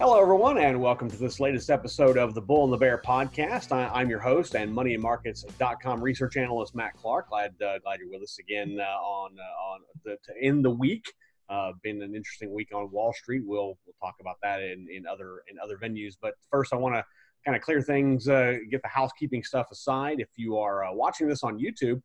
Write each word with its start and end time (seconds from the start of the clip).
Hello, 0.00 0.22
everyone, 0.22 0.58
and 0.58 0.80
welcome 0.80 1.10
to 1.10 1.16
this 1.16 1.40
latest 1.40 1.70
episode 1.70 2.18
of 2.18 2.32
the 2.32 2.40
Bull 2.40 2.62
and 2.62 2.72
the 2.72 2.76
Bear 2.76 3.02
podcast. 3.04 3.72
I, 3.72 4.00
am 4.00 4.08
your 4.08 4.20
host 4.20 4.54
and 4.54 4.72
money 4.72 4.94
and 4.94 5.02
moneyandmarkets.com 5.02 6.00
research 6.00 6.36
analyst 6.36 6.76
Matt 6.76 6.94
Clark. 6.94 7.30
Glad 7.30 7.60
uh, 7.60 7.80
glad 7.80 7.98
you're 7.98 8.08
with 8.08 8.22
us 8.22 8.38
again 8.38 8.78
uh, 8.80 8.84
on 8.84 9.32
uh, 9.36 9.72
on 9.72 9.80
the, 10.04 10.16
to 10.22 10.32
end 10.40 10.64
the 10.64 10.70
week. 10.70 11.04
Uh, 11.48 11.72
been 11.82 12.00
an 12.00 12.14
interesting 12.14 12.54
week 12.54 12.68
on 12.72 12.88
Wall 12.92 13.12
Street. 13.12 13.42
We'll 13.44 13.76
we'll 13.84 13.96
talk 14.00 14.14
about 14.20 14.36
that 14.40 14.60
in, 14.60 14.86
in 14.88 15.04
other 15.04 15.42
in 15.50 15.58
other 15.60 15.76
venues. 15.76 16.14
But 16.22 16.34
first, 16.48 16.72
I 16.72 16.76
want 16.76 16.94
to 16.94 17.04
kind 17.44 17.56
of 17.56 17.62
clear 17.64 17.82
things, 17.82 18.28
uh, 18.28 18.54
get 18.70 18.82
the 18.82 18.88
housekeeping 18.88 19.42
stuff 19.42 19.66
aside. 19.72 20.20
If 20.20 20.28
you 20.36 20.58
are 20.58 20.84
uh, 20.84 20.92
watching 20.92 21.26
this 21.26 21.42
on 21.42 21.58
YouTube, 21.58 22.00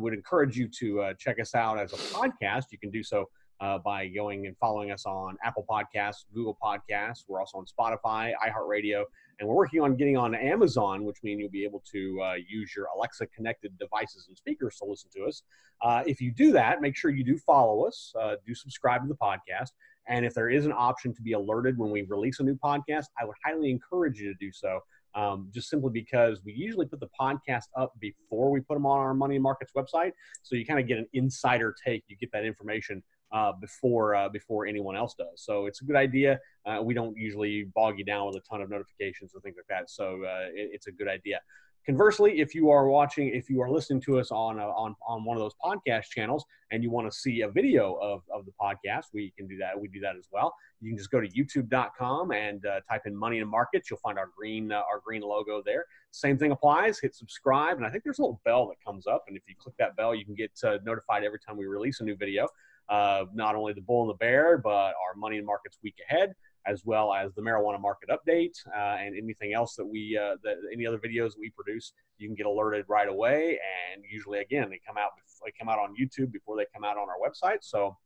would 0.00 0.14
encourage 0.14 0.56
you 0.56 0.70
to 0.78 1.12
check 1.18 1.38
us 1.38 1.54
out 1.54 1.78
as 1.78 1.92
a 1.92 1.96
podcast. 1.96 2.64
You 2.72 2.78
can 2.78 2.90
do 2.90 3.02
so 3.02 3.26
uh, 3.60 3.78
by 3.78 4.06
going 4.08 4.46
and 4.46 4.56
following 4.58 4.90
us 4.90 5.06
on 5.06 5.36
Apple 5.44 5.64
Podcasts, 5.68 6.24
Google 6.34 6.56
Podcasts. 6.62 7.24
We're 7.26 7.40
also 7.40 7.58
on 7.58 7.64
Spotify, 7.64 8.32
iHeartRadio, 8.44 9.04
and 9.38 9.48
we're 9.48 9.54
working 9.54 9.80
on 9.80 9.96
getting 9.96 10.16
on 10.16 10.34
Amazon, 10.34 11.04
which 11.04 11.16
means 11.22 11.40
you'll 11.40 11.50
be 11.50 11.64
able 11.64 11.82
to 11.92 12.20
uh, 12.22 12.34
use 12.48 12.72
your 12.76 12.86
Alexa 12.96 13.26
connected 13.28 13.76
devices 13.78 14.26
and 14.28 14.36
speakers 14.36 14.76
to 14.76 14.84
listen 14.84 15.10
to 15.16 15.24
us. 15.24 15.42
Uh, 15.82 16.02
if 16.06 16.20
you 16.20 16.32
do 16.32 16.52
that, 16.52 16.80
make 16.80 16.96
sure 16.96 17.10
you 17.10 17.24
do 17.24 17.38
follow 17.38 17.86
us, 17.86 18.12
uh, 18.20 18.36
do 18.46 18.54
subscribe 18.54 19.02
to 19.02 19.08
the 19.08 19.16
podcast. 19.16 19.70
And 20.08 20.24
if 20.24 20.34
there 20.34 20.48
is 20.48 20.66
an 20.66 20.72
option 20.72 21.12
to 21.14 21.22
be 21.22 21.32
alerted 21.32 21.76
when 21.76 21.90
we 21.90 22.02
release 22.02 22.40
a 22.40 22.44
new 22.44 22.56
podcast, 22.56 23.06
I 23.20 23.24
would 23.24 23.36
highly 23.44 23.70
encourage 23.70 24.20
you 24.20 24.32
to 24.32 24.38
do 24.38 24.52
so. 24.52 24.80
Um, 25.14 25.48
just 25.50 25.70
simply 25.70 25.90
because 25.90 26.42
we 26.44 26.52
usually 26.52 26.84
put 26.84 27.00
the 27.00 27.08
podcast 27.18 27.68
up 27.74 27.94
before 28.00 28.50
we 28.50 28.60
put 28.60 28.74
them 28.74 28.84
on 28.84 28.98
our 28.98 29.14
money 29.14 29.38
markets 29.38 29.72
website. 29.74 30.12
So 30.42 30.56
you 30.56 30.66
kind 30.66 30.78
of 30.78 30.86
get 30.86 30.98
an 30.98 31.06
insider 31.14 31.74
take. 31.84 32.04
You 32.06 32.16
get 32.18 32.30
that 32.32 32.44
information 32.44 33.02
uh, 33.32 33.52
before 33.60 34.14
uh, 34.14 34.28
before 34.28 34.66
anyone 34.66 34.96
else 34.96 35.14
does. 35.14 35.42
So 35.42 35.66
it's 35.66 35.82
a 35.82 35.84
good 35.84 35.96
idea. 35.96 36.38
Uh, 36.64 36.80
we 36.82 36.94
don't 36.94 37.16
usually 37.16 37.64
bog 37.74 37.98
you 37.98 38.04
down 38.04 38.26
with 38.26 38.36
a 38.36 38.40
ton 38.40 38.60
of 38.60 38.70
notifications 38.70 39.34
and 39.34 39.42
things 39.42 39.56
like 39.56 39.66
that. 39.68 39.90
So 39.90 40.22
uh, 40.24 40.48
it, 40.54 40.70
it's 40.72 40.86
a 40.86 40.92
good 40.92 41.08
idea. 41.08 41.40
Conversely, 41.86 42.40
if 42.40 42.52
you 42.52 42.68
are 42.70 42.88
watching, 42.88 43.28
if 43.28 43.48
you 43.48 43.62
are 43.62 43.70
listening 43.70 44.00
to 44.02 44.18
us 44.18 44.32
on 44.32 44.58
uh, 44.58 44.64
on 44.64 44.96
on 45.06 45.24
one 45.24 45.36
of 45.36 45.40
those 45.40 45.54
podcast 45.64 46.08
channels 46.10 46.44
and 46.72 46.82
you 46.82 46.90
want 46.90 47.08
to 47.08 47.16
see 47.16 47.42
a 47.42 47.48
video 47.48 47.94
of, 48.02 48.22
of 48.34 48.44
the 48.44 48.50
podcast, 48.60 49.04
we 49.14 49.32
can 49.36 49.46
do 49.46 49.56
that. 49.58 49.80
We 49.80 49.86
do 49.86 50.00
that 50.00 50.16
as 50.16 50.26
well. 50.32 50.52
You 50.80 50.90
can 50.90 50.98
just 50.98 51.12
go 51.12 51.20
to 51.20 51.28
YouTube.com 51.28 52.32
and 52.32 52.66
uh, 52.66 52.80
type 52.90 53.02
in 53.06 53.14
Money 53.14 53.38
and 53.38 53.48
Markets. 53.48 53.88
You'll 53.88 54.00
find 54.00 54.18
our 54.18 54.30
green 54.36 54.72
our 54.72 55.00
green 55.04 55.22
logo 55.22 55.62
there. 55.64 55.84
Same 56.10 56.36
thing 56.36 56.50
applies. 56.50 56.98
Hit 56.98 57.14
subscribe, 57.14 57.76
and 57.76 57.86
I 57.86 57.90
think 57.90 58.02
there's 58.02 58.18
a 58.18 58.22
little 58.22 58.40
bell 58.44 58.66
that 58.66 58.84
comes 58.84 59.06
up, 59.06 59.24
and 59.28 59.36
if 59.36 59.44
you 59.46 59.54
click 59.56 59.76
that 59.78 59.94
bell, 59.94 60.12
you 60.12 60.24
can 60.24 60.34
get 60.34 60.50
notified 60.84 61.22
every 61.22 61.38
time 61.38 61.56
we 61.56 61.66
release 61.66 62.00
a 62.00 62.04
new 62.04 62.16
video 62.16 62.48
not 62.90 63.54
only 63.54 63.72
the 63.72 63.80
bull 63.80 64.02
and 64.02 64.10
the 64.10 64.18
bear, 64.18 64.58
but 64.58 64.70
our 64.70 65.14
money 65.16 65.38
and 65.38 65.46
markets 65.46 65.78
week 65.82 65.96
ahead, 66.08 66.34
as 66.66 66.84
well 66.84 67.14
as 67.14 67.32
the 67.34 67.42
marijuana 67.42 67.80
market 67.80 68.08
update 68.10 68.54
uh, 68.76 68.96
and 69.00 69.16
anything 69.16 69.54
else 69.54 69.76
that 69.76 69.86
we, 69.86 70.18
uh, 70.20 70.36
that 70.42 70.56
any 70.72 70.86
other 70.86 70.98
videos 70.98 71.32
we 71.38 71.50
produce, 71.50 71.92
you 72.18 72.28
can 72.28 72.34
get 72.34 72.46
alerted 72.46 72.84
right 72.88 73.08
away. 73.08 73.58
And 73.94 74.04
usually, 74.10 74.40
again, 74.40 74.68
they 74.68 74.80
come 74.86 74.96
out, 74.96 75.10
they 75.44 75.52
come 75.58 75.68
out 75.68 75.78
on 75.78 75.94
YouTube 76.00 76.32
before 76.32 76.56
they 76.56 76.66
come 76.74 76.84
out 76.84 76.96
on 76.96 77.06
our 77.08 77.18
website. 77.22 77.58
So 77.60 77.96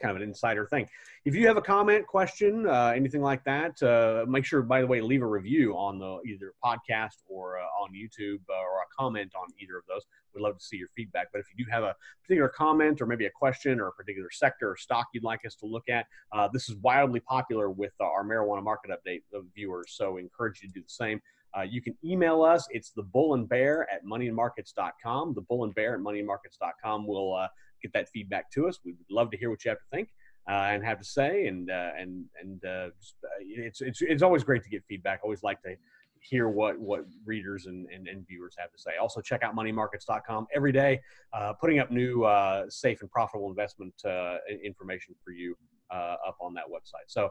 kind 0.00 0.10
of 0.10 0.22
an 0.22 0.28
insider 0.28 0.66
thing. 0.66 0.88
If 1.24 1.34
you 1.34 1.46
have 1.46 1.56
a 1.56 1.62
comment, 1.62 2.06
question, 2.06 2.66
uh, 2.66 2.92
anything 2.94 3.22
like 3.22 3.44
that, 3.44 3.82
uh, 3.82 4.24
make 4.28 4.44
sure, 4.44 4.62
by 4.62 4.80
the 4.80 4.86
way, 4.86 5.00
leave 5.00 5.22
a 5.22 5.26
review 5.26 5.74
on 5.76 5.98
the 5.98 6.18
either 6.26 6.52
podcast 6.64 7.16
or 7.26 7.58
uh, 7.58 7.62
on 7.82 7.90
YouTube 7.92 8.40
uh, 8.48 8.54
or 8.54 8.82
a 8.82 8.96
comment 8.98 9.32
on 9.34 9.48
either 9.60 9.76
of 9.76 9.84
those. 9.88 10.02
We'd 10.34 10.42
love 10.42 10.58
to 10.58 10.64
see 10.64 10.76
your 10.76 10.88
feedback. 10.96 11.28
But 11.32 11.40
if 11.40 11.46
you 11.54 11.64
do 11.64 11.70
have 11.70 11.82
a 11.82 11.94
particular 12.22 12.48
comment 12.48 13.00
or 13.00 13.06
maybe 13.06 13.26
a 13.26 13.30
question 13.30 13.80
or 13.80 13.88
a 13.88 13.92
particular 13.92 14.30
sector 14.30 14.70
or 14.70 14.76
stock 14.76 15.08
you'd 15.12 15.24
like 15.24 15.44
us 15.46 15.54
to 15.56 15.66
look 15.66 15.88
at, 15.88 16.06
uh, 16.32 16.48
this 16.52 16.68
is 16.68 16.76
wildly 16.76 17.20
popular 17.20 17.70
with 17.70 17.92
our 18.00 18.24
marijuana 18.24 18.62
market 18.62 18.90
update 18.90 19.22
viewers. 19.54 19.92
So 19.96 20.16
encourage 20.16 20.62
you 20.62 20.68
to 20.68 20.74
do 20.74 20.82
the 20.82 20.88
same. 20.88 21.20
Uh, 21.56 21.62
you 21.62 21.80
can 21.80 21.96
email 22.04 22.42
us. 22.42 22.66
It's 22.70 22.90
the 22.90 23.02
bull 23.02 23.34
and 23.34 23.48
bear 23.48 23.88
at 23.92 24.04
moneyandmarkets.com. 24.04 25.34
The 25.34 25.40
bull 25.42 25.64
and 25.64 25.74
bear 25.74 25.94
at 25.94 26.00
moneyandmarkets.com 26.00 27.06
will 27.06 27.34
uh, 27.34 27.48
get 27.80 27.92
that 27.92 28.08
feedback 28.08 28.50
to 28.52 28.68
us. 28.68 28.78
We 28.84 28.92
would 28.92 29.10
love 29.10 29.30
to 29.30 29.36
hear 29.36 29.50
what 29.50 29.64
you 29.64 29.70
have 29.70 29.78
to 29.78 29.84
think 29.90 30.08
uh, 30.48 30.68
and 30.70 30.84
have 30.84 30.98
to 30.98 31.04
say. 31.04 31.46
And 31.46 31.70
uh, 31.70 31.90
and 31.98 32.24
and 32.40 32.64
uh, 32.64 32.68
uh, 32.68 32.90
it's 33.40 33.80
it's 33.80 34.00
it's 34.02 34.22
always 34.22 34.42
great 34.42 34.64
to 34.64 34.70
get 34.70 34.82
feedback. 34.88 35.20
Always 35.22 35.42
like 35.42 35.62
to 35.62 35.74
hear 36.20 36.48
what 36.48 36.78
what 36.78 37.04
readers 37.24 37.66
and, 37.66 37.86
and, 37.94 38.08
and 38.08 38.26
viewers 38.26 38.54
have 38.58 38.72
to 38.72 38.78
say. 38.78 38.92
Also, 39.00 39.20
check 39.20 39.42
out 39.42 39.54
moneymarkets.com 39.54 40.46
every 40.54 40.72
day, 40.72 41.00
uh, 41.32 41.52
putting 41.60 41.78
up 41.78 41.90
new 41.90 42.24
uh, 42.24 42.64
safe 42.68 43.00
and 43.02 43.10
profitable 43.10 43.48
investment 43.48 43.94
information 44.64 45.14
for 45.24 45.32
you 45.32 45.54
up 45.90 46.36
on 46.40 46.54
that 46.54 46.64
website. 46.64 47.06
So. 47.06 47.30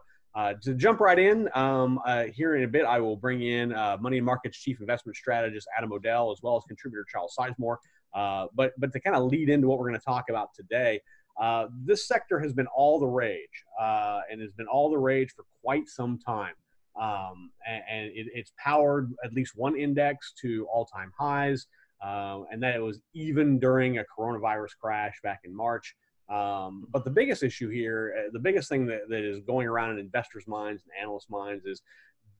To 0.62 0.76
jump 0.76 1.00
right 1.00 1.18
in, 1.18 1.50
um, 1.56 2.00
here 2.32 2.58
in 2.58 2.64
a 2.64 2.68
bit, 2.68 2.86
I 2.86 3.00
will 3.00 3.16
bring 3.16 3.42
in 3.42 3.70
Money 4.00 4.18
and 4.18 4.26
Markets 4.26 4.60
Chief 4.60 4.80
Investment 4.80 5.16
Strategist 5.16 5.68
Adam 5.76 5.92
O'Dell, 5.92 6.32
as 6.32 6.44
well 6.44 6.58
as 6.58 6.64
contributor 6.68 7.04
Charles 7.12 7.34
Sizemore. 7.36 7.78
Uh, 8.14 8.48
but 8.56 8.74
but 8.78 8.92
to 8.94 9.00
kind 9.00 9.16
of 9.16 9.26
lead 9.26 9.50
into 9.50 9.68
what 9.68 9.80
we're 9.80 9.90
going 9.90 10.00
to 10.00 10.06
talk 10.06 10.26
about 10.30 10.54
today, 10.54 11.00
uh, 11.40 11.68
this 11.86 12.08
sector 12.08 12.40
has 12.40 12.54
been 12.54 12.68
all 12.68 13.00
the 13.00 13.06
rage 13.06 13.64
uh, 13.80 14.22
and 14.32 14.42
has 14.42 14.52
been 14.52 14.68
all 14.68 14.90
the 14.90 14.98
rage 14.98 15.32
for 15.36 15.46
quite 15.64 15.88
some 15.88 16.18
time. 16.18 16.54
Um, 17.00 17.52
and, 17.68 17.84
and 17.92 18.06
it, 18.08 18.28
it's 18.34 18.52
powered 18.58 19.14
at 19.24 19.34
least 19.34 19.54
one 19.56 19.78
index 19.78 20.34
to 20.42 20.66
all-time 20.74 21.12
highs, 21.18 21.68
uh, 22.04 22.42
and 22.52 22.64
that 22.64 22.76
it 22.76 22.82
was 22.82 23.00
even 23.14 23.60
during 23.60 24.00
a 24.00 24.06
coronavirus 24.18 24.72
crash 24.82 25.16
back 25.22 25.42
in 25.44 25.56
March. 25.56 25.96
Um, 26.28 26.88
but 26.92 27.04
the 27.06 27.12
biggest 27.12 27.44
issue 27.44 27.70
here, 27.70 28.16
uh, 28.18 28.30
the 28.34 28.40
biggest 28.40 28.68
thing 28.68 28.88
that, 28.88 29.02
that 29.10 29.24
is 29.24 29.42
going 29.42 29.68
around 29.68 29.92
in 29.92 30.00
investors' 30.00 30.48
minds 30.48 30.82
and 30.84 30.92
analysts' 31.00 31.30
minds 31.30 31.66
is, 31.66 31.84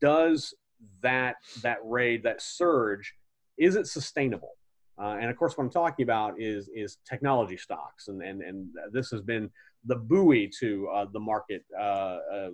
does 0.02 0.56
that 1.02 1.36
that 1.62 1.78
raid, 1.84 2.24
that 2.24 2.42
surge, 2.42 3.14
is 3.58 3.76
it 3.76 3.88
sustainable? 3.88 4.54
Uh, 5.00 5.18
and 5.22 5.30
of 5.30 5.38
course, 5.38 5.56
what 5.58 5.64
I'm 5.64 5.70
talking 5.70 6.04
about 6.04 6.40
is 6.40 6.70
is 6.74 6.98
technology 7.08 7.58
stocks, 7.58 8.08
and 8.08 8.22
and 8.24 8.42
and 8.42 8.68
this 8.92 9.12
has 9.12 9.22
been 9.22 9.50
the 9.86 9.96
buoy 9.96 10.50
to 10.60 10.88
uh, 10.88 11.06
the 11.14 11.20
market, 11.20 11.64
uh, 11.80 12.18
uh 12.34 12.50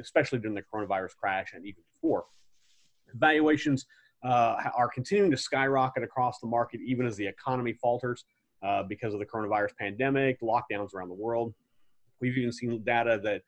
especially 0.00 0.40
during 0.40 0.54
the 0.54 0.62
coronavirus 0.62 1.16
crash 1.16 1.52
and 1.54 1.64
even 1.64 1.82
before. 1.94 2.24
Valuations 3.14 3.86
uh, 4.24 4.56
are 4.76 4.88
continuing 4.88 5.30
to 5.30 5.36
skyrocket 5.36 6.02
across 6.02 6.40
the 6.40 6.48
market, 6.48 6.80
even 6.84 7.06
as 7.06 7.16
the 7.16 7.26
economy 7.26 7.72
falters 7.74 8.24
uh, 8.62 8.82
because 8.82 9.14
of 9.14 9.20
the 9.20 9.26
coronavirus 9.26 9.76
pandemic, 9.78 10.40
lockdowns 10.40 10.94
around 10.94 11.08
the 11.08 11.14
world. 11.14 11.54
We've 12.20 12.36
even 12.36 12.50
seen 12.50 12.82
data 12.82 13.20
that 13.22 13.42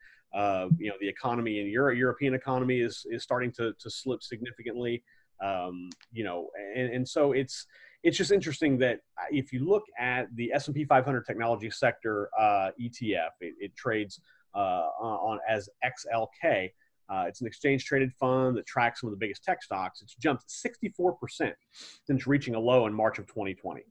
you 0.79 0.87
know 0.87 0.95
the 1.01 1.09
economy 1.09 1.59
in 1.59 1.67
Europe, 1.67 1.97
European 1.97 2.33
economy 2.33 2.79
is 2.79 3.05
is 3.11 3.23
starting 3.23 3.51
to 3.53 3.73
to 3.77 3.89
slip 3.89 4.23
significantly. 4.23 5.03
Um, 5.43 5.89
you 6.11 6.23
know, 6.23 6.49
and, 6.75 6.91
and 6.91 7.07
so 7.07 7.33
it's 7.33 7.67
it's 8.07 8.15
just 8.15 8.31
interesting 8.31 8.77
that 8.77 9.01
uh, 9.17 9.25
if 9.31 9.51
you 9.51 9.67
look 9.67 9.83
at 9.99 10.33
the 10.37 10.53
S&P 10.53 10.85
500 10.85 11.25
technology 11.25 11.69
sector 11.69 12.29
uh, 12.39 12.69
ETF, 12.81 13.31
it, 13.41 13.53
it 13.59 13.75
trades 13.75 14.21
uh, 14.55 14.87
on 14.97 15.39
as 15.49 15.67
XLK. 15.83 16.71
Uh, 17.09 17.25
it's 17.27 17.41
an 17.41 17.47
exchange 17.47 17.83
traded 17.83 18.13
fund 18.13 18.55
that 18.55 18.65
tracks 18.65 19.01
some 19.01 19.09
of 19.09 19.11
the 19.11 19.17
biggest 19.17 19.43
tech 19.43 19.61
stocks. 19.61 20.01
It's 20.01 20.15
jumped 20.15 20.45
64% 20.47 21.51
since 22.05 22.25
reaching 22.25 22.55
a 22.55 22.59
low 22.59 22.87
in 22.87 22.93
March 22.93 23.19
of 23.19 23.27
2020. 23.27 23.81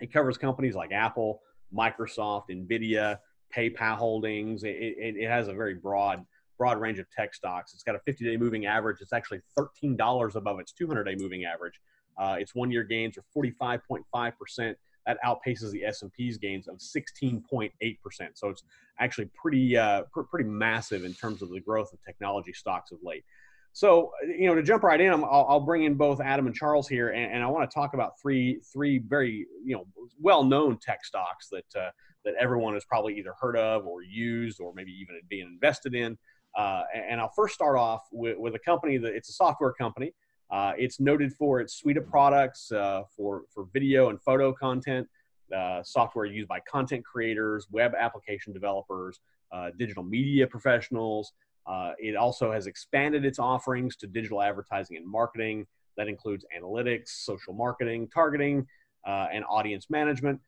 It 0.00 0.12
covers 0.12 0.38
companies 0.38 0.76
like 0.76 0.92
Apple, 0.92 1.40
Microsoft, 1.76 2.44
Nvidia, 2.48 3.18
PayPal 3.56 3.96
Holdings. 3.96 4.62
It, 4.62 4.76
it, 4.76 5.16
it 5.16 5.28
has 5.28 5.48
a 5.48 5.52
very 5.52 5.74
broad 5.74 6.24
broad 6.58 6.80
range 6.80 7.00
of 7.00 7.10
tech 7.10 7.34
stocks. 7.34 7.74
It's 7.74 7.82
got 7.82 7.96
a 7.96 8.00
50-day 8.08 8.36
moving 8.36 8.66
average. 8.66 8.98
It's 9.00 9.12
actually 9.12 9.40
$13 9.58 10.36
above 10.36 10.60
its 10.60 10.72
200-day 10.80 11.16
moving 11.18 11.44
average. 11.44 11.80
Uh, 12.18 12.36
its 12.38 12.54
one-year 12.54 12.84
gains 12.84 13.16
are 13.18 13.24
45.5 13.36 14.32
percent. 14.38 14.76
That 15.06 15.18
outpaces 15.24 15.72
the 15.72 15.84
S&P's 15.84 16.38
gains 16.38 16.68
of 16.68 16.78
16.8 16.78 17.72
percent. 18.02 18.38
So 18.38 18.48
it's 18.48 18.62
actually 19.00 19.30
pretty 19.34 19.76
uh, 19.76 20.02
pr- 20.12 20.22
pretty 20.22 20.48
massive 20.48 21.04
in 21.04 21.12
terms 21.14 21.42
of 21.42 21.50
the 21.50 21.60
growth 21.60 21.92
of 21.92 21.98
technology 22.04 22.52
stocks 22.52 22.92
of 22.92 22.98
late. 23.02 23.24
So 23.72 24.12
you 24.26 24.46
know, 24.46 24.54
to 24.54 24.62
jump 24.62 24.82
right 24.82 25.00
in, 25.00 25.12
I'll, 25.12 25.46
I'll 25.48 25.60
bring 25.60 25.84
in 25.84 25.94
both 25.94 26.20
Adam 26.20 26.46
and 26.46 26.54
Charles 26.54 26.88
here, 26.88 27.08
and, 27.08 27.32
and, 27.32 27.42
I 27.42 27.46
want 27.46 27.68
to 27.68 27.74
talk 27.74 27.94
about 27.94 28.20
three 28.20 28.60
three 28.72 28.98
very 28.98 29.46
you 29.64 29.74
know 29.74 29.86
well-known 30.20 30.78
tech 30.80 31.04
stocks 31.04 31.48
that 31.48 31.80
uh, 31.80 31.90
that 32.24 32.34
everyone 32.38 32.74
has 32.74 32.84
probably 32.84 33.18
either 33.18 33.34
heard 33.40 33.56
of 33.56 33.86
or 33.86 34.02
used 34.02 34.60
or 34.60 34.72
maybe 34.74 34.92
even 34.92 35.16
being 35.28 35.46
invested 35.46 35.94
in. 35.94 36.18
Uh, 36.56 36.82
and 36.94 37.18
I'll 37.18 37.32
first 37.34 37.54
start 37.54 37.78
off 37.78 38.02
with, 38.12 38.36
with, 38.36 38.54
a 38.54 38.58
company 38.58 38.98
that 38.98 39.14
it's 39.14 39.30
a 39.30 39.32
software 39.32 39.72
company 39.72 40.12
uh, 40.52 40.72
it's 40.76 41.00
noted 41.00 41.32
for 41.32 41.60
its 41.60 41.74
suite 41.74 41.96
of 41.96 42.06
products 42.06 42.70
uh, 42.72 43.02
for, 43.16 43.42
for 43.52 43.66
video 43.72 44.10
and 44.10 44.20
photo 44.20 44.52
content. 44.52 45.08
uh, 45.56 45.82
software 45.82 46.24
used 46.24 46.48
by 46.48 46.60
content 46.60 47.04
creators, 47.04 47.66
web 47.70 47.92
application 47.98 48.52
developers, 48.52 49.20
uh, 49.50 49.70
digital 49.78 50.02
media 50.02 50.46
professionals. 50.46 51.32
Uh, 51.66 51.92
it 51.98 52.16
also 52.16 52.50
has 52.52 52.66
expanded 52.66 53.24
its 53.24 53.38
offerings 53.38 53.96
to 53.96 54.06
digital 54.06 54.40
advertising 54.42 54.96
and 54.96 55.06
marketing. 55.06 55.66
That 55.96 56.08
includes 56.08 56.44
analytics, 56.58 57.08
social 57.08 57.52
marketing, 57.52 58.08
targeting, 58.12 58.66
uh, 59.06 59.28
and 59.32 59.44
audience 59.48 59.88
management. 59.90 60.40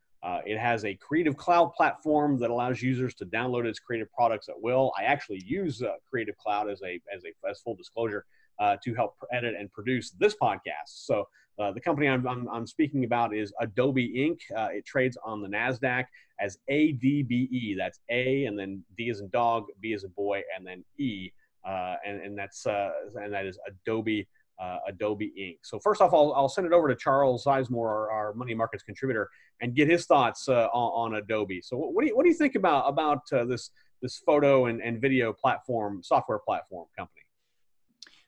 It 0.46 0.58
has 0.58 0.86
a 0.86 0.94
creative 0.94 1.36
cloud 1.36 1.74
platform 1.74 2.38
that 2.38 2.48
allows 2.48 2.80
users 2.80 3.14
to 3.16 3.26
download 3.26 3.66
its 3.66 3.78
creative 3.78 4.10
products 4.10 4.48
at 4.48 4.54
will. 4.58 4.90
I 4.98 5.04
actually 5.04 5.42
use 5.44 5.82
Creative 6.10 6.36
Cloud 6.38 6.70
as 6.70 6.80
a 6.82 6.98
as 7.14 7.24
a 7.24 7.48
as 7.50 7.60
full 7.60 7.74
disclosure 7.74 8.24
uh, 8.58 8.76
to 8.82 8.94
help 8.94 9.16
edit 9.32 9.54
and 9.58 9.72
produce 9.72 10.10
this 10.12 10.34
podcast. 10.40 10.86
So 10.86 11.28
uh, 11.58 11.72
the 11.72 11.80
company 11.80 12.08
I'm, 12.08 12.26
I'm, 12.26 12.48
I'm, 12.48 12.66
speaking 12.66 13.04
about 13.04 13.34
is 13.34 13.52
Adobe 13.60 14.12
Inc. 14.16 14.40
Uh, 14.56 14.68
it 14.72 14.84
trades 14.84 15.16
on 15.24 15.40
the 15.40 15.48
Nasdaq 15.48 16.04
as 16.40 16.58
ADBE. 16.70 17.76
That's 17.78 18.00
A 18.10 18.46
and 18.46 18.58
then 18.58 18.82
D 18.96 19.08
is 19.08 19.20
in 19.20 19.28
dog, 19.30 19.66
B 19.80 19.92
is 19.92 20.02
in 20.04 20.10
boy, 20.10 20.42
and 20.56 20.66
then 20.66 20.84
E. 20.98 21.30
Uh, 21.64 21.94
and 22.04 22.20
and 22.20 22.36
that's 22.36 22.66
and 22.66 23.32
that 23.32 23.46
is 23.46 23.58
Adobe 23.68 24.26
uh, 24.60 24.78
Adobe 24.88 25.32
Inc. 25.38 25.58
So 25.62 25.78
first 25.78 26.00
off, 26.00 26.12
I'll, 26.12 26.32
I'll 26.34 26.48
send 26.48 26.66
it 26.66 26.72
over 26.72 26.88
to 26.88 26.94
Charles 26.94 27.44
Sizemore, 27.44 27.88
our, 27.88 28.10
our 28.10 28.34
Money 28.34 28.54
Markets 28.54 28.82
contributor, 28.82 29.30
and 29.60 29.74
get 29.74 29.88
his 29.88 30.06
thoughts 30.06 30.48
uh, 30.48 30.68
on, 30.72 31.12
on, 31.12 31.18
Adobe. 31.18 31.60
So 31.62 31.76
what 31.76 32.02
do 32.02 32.08
you, 32.08 32.16
what 32.16 32.22
do 32.22 32.28
you 32.28 32.34
think 32.34 32.54
about 32.54 32.88
about 32.88 33.20
uh, 33.32 33.44
this 33.44 33.70
this 34.02 34.18
photo 34.18 34.66
and, 34.66 34.80
and 34.82 35.00
video 35.00 35.32
platform 35.32 36.02
software 36.02 36.38
platform 36.38 36.86
company? 36.96 37.23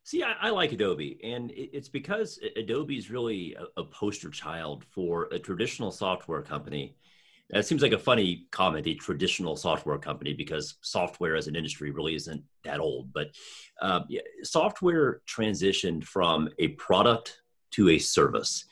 See, 0.07 0.23
I, 0.23 0.35
I 0.41 0.51
like 0.51 0.71
Adobe, 0.71 1.19
and 1.25 1.51
it's 1.57 1.89
because 1.89 2.39
Adobe 2.55 2.97
is 2.97 3.11
really 3.11 3.57
a, 3.57 3.81
a 3.81 3.85
poster 3.85 4.31
child 4.31 4.85
for 4.85 5.25
a 5.33 5.39
traditional 5.41 5.91
software 5.91 6.43
company 6.43 6.95
That 7.51 7.67
seems 7.67 7.83
like 7.83 7.91
a 7.91 7.99
funny 7.99 8.47
comment, 8.53 8.87
a 8.87 8.95
traditional 8.95 9.57
software 9.57 9.99
company, 9.99 10.33
because 10.33 10.77
software 10.81 11.35
as 11.35 11.49
an 11.49 11.57
industry 11.57 11.91
really 11.91 12.15
isn't 12.15 12.45
that 12.63 12.79
old. 12.79 13.13
But 13.13 13.33
uh, 13.83 14.03
yeah, 14.09 14.21
software 14.45 15.23
transitioned 15.27 16.05
from 16.05 16.51
a 16.61 16.69
product 16.69 17.43
to 17.73 17.89
a 17.89 17.99
service. 17.99 18.65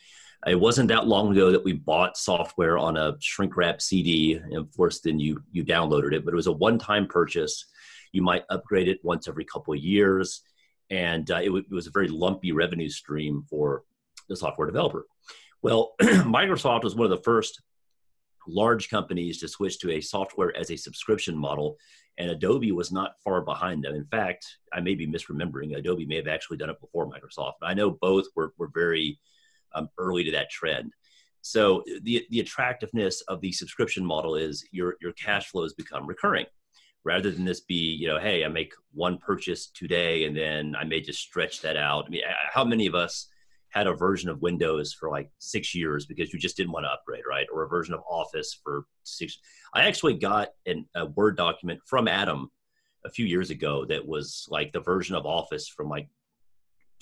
It 0.46 0.60
wasn't 0.60 0.88
that 0.90 1.08
long 1.08 1.32
ago 1.32 1.50
that 1.50 1.64
we 1.64 1.72
bought 1.72 2.16
software 2.16 2.78
on 2.78 2.96
a 2.96 3.16
shrink 3.18 3.56
wrap 3.56 3.82
CD, 3.82 4.34
and 4.34 4.56
of 4.56 4.70
course, 4.76 5.00
then 5.00 5.18
you 5.18 5.42
you 5.50 5.64
downloaded 5.64 6.12
it. 6.12 6.24
But 6.24 6.32
it 6.32 6.36
was 6.36 6.46
a 6.46 6.52
one-time 6.52 7.08
purchase. 7.08 7.66
You 8.12 8.22
might 8.22 8.44
upgrade 8.50 8.86
it 8.86 9.00
once 9.02 9.26
every 9.26 9.44
couple 9.44 9.74
of 9.74 9.80
years, 9.80 10.42
and 10.90 11.30
uh, 11.30 11.36
it, 11.36 11.46
w- 11.46 11.64
it 11.68 11.74
was 11.74 11.86
a 11.86 11.92
very 11.92 12.08
lumpy 12.08 12.52
revenue 12.52 12.88
stream 12.88 13.44
for 13.48 13.84
the 14.28 14.36
software 14.36 14.66
developer. 14.66 15.06
Well, 15.62 15.94
Microsoft 16.00 16.84
was 16.84 16.94
one 16.94 17.10
of 17.10 17.10
the 17.10 17.24
first 17.24 17.62
large 18.46 18.90
companies 18.90 19.38
to 19.40 19.48
switch 19.48 19.78
to 19.80 19.92
a 19.92 20.00
software 20.00 20.54
as 20.56 20.70
a 20.70 20.76
subscription 20.76 21.36
model, 21.36 21.76
and 22.18 22.30
Adobe 22.30 22.72
was 22.72 22.92
not 22.92 23.14
far 23.22 23.40
behind 23.40 23.82
them. 23.82 23.94
In 23.94 24.04
fact, 24.04 24.46
I 24.72 24.80
may 24.80 24.94
be 24.94 25.06
misremembering. 25.06 25.76
Adobe 25.76 26.06
may 26.06 26.16
have 26.16 26.28
actually 26.28 26.58
done 26.58 26.70
it 26.70 26.80
before 26.80 27.10
Microsoft. 27.10 27.54
But 27.60 27.68
I 27.68 27.74
know 27.74 27.90
both 27.90 28.26
were, 28.36 28.52
were 28.58 28.70
very 28.72 29.18
um, 29.74 29.88
early 29.98 30.22
to 30.24 30.30
that 30.32 30.50
trend. 30.50 30.92
So 31.40 31.82
the, 32.02 32.26
the 32.30 32.40
attractiveness 32.40 33.20
of 33.22 33.40
the 33.40 33.52
subscription 33.52 34.04
model 34.04 34.36
is 34.36 34.64
your, 34.70 34.96
your 35.00 35.12
cash 35.12 35.48
flows 35.48 35.74
become 35.74 36.06
recurring 36.06 36.46
rather 37.04 37.30
than 37.30 37.44
this 37.44 37.60
be, 37.60 37.74
you 37.74 38.08
know, 38.08 38.18
hey, 38.18 38.44
I 38.44 38.48
make 38.48 38.72
one 38.92 39.18
purchase 39.18 39.66
today 39.66 40.24
and 40.24 40.36
then 40.36 40.74
I 40.74 40.84
may 40.84 41.00
just 41.00 41.20
stretch 41.20 41.60
that 41.62 41.76
out. 41.76 42.06
I 42.06 42.10
mean, 42.10 42.22
how 42.52 42.64
many 42.64 42.86
of 42.86 42.94
us 42.94 43.28
had 43.74 43.86
a 43.88 43.92
version 43.92 44.30
of 44.30 44.40
Windows 44.40 44.92
for 44.92 45.10
like 45.10 45.30
six 45.38 45.74
years 45.74 46.06
because 46.06 46.32
you 46.32 46.38
just 46.38 46.56
didn't 46.56 46.72
want 46.72 46.84
to 46.86 46.90
upgrade, 46.90 47.24
right? 47.28 47.46
Or 47.52 47.64
a 47.64 47.68
version 47.68 47.92
of 47.92 48.00
Office 48.08 48.58
for 48.62 48.86
six. 49.02 49.36
I 49.74 49.82
actually 49.82 50.14
got 50.14 50.50
an, 50.64 50.86
a 50.94 51.06
Word 51.06 51.36
document 51.36 51.80
from 51.84 52.06
Adam 52.06 52.50
a 53.04 53.10
few 53.10 53.26
years 53.26 53.50
ago 53.50 53.84
that 53.86 54.06
was 54.06 54.46
like 54.48 54.72
the 54.72 54.80
version 54.80 55.16
of 55.16 55.26
Office 55.26 55.68
from 55.68 55.88
like 55.88 56.08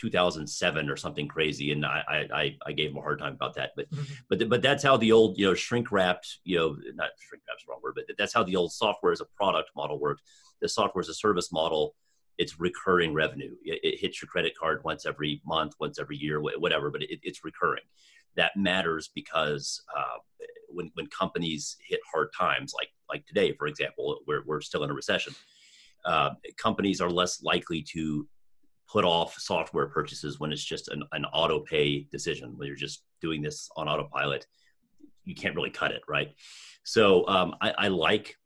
2007 0.03 0.91
or 0.91 0.97
something 0.97 1.29
crazy, 1.29 1.73
and 1.73 1.87
I 1.87 2.29
I, 2.35 2.57
I 2.67 2.73
gave 2.73 2.91
him 2.91 2.99
a 2.99 3.01
hard 3.01 3.21
time 3.21 3.35
about 3.35 3.55
that. 3.55 3.71
But 3.77 3.91
mm-hmm. 3.91 4.13
but 4.29 4.49
but 4.49 4.63
that's 4.63 4.83
how 4.83 4.97
the 4.97 5.13
old 5.13 5.39
you 5.39 5.47
know 5.47 5.55
shrink 5.55 5.93
wrapped 5.93 6.39
you 6.45 6.59
know 6.59 6.77
not 6.95 7.11
shrink 7.21 7.43
wrapped 7.49 7.65
wrong 7.69 7.81
word, 7.83 7.95
but 7.95 8.05
that's 8.19 8.35
how 8.35 8.43
the 8.43 8.57
old 8.57 8.73
software 8.73 9.13
as 9.13 9.21
a 9.21 9.27
product 9.37 9.71
model 9.77 9.99
worked. 9.99 10.23
The 10.61 10.69
software 10.69 11.01
as 11.01 11.09
a 11.09 11.15
service 11.15 11.53
model 11.53 11.95
it's 12.39 12.59
recurring 12.59 13.13
revenue. 13.13 13.55
It, 13.63 13.81
it, 13.83 14.01
hits 14.01 14.23
your 14.23 14.29
credit 14.29 14.57
card 14.59 14.83
once 14.85 15.05
every 15.07 15.43
month, 15.47 15.75
once 15.79 15.99
every 15.99 16.17
year, 16.17 16.41
whatever, 16.41 16.91
but 16.91 17.03
it, 17.03 17.21
it's 17.23 17.45
recurring. 17.45 17.83
That 18.37 18.53
matters 18.57 19.11
because 19.15 19.83
uh, 19.95 20.17
when, 20.69 20.91
when 20.95 21.07
companies 21.09 21.77
hit 21.87 22.01
hard 22.11 22.29
times, 22.37 22.73
like 22.75 22.89
like 23.09 23.27
today, 23.27 23.53
for 23.53 23.67
example, 23.67 24.21
we're, 24.27 24.43
we're 24.47 24.63
still 24.63 24.83
in 24.85 24.91
a 24.91 24.95
recession, 24.95 25.35
uh, 26.05 26.31
companies 26.57 27.01
are 27.01 27.11
less 27.11 27.43
likely 27.43 27.83
to 27.83 28.27
put 28.93 29.05
off 29.07 29.39
software 29.39 29.87
purchases 29.87 30.39
when 30.39 30.53
it's 30.53 30.63
just 30.63 30.89
an, 30.89 31.03
an 31.13 31.25
auto 31.27 31.61
pay 31.61 32.07
decision, 32.13 32.53
when 32.57 32.67
you're 32.67 32.77
just 32.77 33.05
doing 33.23 33.41
this 33.41 33.71
on 33.77 33.89
autopilot. 33.89 34.47
You 35.25 35.35
can't 35.35 35.57
really 35.57 35.71
cut 35.71 35.93
it, 35.93 36.03
right? 36.07 36.35
So 36.85 37.27
um, 37.27 37.55
I, 37.63 37.73
I 37.79 37.89
like 37.89 38.37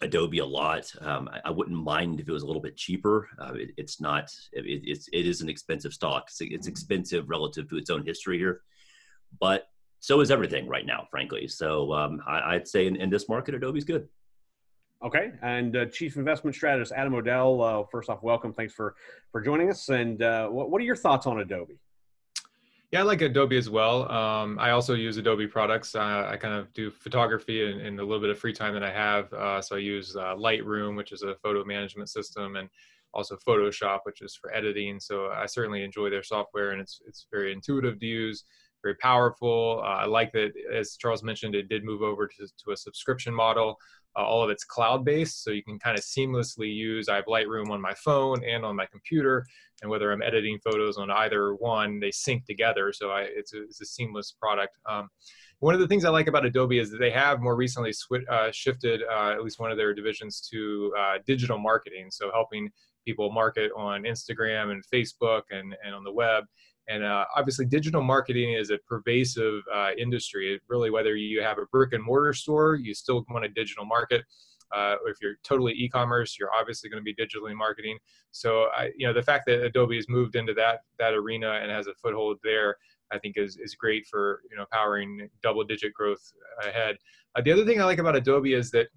Adobe 0.00 0.38
a 0.38 0.46
lot. 0.46 0.90
Um, 1.02 1.28
I, 1.30 1.40
I, 1.46 1.50
wouldn't 1.50 1.76
mind 1.76 2.20
if 2.20 2.28
it 2.28 2.32
was 2.32 2.44
a 2.44 2.46
little 2.46 2.62
bit 2.62 2.76
cheaper. 2.76 3.28
Uh, 3.38 3.54
it, 3.54 3.70
it's 3.76 4.00
not. 4.00 4.30
It, 4.52 4.82
it's 4.84 5.08
it 5.12 5.26
is 5.26 5.42
an 5.42 5.48
expensive 5.48 5.92
stock. 5.92 6.24
It's, 6.28 6.40
it's, 6.40 6.50
mm-hmm. 6.50 6.70
expensive 6.70 7.28
relative 7.28 7.68
to 7.68 7.76
its 7.76 7.90
own 7.90 8.06
history 8.06 8.38
here, 8.38 8.62
but 9.40 9.66
so 10.00 10.20
is 10.20 10.30
everything 10.30 10.68
right 10.68 10.86
now, 10.86 11.08
frankly. 11.10 11.48
So 11.48 11.92
um, 11.92 12.22
I, 12.26 12.54
would 12.54 12.68
say 12.68 12.86
in, 12.86 12.94
in, 12.96 13.10
this 13.10 13.28
market, 13.28 13.56
Adobe's 13.56 13.84
good. 13.84 14.08
Okay, 15.04 15.30
and 15.42 15.76
uh, 15.76 15.86
Chief 15.86 16.16
Investment 16.16 16.56
Strategist 16.56 16.92
Adam 16.92 17.14
O'Dell. 17.14 17.62
Uh, 17.62 17.84
first 17.84 18.10
off, 18.10 18.20
welcome. 18.22 18.52
Thanks 18.52 18.72
for 18.72 18.96
for 19.30 19.40
joining 19.40 19.70
us. 19.70 19.88
And 19.90 20.20
uh, 20.20 20.48
what, 20.48 20.70
what 20.70 20.80
are 20.82 20.84
your 20.84 20.96
thoughts 20.96 21.24
on 21.24 21.38
Adobe? 21.38 21.78
Yeah, 22.90 23.00
I 23.00 23.02
like 23.02 23.20
Adobe 23.20 23.56
as 23.56 23.70
well. 23.70 24.10
Um, 24.10 24.58
I 24.58 24.70
also 24.70 24.94
use 24.94 25.16
Adobe 25.16 25.46
products. 25.46 25.94
Uh, 25.94 26.26
I 26.28 26.36
kind 26.36 26.54
of 26.54 26.72
do 26.72 26.90
photography 26.90 27.70
in, 27.70 27.98
a 27.98 28.02
little 28.02 28.18
bit 28.18 28.30
of 28.30 28.38
free 28.38 28.52
time 28.52 28.72
that 28.74 28.82
I 28.82 28.90
have. 28.90 29.32
Uh, 29.32 29.60
so 29.60 29.76
I 29.76 29.78
use 29.78 30.16
uh, 30.16 30.34
Lightroom, 30.34 30.96
which 30.96 31.12
is 31.12 31.22
a 31.22 31.36
photo 31.36 31.64
management 31.64 32.08
system, 32.08 32.56
and 32.56 32.68
also 33.14 33.36
Photoshop, 33.36 34.00
which 34.02 34.20
is 34.22 34.34
for 34.34 34.52
editing. 34.52 34.98
So 34.98 35.30
I 35.30 35.46
certainly 35.46 35.84
enjoy 35.84 36.10
their 36.10 36.24
software, 36.24 36.72
and 36.72 36.80
it's 36.80 37.00
it's 37.06 37.28
very 37.30 37.52
intuitive 37.52 38.00
to 38.00 38.06
use, 38.06 38.42
very 38.82 38.96
powerful. 38.96 39.80
Uh, 39.84 39.98
I 39.98 40.06
like 40.06 40.32
that, 40.32 40.52
as 40.72 40.96
Charles 40.96 41.22
mentioned, 41.22 41.54
it 41.54 41.68
did 41.68 41.84
move 41.84 42.02
over 42.02 42.26
to, 42.26 42.46
to 42.64 42.72
a 42.72 42.76
subscription 42.76 43.32
model 43.32 43.78
uh, 44.16 44.22
all 44.22 44.42
of 44.42 44.50
it's 44.50 44.64
cloud 44.64 45.04
based 45.04 45.42
so 45.42 45.50
you 45.50 45.62
can 45.62 45.78
kind 45.78 45.98
of 45.98 46.04
seamlessly 46.04 46.72
use 46.72 47.08
i 47.08 47.16
have 47.16 47.26
lightroom 47.26 47.70
on 47.70 47.80
my 47.80 47.94
phone 47.94 48.42
and 48.44 48.64
on 48.64 48.76
my 48.76 48.86
computer 48.86 49.44
and 49.82 49.90
whether 49.90 50.12
i'm 50.12 50.22
editing 50.22 50.58
photos 50.58 50.98
on 50.98 51.10
either 51.10 51.54
one 51.54 52.00
they 52.00 52.10
sync 52.10 52.44
together 52.46 52.92
so 52.92 53.10
I, 53.10 53.22
it's, 53.22 53.54
a, 53.54 53.62
it's 53.62 53.80
a 53.80 53.86
seamless 53.86 54.32
product. 54.32 54.76
Um, 54.86 55.08
one 55.60 55.74
of 55.74 55.80
the 55.80 55.88
things 55.88 56.04
i 56.04 56.10
like 56.10 56.26
about 56.26 56.44
adobe 56.44 56.78
is 56.78 56.90
that 56.90 56.98
they 56.98 57.10
have 57.10 57.40
more 57.40 57.56
recently 57.56 57.92
uh, 58.30 58.50
shifted 58.52 59.02
uh, 59.10 59.32
at 59.32 59.42
least 59.42 59.60
one 59.60 59.70
of 59.70 59.76
their 59.76 59.94
divisions 59.94 60.40
to 60.52 60.92
uh, 60.98 61.18
digital 61.26 61.58
marketing 61.58 62.08
so 62.10 62.30
helping 62.32 62.70
people 63.04 63.30
market 63.32 63.70
on 63.76 64.02
instagram 64.02 64.70
and 64.70 64.82
facebook 64.92 65.42
and, 65.50 65.74
and 65.84 65.94
on 65.94 66.04
the 66.04 66.12
web 66.12 66.44
and 66.88 67.04
uh, 67.04 67.26
obviously, 67.36 67.66
digital 67.66 68.02
marketing 68.02 68.54
is 68.54 68.70
a 68.70 68.78
pervasive 68.88 69.62
uh, 69.72 69.90
industry. 69.98 70.54
It 70.54 70.62
really, 70.68 70.90
whether 70.90 71.16
you 71.16 71.42
have 71.42 71.58
a 71.58 71.66
brick 71.66 71.92
and 71.92 72.02
mortar 72.02 72.32
store, 72.32 72.76
you 72.76 72.94
still 72.94 73.24
want 73.28 73.44
a 73.44 73.48
digital 73.48 73.84
market. 73.84 74.24
Uh, 74.74 74.96
if 75.06 75.16
you're 75.20 75.36
totally 75.44 75.72
e-commerce, 75.72 76.36
you're 76.38 76.52
obviously 76.54 76.90
going 76.90 77.02
to 77.02 77.04
be 77.04 77.14
digitally 77.14 77.54
marketing. 77.54 77.98
So, 78.32 78.66
I, 78.76 78.90
you 78.96 79.06
know, 79.06 79.14
the 79.14 79.22
fact 79.22 79.44
that 79.46 79.62
Adobe 79.62 79.96
has 79.96 80.08
moved 80.08 80.36
into 80.36 80.54
that 80.54 80.80
that 80.98 81.14
arena 81.14 81.60
and 81.62 81.70
has 81.70 81.86
a 81.86 81.94
foothold 81.94 82.38
there, 82.42 82.76
I 83.12 83.18
think 83.18 83.36
is 83.36 83.58
is 83.58 83.74
great 83.74 84.06
for 84.06 84.40
you 84.50 84.56
know 84.56 84.64
powering 84.72 85.28
double-digit 85.42 85.92
growth 85.92 86.32
ahead. 86.66 86.96
Uh, 87.34 87.42
the 87.42 87.52
other 87.52 87.66
thing 87.66 87.80
I 87.80 87.84
like 87.84 87.98
about 87.98 88.16
Adobe 88.16 88.54
is 88.54 88.70
that 88.70 88.88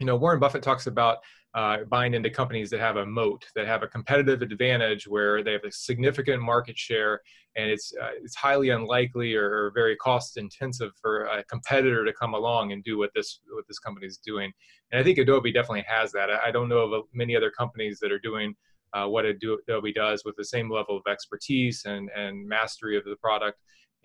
you 0.00 0.06
know 0.06 0.16
Warren 0.16 0.40
Buffett 0.40 0.62
talks 0.62 0.88
about 0.88 1.18
uh, 1.56 1.78
buying 1.88 2.12
into 2.12 2.28
companies 2.28 2.68
that 2.68 2.80
have 2.80 2.96
a 2.98 3.06
moat, 3.06 3.46
that 3.54 3.66
have 3.66 3.82
a 3.82 3.86
competitive 3.86 4.42
advantage 4.42 5.08
where 5.08 5.42
they 5.42 5.52
have 5.52 5.64
a 5.64 5.72
significant 5.72 6.42
market 6.42 6.76
share, 6.76 7.22
and 7.56 7.70
it's 7.70 7.94
uh, 8.00 8.10
it's 8.22 8.36
highly 8.36 8.68
unlikely 8.68 9.34
or, 9.34 9.72
very 9.74 9.96
cost 9.96 10.36
intensive 10.36 10.92
for 11.00 11.24
a 11.24 11.42
competitor 11.44 12.04
to 12.04 12.12
come 12.12 12.34
along 12.34 12.72
and 12.72 12.84
do 12.84 12.98
what 12.98 13.10
this 13.14 13.40
what 13.50 13.66
this 13.68 13.78
company 13.78 14.06
is 14.06 14.18
doing. 14.18 14.52
And 14.92 15.00
I 15.00 15.02
think 15.02 15.16
Adobe 15.16 15.50
definitely 15.50 15.86
has 15.88 16.12
that. 16.12 16.30
I, 16.30 16.48
I 16.48 16.50
don't 16.50 16.68
know 16.68 16.80
of 16.80 17.04
many 17.14 17.34
other 17.34 17.50
companies 17.50 17.98
that 18.00 18.12
are 18.12 18.18
doing 18.18 18.54
uh, 18.92 19.06
what 19.06 19.24
Adobe 19.24 19.94
does 19.94 20.24
with 20.26 20.36
the 20.36 20.44
same 20.44 20.70
level 20.70 20.94
of 20.98 21.10
expertise 21.10 21.86
and 21.86 22.10
and 22.14 22.46
mastery 22.46 22.98
of 22.98 23.04
the 23.04 23.16
product. 23.16 23.58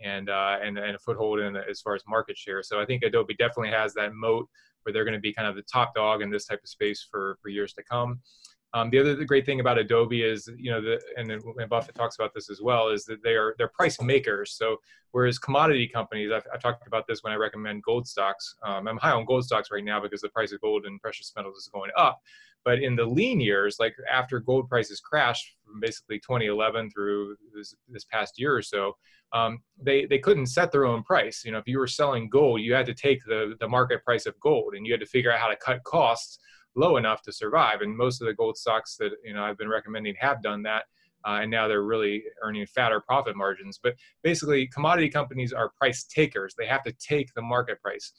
And, 0.03 0.31
uh, 0.31 0.58
and 0.63 0.79
and 0.79 0.96
a 0.96 0.98
foothold 0.98 1.39
in 1.41 1.55
as 1.55 1.79
far 1.79 1.93
as 1.93 2.01
market 2.08 2.36
share. 2.36 2.63
So 2.63 2.81
I 2.81 2.86
think 2.88 3.03
Adobe 3.03 3.36
definitely 3.36 3.70
has 3.70 3.93
that 3.93 4.15
moat 4.15 4.50
where 4.83 4.93
they're 4.93 5.05
going 5.05 5.13
to 5.13 5.19
be 5.19 5.33
kind 5.33 5.47
of 5.47 5.55
the 5.55 5.61
top 5.63 5.95
dog 5.95 6.21
in 6.21 6.29
this 6.29 6.45
type 6.45 6.61
of 6.63 6.69
space 6.69 7.05
for, 7.09 7.38
for 7.41 7.50
years 7.50 7.73
to 7.73 7.83
come. 7.83 8.19
Um, 8.73 8.89
the 8.89 9.00
other 9.00 9.15
the 9.15 9.25
great 9.25 9.45
thing 9.45 9.59
about 9.59 9.77
Adobe 9.77 10.23
is, 10.23 10.50
you 10.57 10.71
know, 10.71 10.81
the, 10.81 11.01
and, 11.17 11.29
and 11.29 11.69
Buffett 11.69 11.93
talks 11.93 12.15
about 12.15 12.33
this 12.33 12.50
as 12.50 12.61
well, 12.61 12.88
is 12.88 13.03
that 13.05 13.21
they 13.21 13.35
are 13.35 13.53
they're 13.57 13.67
price 13.67 14.01
makers. 14.01 14.53
So 14.53 14.77
whereas 15.11 15.38
commodity 15.38 15.88
companies, 15.88 16.31
I've, 16.31 16.47
I've 16.53 16.61
talked 16.61 16.88
about 16.88 17.05
this 17.05 17.21
when 17.21 17.33
I 17.33 17.35
recommend 17.35 17.83
gold 17.83 18.07
stocks. 18.07 18.55
Um, 18.63 18.88
I'm 18.88 18.97
high 18.97 19.11
on 19.11 19.25
gold 19.25 19.43
stocks 19.43 19.71
right 19.71 19.83
now 19.83 20.00
because 20.00 20.21
the 20.21 20.29
price 20.29 20.53
of 20.53 20.61
gold 20.61 20.85
and 20.85 21.01
precious 21.01 21.33
metals 21.35 21.57
is 21.57 21.67
going 21.67 21.91
up. 21.97 22.21
But 22.63 22.82
in 22.82 22.96
the 22.96 23.06
lean 23.06 23.39
years, 23.39 23.77
like 23.80 23.96
after 24.12 24.39
gold 24.39 24.70
prices 24.70 25.00
crashed 25.00 25.56
from 25.65 25.80
basically 25.80 26.20
2011 26.20 26.91
through 26.91 27.36
this, 27.56 27.74
this 27.89 28.06
past 28.06 28.39
year 28.39 28.56
or 28.56 28.62
so, 28.62 28.96
um, 29.34 29.60
they 29.82 30.06
they 30.06 30.20
couldn't 30.20 30.48
set 30.48 30.72
their 30.72 30.86
own 30.86 31.03
price. 31.03 31.44
You 31.46 31.51
know, 31.51 31.58
if 31.58 31.68
you 31.68 31.80
were 31.80 31.88
selling 31.88 32.30
gold, 32.30 32.62
you 32.62 32.74
had 32.74 32.86
to 32.88 32.94
take 32.94 33.24
the 33.25 33.56
the 33.60 33.68
market 33.68 34.03
price 34.03 34.25
of 34.25 34.39
gold, 34.39 34.75
and 34.75 34.86
you 34.86 34.94
had 34.94 35.00
to 35.00 35.06
figure 35.06 35.32
out 35.32 35.39
how 35.39 35.48
to 35.48 35.56
cut 35.56 35.84
costs 35.84 36.39
low 36.75 36.98
enough 36.98 37.22
to 37.24 37.32
survive. 37.32 37.82
And 37.82 37.96
most 37.96 38.22
of 38.22 38.27
the 38.27 38.34
gold 38.34 38.58
stocks 38.58 38.98
that 38.98 39.12
you 39.24 39.34
know 39.34 39.44
I've 39.44 39.58
been 39.58 39.70
recommending 39.70 40.15
have 40.20 40.44
done 40.44 40.63
that. 40.63 40.84
Uh, 41.24 41.39
and 41.41 41.51
now 41.51 41.68
they're 41.68 41.84
really 41.84 42.24
earning 42.41 42.65
fatter 42.65 43.00
profit 43.00 43.36
margins. 43.36 43.80
But 43.82 43.94
basically, 44.24 44.68
commodity 44.68 45.10
companies 45.10 45.53
are 45.53 45.70
price 45.77 46.03
takers. 46.03 46.56
They 46.58 46.65
have 46.65 46.84
to 46.84 46.94
take 46.94 47.34
the 47.36 47.44
market 47.44 47.80
price. 47.82 48.12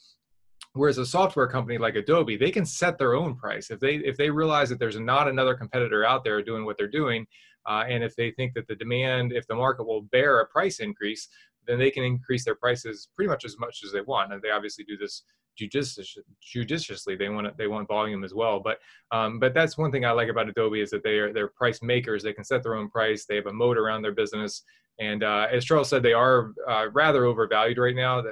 Whereas 0.75 0.97
a 0.99 1.05
software 1.05 1.47
company 1.47 1.77
like 1.77 1.97
Adobe, 1.97 2.37
they 2.37 2.51
can 2.51 2.65
set 2.65 2.97
their 2.97 3.15
own 3.15 3.37
price. 3.37 3.71
If 3.71 3.79
they 3.79 3.97
if 3.97 4.17
they 4.17 4.31
realize 4.31 4.71
that 4.71 4.79
there's 4.79 4.99
not 4.99 5.29
another 5.29 5.55
competitor 5.55 6.05
out 6.05 6.25
there 6.25 6.43
doing 6.43 6.65
what 6.65 6.79
they're 6.79 6.89
doing, 6.89 7.27
uh, 7.67 7.85
and 7.87 8.03
if 8.03 8.17
they 8.17 8.31
think 8.31 8.55
that 8.55 8.67
the 8.67 8.77
demand, 8.77 9.33
if 9.33 9.47
the 9.47 9.55
market 9.55 9.85
will 9.85 10.03
bear 10.03 10.41
a 10.41 10.47
price 10.47 10.81
increase, 10.81 11.29
then 11.67 11.79
they 11.79 11.91
can 11.91 12.05
increase 12.05 12.45
their 12.45 12.55
prices 12.55 13.09
pretty 13.15 13.29
much 13.29 13.45
as 13.45 13.59
much 13.59 13.83
as 13.85 13.93
they 13.93 14.01
want. 14.01 14.33
And 14.33 14.41
they 14.41 14.51
obviously 14.51 14.85
do 14.85 14.97
this 14.97 15.25
judicious, 15.57 16.17
judiciously. 16.41 17.17
They 17.17 17.29
want 17.29 17.57
they 17.57 17.67
want 17.67 17.89
volume 17.89 18.25
as 18.25 18.35
well. 18.35 18.61
But 18.61 18.79
um, 19.11 19.39
but 19.39 19.55
that's 19.55 19.79
one 19.79 19.93
thing 19.93 20.05
I 20.05 20.13
like 20.13 20.29
about 20.29 20.49
Adobe 20.49 20.81
is 20.81 20.91
that 20.91 21.03
they 21.03 21.19
are 21.19 21.33
they're 21.33 21.49
price 21.49 21.83
makers. 21.83 22.23
They 22.23 22.33
can 22.33 22.45
set 22.45 22.63
their 22.63 22.77
own 22.77 22.89
price. 22.89 23.25
They 23.25 23.37
have 23.37 23.47
a 23.47 23.53
moat 23.53 23.79
around 23.79 24.03
their 24.03 24.13
business. 24.13 24.63
And 25.01 25.25
uh, 25.25 25.47
as 25.51 25.65
Charles 25.65 25.89
said, 25.89 26.03
they 26.03 26.13
are 26.13 26.53
uh, 26.69 26.87
rather 26.93 27.25
overvalued 27.25 27.79
right 27.79 27.97
now. 27.97 28.21
In, 28.21 28.27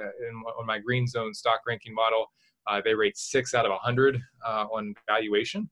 on 0.59 0.65
my 0.65 0.79
green 0.79 1.07
zone 1.07 1.33
stock 1.33 1.61
ranking 1.67 1.93
model, 1.93 2.27
uh, 2.67 2.81
they 2.83 2.93
rate 2.93 3.17
six 3.17 3.53
out 3.53 3.65
of 3.65 3.71
100 3.71 4.21
uh, 4.45 4.65
on 4.71 4.93
valuation. 5.07 5.69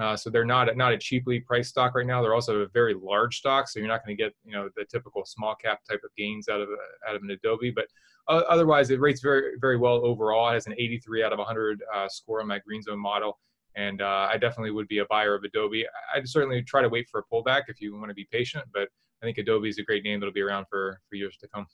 Uh, 0.00 0.16
so 0.16 0.30
they're 0.30 0.44
not 0.44 0.74
not 0.74 0.92
a 0.92 0.96
cheaply 0.96 1.40
priced 1.40 1.68
stock 1.68 1.94
right 1.94 2.06
now. 2.06 2.22
They're 2.22 2.34
also 2.34 2.60
a 2.60 2.68
very 2.68 2.94
large 2.94 3.36
stock, 3.36 3.68
so 3.68 3.78
you're 3.78 3.88
not 3.88 4.04
going 4.04 4.16
to 4.16 4.22
get 4.22 4.32
you 4.42 4.52
know 4.52 4.70
the 4.74 4.86
typical 4.86 5.22
small 5.26 5.54
cap 5.54 5.80
type 5.88 6.00
of 6.02 6.10
gains 6.16 6.48
out 6.48 6.62
of 6.62 6.68
out 7.06 7.14
of 7.14 7.22
an 7.22 7.30
Adobe. 7.30 7.70
But 7.70 7.88
uh, 8.26 8.42
otherwise, 8.48 8.88
it 8.90 9.00
rates 9.00 9.20
very 9.20 9.52
very 9.60 9.76
well 9.76 10.00
overall. 10.02 10.48
It 10.48 10.54
has 10.54 10.66
an 10.66 10.74
83 10.78 11.24
out 11.24 11.32
of 11.32 11.38
100 11.38 11.82
uh, 11.94 12.08
score 12.08 12.40
on 12.40 12.46
my 12.46 12.58
green 12.60 12.80
zone 12.80 13.00
model, 13.00 13.38
and 13.76 14.02
uh, 14.02 14.28
I 14.30 14.38
definitely 14.38 14.70
would 14.70 14.88
be 14.88 14.98
a 14.98 15.06
buyer 15.06 15.34
of 15.34 15.44
Adobe. 15.44 15.86
I'd 16.14 16.28
certainly 16.28 16.62
try 16.62 16.82
to 16.82 16.88
wait 16.88 17.08
for 17.10 17.20
a 17.20 17.24
pullback 17.32 17.62
if 17.68 17.80
you 17.80 17.94
want 17.94 18.08
to 18.08 18.14
be 18.14 18.28
patient, 18.30 18.64
but 18.72 18.88
I 19.22 19.26
think 19.26 19.38
Adobe 19.38 19.68
is 19.68 19.78
a 19.78 19.82
great 19.82 20.04
name 20.04 20.20
that'll 20.20 20.32
be 20.32 20.42
around 20.42 20.66
for 20.68 21.00
for 21.08 21.16
years 21.16 21.36
to 21.38 21.48
come 21.48 21.66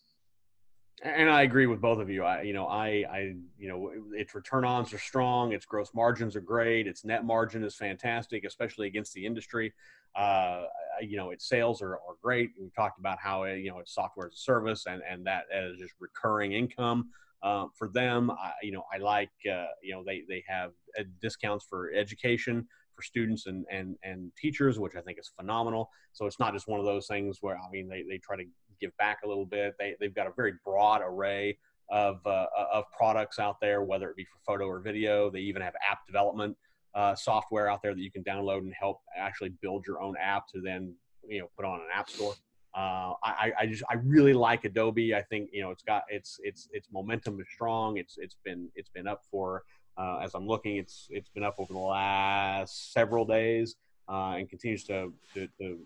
and 1.02 1.30
I 1.30 1.42
agree 1.42 1.66
with 1.66 1.80
both 1.80 2.00
of 2.00 2.10
you. 2.10 2.24
I, 2.24 2.42
you 2.42 2.52
know, 2.52 2.66
I, 2.66 3.04
I, 3.10 3.34
you 3.56 3.68
know, 3.68 3.92
its 4.12 4.34
return 4.34 4.64
ons 4.64 4.92
are 4.92 4.98
strong. 4.98 5.52
Its 5.52 5.64
gross 5.64 5.90
margins 5.94 6.34
are 6.34 6.40
great. 6.40 6.86
Its 6.86 7.04
net 7.04 7.24
margin 7.24 7.62
is 7.62 7.76
fantastic, 7.76 8.44
especially 8.44 8.88
against 8.88 9.12
the 9.14 9.24
industry. 9.24 9.72
Uh, 10.16 10.64
you 11.00 11.16
know, 11.16 11.30
its 11.30 11.48
sales 11.48 11.80
are, 11.82 11.94
are 11.94 12.16
great. 12.22 12.50
We 12.60 12.70
talked 12.70 12.98
about 12.98 13.18
how, 13.20 13.44
it, 13.44 13.58
you 13.58 13.70
know, 13.70 13.78
it's 13.78 13.94
software 13.94 14.26
as 14.26 14.34
a 14.34 14.38
service 14.38 14.86
and, 14.86 15.02
and 15.08 15.24
that 15.26 15.44
is 15.54 15.78
just 15.78 15.94
recurring 16.00 16.52
income. 16.52 17.10
Uh, 17.42 17.66
for 17.74 17.88
them, 17.88 18.30
I, 18.30 18.52
you 18.62 18.72
know, 18.72 18.84
I 18.92 18.98
like, 18.98 19.30
uh, 19.50 19.66
you 19.82 19.92
know, 19.94 20.02
they, 20.04 20.24
they 20.28 20.42
have 20.48 20.72
discounts 21.20 21.64
for 21.68 21.92
education 21.92 22.66
for 22.94 23.02
students 23.02 23.46
and, 23.46 23.64
and, 23.70 23.96
and 24.02 24.32
teachers, 24.36 24.78
which 24.78 24.96
I 24.96 25.00
think 25.00 25.18
is 25.18 25.30
phenomenal. 25.38 25.90
So 26.12 26.26
it's 26.26 26.40
not 26.40 26.52
just 26.52 26.66
one 26.66 26.80
of 26.80 26.86
those 26.86 27.06
things 27.06 27.38
where, 27.40 27.56
I 27.56 27.70
mean, 27.70 27.88
they, 27.88 28.02
they 28.08 28.18
try 28.18 28.36
to 28.36 28.44
give 28.80 28.96
back 28.96 29.18
a 29.24 29.28
little 29.28 29.46
bit. 29.46 29.74
They, 29.78 29.94
they've 30.00 30.14
got 30.14 30.26
a 30.26 30.32
very 30.36 30.54
broad 30.64 31.00
array 31.04 31.58
of, 31.90 32.20
uh, 32.26 32.46
of 32.72 32.84
products 32.96 33.38
out 33.38 33.60
there, 33.60 33.82
whether 33.82 34.10
it 34.10 34.16
be 34.16 34.24
for 34.24 34.38
photo 34.44 34.66
or 34.66 34.80
video. 34.80 35.30
They 35.30 35.40
even 35.40 35.62
have 35.62 35.74
app 35.88 36.06
development 36.06 36.56
uh, 36.94 37.14
software 37.14 37.70
out 37.70 37.82
there 37.82 37.94
that 37.94 38.00
you 38.00 38.10
can 38.10 38.24
download 38.24 38.58
and 38.58 38.74
help 38.78 39.00
actually 39.16 39.50
build 39.62 39.86
your 39.86 40.00
own 40.00 40.14
app 40.20 40.48
to 40.48 40.60
then 40.60 40.94
you 41.28 41.40
know 41.40 41.48
put 41.56 41.64
on 41.64 41.80
an 41.80 41.86
app 41.94 42.10
store. 42.10 42.34
Uh, 42.76 43.14
I, 43.24 43.52
I 43.60 43.66
just 43.66 43.82
I 43.90 43.94
really 43.94 44.34
like 44.34 44.64
Adobe. 44.64 45.14
I 45.14 45.22
think 45.22 45.50
you 45.52 45.62
know 45.62 45.70
it's 45.70 45.82
got 45.82 46.04
its 46.08 46.38
its 46.42 46.68
its 46.72 46.88
momentum 46.92 47.40
is 47.40 47.46
strong. 47.52 47.96
It's 47.96 48.18
it's 48.18 48.36
been 48.44 48.68
it's 48.74 48.90
been 48.90 49.08
up 49.08 49.22
for 49.30 49.64
uh, 49.96 50.18
as 50.18 50.34
I'm 50.34 50.46
looking. 50.46 50.76
It's 50.76 51.08
it's 51.10 51.28
been 51.30 51.42
up 51.42 51.56
over 51.58 51.72
the 51.72 51.78
last 51.78 52.92
several 52.92 53.24
days 53.24 53.76
uh, 54.08 54.36
and 54.36 54.48
continues 54.48 54.84
to, 54.84 55.12
to, 55.34 55.48
to 55.60 55.78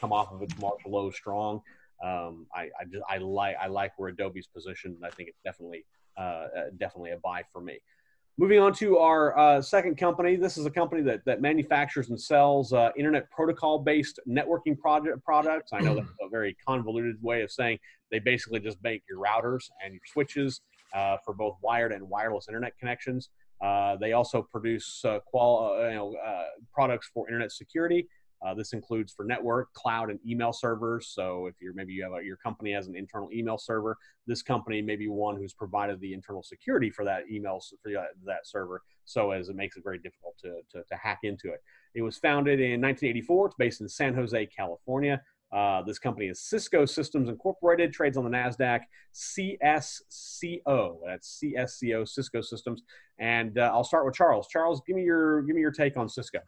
come 0.00 0.12
off 0.12 0.32
of 0.32 0.42
its 0.42 0.58
March 0.58 0.80
low 0.86 1.10
strong 1.10 1.62
um, 2.02 2.46
I, 2.54 2.70
I 2.80 2.84
just 2.90 3.04
I 3.08 3.18
like 3.18 3.56
I 3.60 3.66
like 3.66 3.92
where 3.98 4.08
Adobe's 4.08 4.46
positioned. 4.46 4.96
I 5.04 5.10
think 5.10 5.28
it's 5.28 5.40
definitely 5.44 5.84
uh, 6.16 6.20
uh, 6.20 6.46
definitely 6.78 7.10
a 7.10 7.18
buy 7.18 7.42
for 7.52 7.60
me. 7.60 7.78
Moving 8.40 8.58
on 8.58 8.72
to 8.76 8.96
our 8.96 9.38
uh, 9.38 9.60
second 9.60 9.98
company. 9.98 10.34
This 10.34 10.56
is 10.56 10.64
a 10.64 10.70
company 10.70 11.02
that, 11.02 11.22
that 11.26 11.42
manufactures 11.42 12.08
and 12.08 12.18
sells 12.18 12.72
uh, 12.72 12.88
internet 12.96 13.30
protocol 13.30 13.78
based 13.78 14.18
networking 14.26 14.78
project 14.78 15.22
products. 15.22 15.74
I 15.74 15.80
know 15.80 15.94
that's 15.94 16.08
a 16.22 16.28
very 16.30 16.56
convoluted 16.66 17.22
way 17.22 17.42
of 17.42 17.50
saying 17.50 17.78
they 18.10 18.18
basically 18.18 18.58
just 18.58 18.78
make 18.82 19.02
your 19.10 19.18
routers 19.18 19.68
and 19.84 19.92
your 19.92 20.00
switches 20.10 20.62
uh, 20.94 21.18
for 21.22 21.34
both 21.34 21.58
wired 21.60 21.92
and 21.92 22.08
wireless 22.08 22.48
internet 22.48 22.72
connections. 22.78 23.28
Uh, 23.60 23.96
they 23.96 24.14
also 24.14 24.40
produce 24.40 25.04
qual- 25.26 25.76
you 25.90 25.94
know, 25.96 26.16
products 26.72 27.10
for 27.12 27.28
internet 27.28 27.52
security 27.52 28.08
uh, 28.42 28.54
this 28.54 28.72
includes 28.72 29.12
for 29.12 29.24
network, 29.24 29.72
cloud, 29.74 30.10
and 30.10 30.18
email 30.26 30.52
servers. 30.52 31.08
So 31.08 31.46
if 31.46 31.54
you're 31.60 31.74
maybe 31.74 31.92
you 31.92 32.02
have 32.02 32.12
a, 32.12 32.24
your 32.24 32.36
company 32.36 32.72
has 32.72 32.86
an 32.86 32.96
internal 32.96 33.28
email 33.32 33.58
server, 33.58 33.96
this 34.26 34.42
company 34.42 34.80
may 34.80 34.96
be 34.96 35.08
one 35.08 35.36
who's 35.36 35.52
provided 35.52 36.00
the 36.00 36.14
internal 36.14 36.42
security 36.42 36.90
for 36.90 37.04
that 37.04 37.24
email 37.30 37.60
for 37.82 37.90
that 37.90 38.46
server. 38.46 38.82
So 39.04 39.32
as 39.32 39.48
it 39.48 39.56
makes 39.56 39.76
it 39.76 39.84
very 39.84 39.98
difficult 39.98 40.36
to, 40.42 40.60
to, 40.72 40.84
to 40.84 40.96
hack 40.96 41.20
into 41.22 41.48
it. 41.48 41.62
It 41.94 42.02
was 42.02 42.16
founded 42.16 42.60
in 42.60 42.80
1984. 42.80 43.46
It's 43.46 43.54
based 43.56 43.80
in 43.80 43.88
San 43.88 44.14
Jose, 44.14 44.46
California. 44.46 45.20
Uh, 45.52 45.82
this 45.82 45.98
company 45.98 46.28
is 46.28 46.40
Cisco 46.40 46.84
Systems 46.84 47.28
Incorporated, 47.28 47.92
trades 47.92 48.16
on 48.16 48.24
the 48.24 48.30
NASDAQ 48.30 48.82
CSCO. 49.12 50.98
That's 51.04 51.42
CSCO, 51.42 52.08
Cisco 52.08 52.40
Systems. 52.40 52.82
And 53.18 53.58
uh, 53.58 53.70
I'll 53.72 53.84
start 53.84 54.06
with 54.06 54.14
Charles. 54.14 54.46
Charles, 54.46 54.80
give 54.86 54.94
me 54.94 55.02
your 55.02 55.42
give 55.42 55.56
me 55.56 55.60
your 55.60 55.72
take 55.72 55.96
on 55.96 56.08
Cisco. 56.08 56.38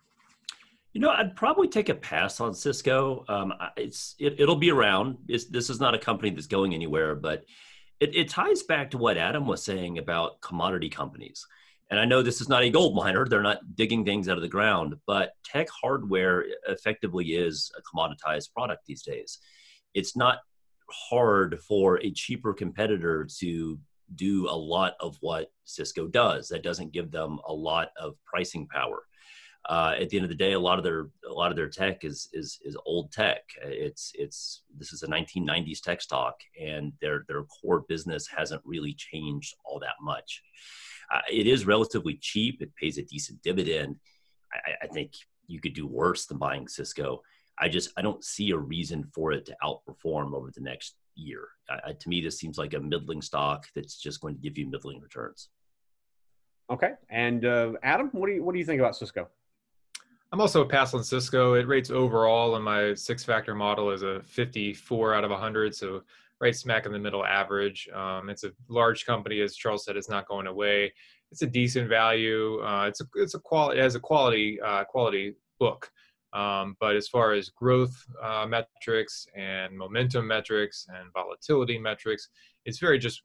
You 0.93 1.01
know, 1.01 1.11
I'd 1.11 1.37
probably 1.37 1.69
take 1.69 1.89
a 1.89 1.95
pass 1.95 2.39
on 2.41 2.53
Cisco. 2.53 3.25
Um, 3.29 3.55
it's 3.77 4.15
it, 4.19 4.47
will 4.47 4.57
be 4.57 4.71
around. 4.71 5.17
It's, 5.27 5.47
this 5.47 5.71
is 5.71 5.81
not 5.81 5.95
a 5.95 5.99
company 5.99 6.31
that's 6.31 6.47
going 6.47 6.75
anywhere, 6.75 7.15
but 7.15 7.45
it, 7.99 8.15
it 8.15 8.29
ties 8.29 8.63
back 8.63 8.91
to 8.91 8.99
what 8.99 9.17
Adam 9.17 9.47
was 9.47 9.65
saying 9.65 9.97
about 9.97 10.41
commodity 10.43 10.91
companies. 10.91 11.47
And 11.91 11.99
I 11.99 12.05
know 12.05 12.21
this 12.21 12.43
is 12.43 12.49
not 12.49 12.63
a 12.63 12.71
gold 12.71 12.95
miner; 12.95 13.27
they're 13.29 13.43
not 13.43 13.75
digging 13.75 14.05
things 14.05 14.29
out 14.29 14.37
of 14.37 14.43
the 14.43 14.49
ground. 14.49 14.97
But 15.07 15.33
tech 15.45 15.69
hardware 15.71 16.45
effectively 16.69 17.27
is 17.27 17.73
a 17.77 17.83
commoditized 17.83 18.53
product 18.53 18.85
these 18.87 19.03
days. 19.03 19.39
It's 19.95 20.15
not 20.15 20.41
hard 20.91 21.59
for 21.61 22.01
a 22.03 22.11
cheaper 22.11 22.53
competitor 22.53 23.27
to 23.39 23.79
do 24.15 24.47
a 24.47 24.55
lot 24.55 24.95
of 25.01 25.17
what 25.21 25.51
Cisco 25.65 26.07
does. 26.07 26.49
That 26.49 26.63
doesn't 26.63 26.93
give 26.93 27.11
them 27.11 27.39
a 27.49 27.53
lot 27.53 27.93
of 27.99 28.15
pricing 28.27 28.67
power 28.67 29.05
uh, 29.69 29.95
at 29.99 30.09
the 30.09 30.17
end 30.17 30.25
of 30.25 30.31
the 30.31 30.37
day, 30.37 30.55
a 30.55 30.61
lot 30.61 30.79
of 30.79 30.85
their 30.85 31.09
a 31.29 31.33
lot 31.33 31.51
of 31.51 31.57
their 31.57 31.69
tech 31.69 32.05
is 32.05 32.29
is 32.33 32.59
is 32.65 32.77
old 32.85 33.13
tech. 33.13 33.43
It's 33.63 34.13
it's 34.15 34.63
this 34.77 34.93
is 34.93 35.03
a 35.03 35.07
1990s 35.07 35.81
tech 35.81 36.03
stock, 36.03 36.35
and 36.61 36.93
their 37.01 37.25
their 37.29 37.45
core 37.45 37.85
business 37.89 38.27
hasn't 38.27 38.63
really 38.65 38.95
changed 38.95 39.55
all 39.65 39.79
that 39.81 39.95
much. 40.01 40.43
Uh, 41.13 41.21
it 41.31 41.47
is 41.47 41.67
relatively 41.67 42.19
cheap. 42.21 42.61
It 42.61 42.75
pays 42.75 42.99
a 42.99 43.03
decent 43.03 43.41
dividend. 43.43 43.97
I, 44.53 44.73
I 44.83 44.87
think 44.89 45.13
you 45.47 45.61
could 45.61 45.75
do 45.75 45.87
worse 45.87 46.27
than 46.27 46.39
buying 46.39 46.67
Cisco. 46.67 47.23
I 47.59 47.69
just 47.69 47.91
I 47.97 48.03
don't 48.03 48.25
see 48.25 48.51
a 48.51 48.59
reason 48.59 49.05
for 49.15 49.31
it 49.31 49.47
to 49.47 49.57
outperform 49.63 50.35
over 50.35 50.51
the 50.53 50.61
next 50.61 50.97
year. 51.15 51.49
To 51.99 52.09
me, 52.09 52.21
this 52.21 52.39
seems 52.39 52.59
like 52.59 52.75
a 52.75 52.81
middling 52.81 53.23
stock 53.23 53.67
that's 53.77 53.97
just 53.97 54.21
going 54.21 54.35
to 54.35 54.41
give 54.41 54.59
you 54.59 54.67
middling 54.67 55.01
returns. 55.01 55.51
Okay, 56.69 56.93
and 57.11 57.45
uh, 57.45 57.73
Adam, 57.83 58.09
what 58.13 58.27
do 58.27 58.33
you 58.33 58.43
what 58.43 58.55
do 58.55 58.59
you 58.59 58.65
think 58.65 58.81
about 58.81 58.97
Cisco? 58.97 59.29
I'm 60.33 60.41
also 60.41 60.63
a 60.63 60.67
pass 60.67 60.95
on 60.95 61.05
Cisco. 61.05 61.55
It 61.55 61.69
rates 61.69 61.91
overall 61.91 62.57
in 62.57 62.63
my 62.63 62.95
six 62.95 63.23
factor 63.23 63.55
model 63.55 63.91
as 63.91 64.03
a 64.03 64.23
54 64.23 65.15
out 65.15 65.25
of 65.25 65.31
100. 65.31 65.75
So 65.75 66.03
right 66.41 66.57
smack 66.57 66.87
in 66.87 66.93
the 66.93 66.99
middle 66.99 67.25
average. 67.25 67.87
Um, 67.95 68.31
it's 68.31 68.43
a 68.43 68.51
large 68.69 69.05
company, 69.05 69.43
as 69.43 69.55
Charles 69.57 69.85
said, 69.85 69.97
it's 69.97 70.09
not 70.09 70.27
going 70.27 70.47
away. 70.47 70.93
It's 71.31 71.43
a 71.43 71.47
decent 71.47 71.89
value. 71.89 72.63
Uh, 72.63 72.87
it's 72.89 73.03
a 73.03 73.05
it's 73.15 73.35
a 73.35 73.39
quality 73.39 73.79
it 73.79 73.83
has 73.83 73.95
a 73.95 74.01
quality 74.01 74.59
uh, 74.61 74.85
quality 74.85 75.35
book. 75.61 75.91
Um, 76.33 76.77
but 76.81 76.97
as 76.97 77.09
far 77.09 77.33
as 77.33 77.51
growth 77.51 77.95
uh, 78.23 78.47
metrics 78.49 79.27
and 79.37 79.77
momentum 79.77 80.27
metrics 80.27 80.87
and 80.89 81.13
volatility 81.13 81.79
metrics, 81.79 82.31
it's 82.65 82.79
very 82.79 82.99
just 82.99 83.23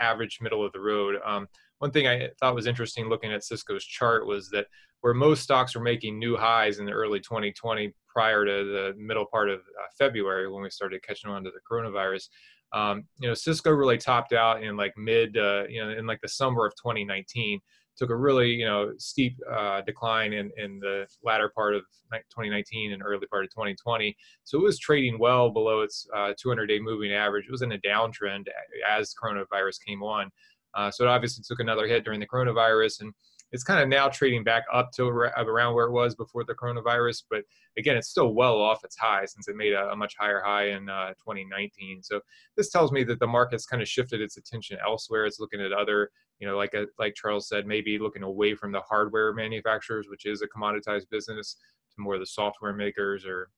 average, 0.00 0.38
middle 0.40 0.64
of 0.64 0.72
the 0.72 0.80
road. 0.80 1.16
Um, 1.26 1.46
one 1.78 1.90
thing 1.90 2.08
I 2.08 2.30
thought 2.40 2.54
was 2.54 2.66
interesting 2.66 3.08
looking 3.08 3.32
at 3.32 3.44
Cisco's 3.44 3.84
chart 3.84 4.26
was 4.26 4.48
that 4.50 4.66
where 5.00 5.14
most 5.14 5.42
stocks 5.42 5.74
were 5.74 5.80
making 5.80 6.18
new 6.18 6.36
highs 6.36 6.78
in 6.78 6.86
the 6.86 6.92
early 6.92 7.20
2020 7.20 7.92
prior 8.08 8.44
to 8.44 8.64
the 8.64 8.94
middle 8.96 9.26
part 9.26 9.48
of 9.48 9.60
uh, 9.60 9.86
February 9.96 10.50
when 10.50 10.62
we 10.62 10.70
started 10.70 11.02
catching 11.02 11.30
on 11.30 11.44
to 11.44 11.50
the 11.50 11.60
coronavirus. 11.70 12.28
Um, 12.72 13.04
you 13.18 13.28
know, 13.28 13.34
Cisco 13.34 13.70
really 13.70 13.98
topped 13.98 14.32
out 14.32 14.62
in 14.62 14.76
like 14.76 14.92
mid, 14.96 15.36
uh, 15.36 15.64
you 15.68 15.82
know, 15.82 15.90
in 15.90 16.06
like 16.06 16.20
the 16.20 16.28
summer 16.28 16.66
of 16.66 16.74
2019 16.76 17.60
took 17.98 18.10
a 18.10 18.16
really 18.16 18.50
you 18.50 18.64
know 18.64 18.92
steep 18.96 19.36
uh, 19.52 19.80
decline 19.82 20.32
in 20.32 20.50
in 20.56 20.78
the 20.78 21.06
latter 21.24 21.50
part 21.54 21.74
of 21.74 21.82
2019 22.12 22.92
and 22.92 23.02
early 23.04 23.26
part 23.26 23.44
of 23.44 23.50
2020. 23.50 24.16
So 24.44 24.58
it 24.58 24.62
was 24.62 24.78
trading 24.78 25.18
well 25.18 25.50
below 25.50 25.80
its 25.80 26.06
200-day 26.14 26.78
uh, 26.78 26.82
moving 26.82 27.12
average. 27.12 27.46
It 27.46 27.50
was 27.50 27.62
in 27.62 27.72
a 27.72 27.78
downtrend 27.78 28.46
as 28.88 29.12
coronavirus 29.20 29.78
came 29.86 30.02
on. 30.02 30.30
Uh, 30.74 30.90
so 30.90 31.04
it 31.04 31.08
obviously 31.08 31.42
took 31.46 31.60
another 31.60 31.86
hit 31.86 32.04
during 32.04 32.20
the 32.20 32.26
coronavirus 32.26 33.00
and 33.00 33.12
it's 33.52 33.64
kind 33.64 33.80
of 33.82 33.88
now 33.88 34.08
trading 34.08 34.44
back 34.44 34.64
up 34.72 34.92
to 34.92 35.06
around 35.06 35.74
where 35.74 35.86
it 35.86 35.92
was 35.92 36.14
before 36.14 36.44
the 36.44 36.54
coronavirus. 36.54 37.24
But 37.30 37.44
again, 37.78 37.96
it's 37.96 38.08
still 38.08 38.34
well 38.34 38.60
off 38.60 38.84
its 38.84 38.96
high 38.96 39.24
since 39.24 39.48
it 39.48 39.56
made 39.56 39.72
a, 39.72 39.90
a 39.90 39.96
much 39.96 40.14
higher 40.18 40.42
high 40.44 40.70
in 40.70 40.88
uh, 40.88 41.08
2019. 41.14 42.02
So 42.02 42.20
this 42.56 42.70
tells 42.70 42.92
me 42.92 43.04
that 43.04 43.20
the 43.20 43.26
market's 43.26 43.66
kind 43.66 43.80
of 43.80 43.88
shifted 43.88 44.20
its 44.20 44.36
attention 44.36 44.78
elsewhere. 44.84 45.24
It's 45.24 45.40
looking 45.40 45.60
at 45.60 45.72
other, 45.72 46.10
you 46.40 46.46
know, 46.46 46.56
like 46.56 46.74
a, 46.74 46.86
like 46.98 47.14
Charles 47.14 47.48
said, 47.48 47.66
maybe 47.66 47.98
looking 47.98 48.22
away 48.22 48.54
from 48.54 48.70
the 48.72 48.80
hardware 48.80 49.32
manufacturers, 49.32 50.08
which 50.08 50.26
is 50.26 50.42
a 50.42 50.48
commoditized 50.48 51.08
business, 51.10 51.56
to 51.94 52.02
more 52.02 52.14
of 52.14 52.20
the 52.20 52.26
software 52.26 52.74
makers 52.74 53.24
or 53.24 53.48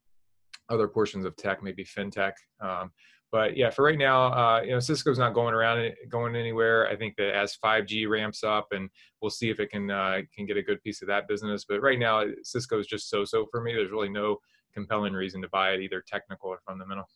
other 0.69 0.87
portions 0.87 1.25
of 1.25 1.37
tech, 1.37 1.63
maybe 1.63 1.85
fintech. 1.85 2.33
Um, 2.61 2.93
but 3.33 3.57
yeah, 3.57 3.71
for 3.71 3.85
right 3.85 3.99
now, 3.99 4.33
uh, 4.33 4.61
you 4.63 4.71
know, 4.71 4.81
Cisco's 4.81 5.19
not 5.19 5.35
going 5.35 5.55
around 5.55 5.93
going 6.09 6.35
anywhere. 6.35 6.89
I 6.89 6.97
think 6.97 7.17
that 7.17 7.35
as 7.35 7.57
5G 7.65 8.09
ramps 8.09 8.43
up, 8.43 8.69
and 8.73 8.91
we'll 9.23 9.31
see 9.31 9.51
if 9.51 9.61
it 9.61 9.71
can 9.71 9.91
uh, 9.91 10.21
can 10.35 10.47
get 10.47 10.57
a 10.57 10.63
good 10.63 10.83
piece 10.83 11.01
of 11.01 11.09
that 11.09 11.29
business. 11.29 11.65
But 11.69 11.81
right 11.81 11.99
now, 11.99 12.25
Cisco 12.43 12.79
is 12.79 12.87
just 12.87 13.09
so-so 13.09 13.47
for 13.51 13.61
me. 13.61 13.73
There's 13.73 13.91
really 13.91 14.09
no 14.09 14.39
compelling 14.75 15.13
reason 15.13 15.41
to 15.43 15.49
buy 15.49 15.73
it, 15.73 15.81
either 15.81 16.03
technical 16.07 16.49
or 16.49 16.61
fundamental. 16.67 17.09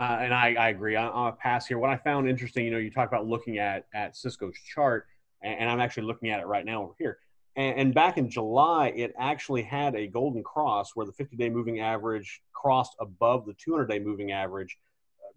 Uh, 0.00 0.18
and 0.20 0.32
I, 0.32 0.54
I 0.54 0.68
agree. 0.68 0.94
I, 0.94 1.06
will 1.06 1.32
pass 1.32 1.66
here. 1.66 1.78
What 1.78 1.90
I 1.90 1.96
found 1.96 2.28
interesting, 2.28 2.64
you 2.64 2.70
know, 2.70 2.78
you 2.78 2.90
talk 2.90 3.08
about 3.08 3.26
looking 3.26 3.58
at 3.58 3.86
at 3.94 4.16
Cisco's 4.16 4.56
chart, 4.74 5.06
and, 5.42 5.60
and 5.60 5.70
I'm 5.70 5.80
actually 5.80 6.04
looking 6.04 6.30
at 6.30 6.40
it 6.40 6.46
right 6.46 6.64
now 6.64 6.82
over 6.82 6.94
here. 6.98 7.18
And, 7.54 7.78
and 7.78 7.94
back 7.94 8.18
in 8.18 8.28
July, 8.28 8.88
it 8.96 9.12
actually 9.18 9.62
had 9.62 9.94
a 9.94 10.06
golden 10.06 10.42
cross 10.42 10.92
where 10.94 11.06
the 11.06 11.12
50-day 11.12 11.50
moving 11.50 11.80
average 11.80 12.40
crossed 12.52 12.94
above 13.00 13.46
the 13.46 13.54
200-day 13.54 13.98
moving 14.00 14.32
average 14.32 14.76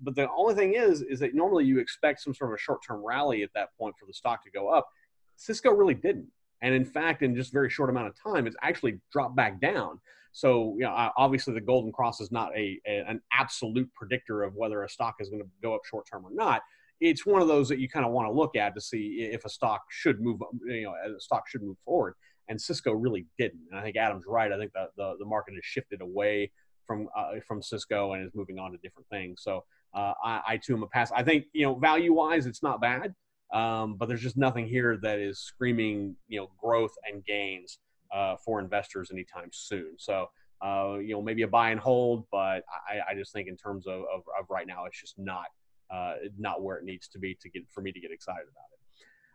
but 0.02 0.16
the 0.16 0.28
only 0.36 0.56
thing 0.56 0.74
is, 0.74 1.02
is 1.02 1.20
that 1.20 1.36
normally 1.36 1.66
you 1.66 1.80
expect 1.80 2.22
some 2.22 2.34
sort 2.34 2.52
of 2.52 2.56
a 2.56 2.60
short-term 2.60 3.04
rally 3.06 3.44
at 3.44 3.50
that 3.56 3.70
point 3.78 3.96
for 4.00 4.06
the 4.06 4.14
stock 4.14 4.44
to 4.44 4.52
go 4.52 4.70
up. 4.70 4.88
Cisco 5.36 5.72
really 5.72 5.94
didn't, 5.94 6.28
and 6.62 6.74
in 6.74 6.86
fact, 6.86 7.24
in 7.24 7.36
just 7.36 7.52
a 7.52 7.54
very 7.54 7.70
short 7.70 7.90
amount 7.90 8.08
of 8.08 8.16
time, 8.22 8.48
it's 8.48 8.56
actually 8.62 9.00
dropped 9.12 9.36
back 9.36 9.62
down. 9.62 10.00
So, 10.34 10.76
you 10.78 10.86
know, 10.86 11.12
obviously 11.18 11.54
the 11.54 11.62
golden 11.62 11.92
cross 11.92 12.22
is 12.22 12.32
not 12.32 12.56
a, 12.56 12.80
a 12.88 13.04
an 13.08 13.22
absolute 13.34 13.94
predictor 13.94 14.44
of 14.44 14.56
whether 14.56 14.84
a 14.84 14.90
stock 14.90 15.16
is 15.20 15.30
going 15.30 15.42
to 15.42 15.50
go 15.62 15.76
up 15.76 15.82
short 15.84 16.06
term 16.10 16.26
or 16.26 16.32
not. 16.34 16.62
It's 17.02 17.26
one 17.26 17.42
of 17.42 17.48
those 17.48 17.68
that 17.70 17.80
you 17.80 17.90
kind 17.90 18.06
of 18.06 18.12
want 18.12 18.28
to 18.28 18.32
look 18.32 18.56
at 18.56 18.74
to 18.76 18.82
see 18.82 19.30
if 19.32 19.44
a 19.44 19.50
stock 19.50 19.82
should 19.90 20.22
move, 20.22 20.40
you 20.68 20.84
know, 20.84 20.94
a 20.94 21.20
stock 21.20 21.50
should 21.50 21.64
move 21.64 21.78
forward. 21.84 22.14
And 22.48 22.62
Cisco 22.62 22.92
really 22.94 23.26
didn't. 23.38 23.62
And 23.72 23.80
I 23.80 23.84
think 23.84 23.98
Adam's 23.98 24.26
right. 24.28 24.52
I 24.52 24.58
think 24.58 24.72
the, 24.74 24.88
the, 24.96 25.16
the 25.20 25.26
market 25.26 25.56
has 25.56 25.66
shifted 25.66 26.02
away 26.02 26.52
from 26.86 27.10
uh, 27.18 27.32
from 27.48 27.62
Cisco 27.62 28.14
and 28.14 28.26
is 28.26 28.32
moving 28.34 28.60
on 28.60 28.72
to 28.72 28.78
different 28.78 29.10
things. 29.10 29.42
So 29.44 29.66
uh, 29.94 30.14
I, 30.24 30.42
I 30.48 30.58
too 30.58 30.76
am 30.76 30.84
a 30.84 30.88
pass. 30.88 31.12
I 31.12 31.24
think 31.24 31.46
you 31.54 31.66
know 31.66 31.76
value 31.76 32.14
wise, 32.14 32.46
it's 32.46 32.64
not 32.64 32.82
bad, 32.82 33.14
um, 33.54 33.96
but 33.96 34.08
there's 34.08 34.22
just 34.22 34.38
nothing 34.38 34.68
here 34.68 34.98
that 35.02 35.20
is 35.20 35.40
screaming 35.40 36.16
you 36.28 36.40
know 36.40 36.52
growth 36.62 36.94
and 37.08 37.24
gains 37.26 37.80
uh, 38.14 38.36
for 38.44 38.60
investors 38.60 39.10
anytime 39.12 39.50
soon. 39.52 39.94
So 39.98 40.30
uh, 40.64 40.98
you 41.02 41.14
know 41.14 41.22
maybe 41.22 41.42
a 41.42 41.48
buy 41.48 41.72
and 41.72 41.80
hold, 41.80 42.26
but 42.32 42.64
I, 42.90 43.12
I 43.12 43.16
just 43.16 43.34
think 43.34 43.48
in 43.48 43.58
terms 43.58 43.88
of, 43.88 44.02
of, 44.14 44.22
of, 44.40 44.46
right 44.50 44.68
now, 44.68 44.86
it's 44.86 45.00
just 45.00 45.18
not 45.18 45.48
uh, 45.92 46.16
not 46.38 46.62
where 46.62 46.78
it 46.78 46.86
needs 46.86 47.08
to 47.10 47.20
be 47.20 47.36
to 47.42 47.50
get 47.50 47.64
for 47.70 47.82
me 47.82 47.92
to 47.92 48.00
get 48.00 48.12
excited 48.12 48.46
about 48.50 48.66
it. 48.72 48.80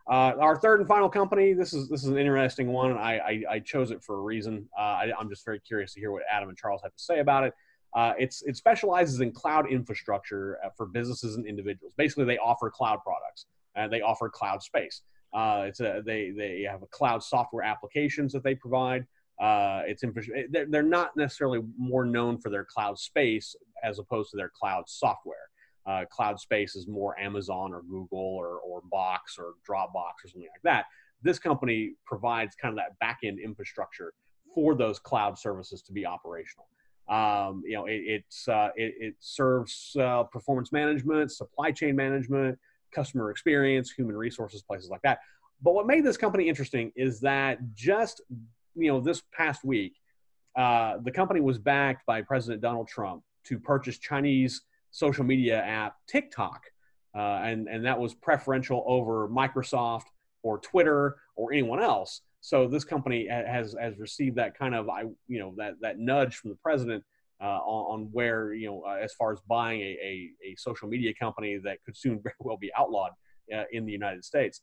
Uh, 0.09 0.41
our 0.41 0.57
third 0.57 0.79
and 0.79 0.87
final 0.87 1.09
company. 1.09 1.53
This 1.53 1.73
is 1.73 1.89
this 1.89 2.01
is 2.03 2.09
an 2.09 2.17
interesting 2.17 2.69
one. 2.69 2.97
I 2.97 3.19
I, 3.19 3.43
I 3.51 3.59
chose 3.59 3.91
it 3.91 4.03
for 4.03 4.15
a 4.15 4.21
reason. 4.21 4.67
Uh, 4.77 4.81
I, 4.81 5.11
I'm 5.19 5.29
just 5.29 5.43
very 5.45 5.59
curious 5.59 5.93
to 5.93 5.99
hear 5.99 6.11
what 6.11 6.23
Adam 6.31 6.49
and 6.49 6.57
Charles 6.57 6.81
have 6.83 6.95
to 6.95 7.03
say 7.03 7.19
about 7.19 7.43
it. 7.43 7.53
Uh, 7.95 8.13
it's 8.19 8.41
it 8.43 8.55
specializes 8.57 9.21
in 9.21 9.31
cloud 9.31 9.71
infrastructure 9.71 10.59
uh, 10.63 10.69
for 10.75 10.85
businesses 10.85 11.35
and 11.35 11.45
individuals. 11.45 11.93
Basically, 11.97 12.25
they 12.25 12.37
offer 12.37 12.69
cloud 12.69 12.99
products 13.03 13.45
and 13.75 13.91
they 13.91 14.01
offer 14.01 14.29
cloud 14.29 14.61
space. 14.61 15.01
Uh, 15.33 15.63
it's 15.67 15.79
a, 15.79 16.01
they 16.05 16.31
they 16.31 16.65
have 16.69 16.83
a 16.83 16.87
cloud 16.87 17.23
software 17.23 17.63
applications 17.63 18.33
that 18.33 18.43
they 18.43 18.55
provide. 18.55 19.05
Uh, 19.39 19.83
it's 19.85 20.03
infra- 20.03 20.23
they're, 20.49 20.65
they're 20.65 20.83
not 20.83 21.15
necessarily 21.15 21.61
more 21.77 22.05
known 22.05 22.39
for 22.39 22.49
their 22.49 22.65
cloud 22.65 22.97
space 22.97 23.55
as 23.83 23.99
opposed 23.99 24.31
to 24.31 24.37
their 24.37 24.49
cloud 24.49 24.83
software. 24.87 25.49
Uh, 25.85 26.03
cloud 26.09 26.39
space 26.39 26.75
is 26.75 26.87
more 26.87 27.17
Amazon 27.19 27.73
or 27.73 27.81
Google 27.83 28.19
or, 28.19 28.57
or 28.59 28.81
Box 28.91 29.37
or 29.37 29.53
Dropbox 29.67 30.25
or 30.25 30.27
something 30.27 30.49
like 30.53 30.61
that. 30.63 30.85
This 31.21 31.39
company 31.39 31.93
provides 32.05 32.55
kind 32.55 32.73
of 32.73 32.77
that 32.77 32.97
back 32.99 33.19
end 33.23 33.39
infrastructure 33.39 34.13
for 34.53 34.75
those 34.75 34.99
cloud 34.99 35.37
services 35.37 35.81
to 35.83 35.93
be 35.93 36.05
operational. 36.05 36.67
Um, 37.09 37.63
you 37.65 37.75
know, 37.75 37.85
it, 37.85 38.01
it's 38.05 38.47
uh, 38.47 38.69
it, 38.75 38.95
it, 38.99 39.15
serves 39.19 39.95
uh, 39.99 40.23
performance 40.23 40.73
management, 40.73 41.31
supply 41.31 41.71
chain 41.71 41.95
management, 41.95 42.59
customer 42.91 43.31
experience, 43.31 43.91
human 43.91 44.17
resources, 44.17 44.61
places 44.61 44.89
like 44.89 45.01
that. 45.03 45.19
But 45.61 45.73
what 45.73 45.87
made 45.87 46.03
this 46.03 46.17
company 46.17 46.49
interesting 46.49 46.91
is 46.95 47.21
that 47.21 47.59
just 47.73 48.21
you 48.75 48.91
know 48.91 48.99
this 48.99 49.23
past 49.31 49.63
week, 49.63 49.93
uh, 50.57 50.97
the 51.01 51.11
company 51.11 51.39
was 51.39 51.57
backed 51.57 52.05
by 52.05 52.21
President 52.21 52.61
Donald 52.61 52.89
Trump 52.89 53.23
to 53.45 53.57
purchase 53.57 53.97
Chinese 53.97 54.63
social 54.91 55.23
media 55.23 55.63
app 55.63 55.95
TikTok, 56.07 56.61
uh, 57.15 57.39
and 57.43 57.69
and 57.69 57.85
that 57.85 57.97
was 57.97 58.13
preferential 58.15 58.83
over 58.85 59.29
Microsoft 59.29 60.07
or 60.43 60.59
Twitter 60.59 61.15
or 61.37 61.53
anyone 61.53 61.81
else. 61.81 62.21
So 62.41 62.67
this 62.67 62.83
company 62.83 63.27
has 63.27 63.75
has 63.79 63.97
received 63.97 64.35
that 64.37 64.57
kind 64.57 64.75
of 64.75 64.89
I 64.89 65.01
you 65.27 65.39
know 65.39 65.53
that 65.57 65.75
that 65.81 65.99
nudge 65.99 66.35
from 66.35 66.51
the 66.51 66.57
president 66.57 67.03
uh, 67.41 67.59
on, 67.59 68.09
where 68.11 68.53
you 68.53 68.67
know 68.67 68.83
uh, 68.87 68.95
as 68.95 69.13
far 69.13 69.31
as 69.31 69.39
buying 69.47 69.81
a, 69.81 69.83
a, 69.83 70.31
a, 70.43 70.55
social 70.57 70.87
media 70.87 71.13
company 71.13 71.57
that 71.63 71.77
could 71.85 71.95
soon 71.95 72.19
very 72.23 72.35
well 72.39 72.57
be 72.57 72.71
outlawed 72.77 73.11
uh, 73.55 73.63
in 73.71 73.85
the 73.85 73.91
United 73.91 74.23
States. 74.23 74.61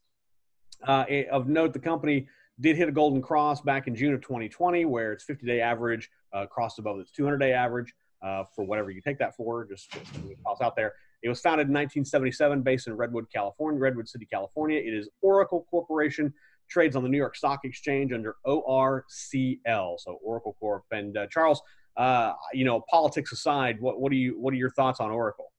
Uh, 0.86 1.04
of 1.30 1.48
note, 1.48 1.72
the 1.72 1.78
company 1.78 2.26
did 2.60 2.76
hit 2.76 2.88
a 2.88 2.92
golden 2.92 3.22
cross 3.22 3.60
back 3.60 3.86
in 3.86 3.94
June 3.94 4.12
of 4.14 4.20
2020, 4.22 4.84
where 4.84 5.12
its 5.12 5.24
50-day 5.24 5.60
average 5.60 6.10
uh, 6.32 6.46
crossed 6.46 6.78
above 6.78 6.98
its 6.98 7.10
200-day 7.18 7.52
average. 7.52 7.92
Uh, 8.22 8.42
for 8.56 8.64
whatever 8.64 8.90
you 8.90 9.02
take 9.02 9.18
that 9.18 9.36
for, 9.36 9.66
just, 9.66 9.92
just 9.92 10.14
toss 10.46 10.58
out 10.62 10.74
there. 10.74 10.94
It 11.22 11.28
was 11.28 11.40
founded 11.40 11.68
in 11.68 11.74
1977, 11.74 12.62
based 12.62 12.86
in 12.86 12.96
Redwood, 12.96 13.26
California, 13.30 13.78
Redwood 13.78 14.08
City, 14.08 14.24
California. 14.24 14.78
It 14.78 14.94
is 14.94 15.10
Oracle 15.20 15.66
Corporation 15.70 16.32
trades 16.68 16.96
on 16.96 17.02
the 17.02 17.08
New 17.08 17.18
York 17.18 17.36
Stock 17.36 17.60
Exchange 17.64 18.12
under 18.12 18.36
ORCL, 18.46 19.98
so 19.98 20.18
Oracle 20.22 20.56
Corp. 20.58 20.84
And 20.90 21.16
uh, 21.16 21.26
Charles, 21.28 21.60
uh, 21.96 22.32
you 22.52 22.64
know, 22.64 22.84
politics 22.90 23.32
aside, 23.32 23.80
what, 23.80 24.00
what 24.00 24.10
do 24.10 24.16
you 24.16 24.40
what 24.40 24.52
are 24.52 24.56
your 24.56 24.70
thoughts 24.70 25.00
on 25.00 25.10
Oracle? 25.10 25.52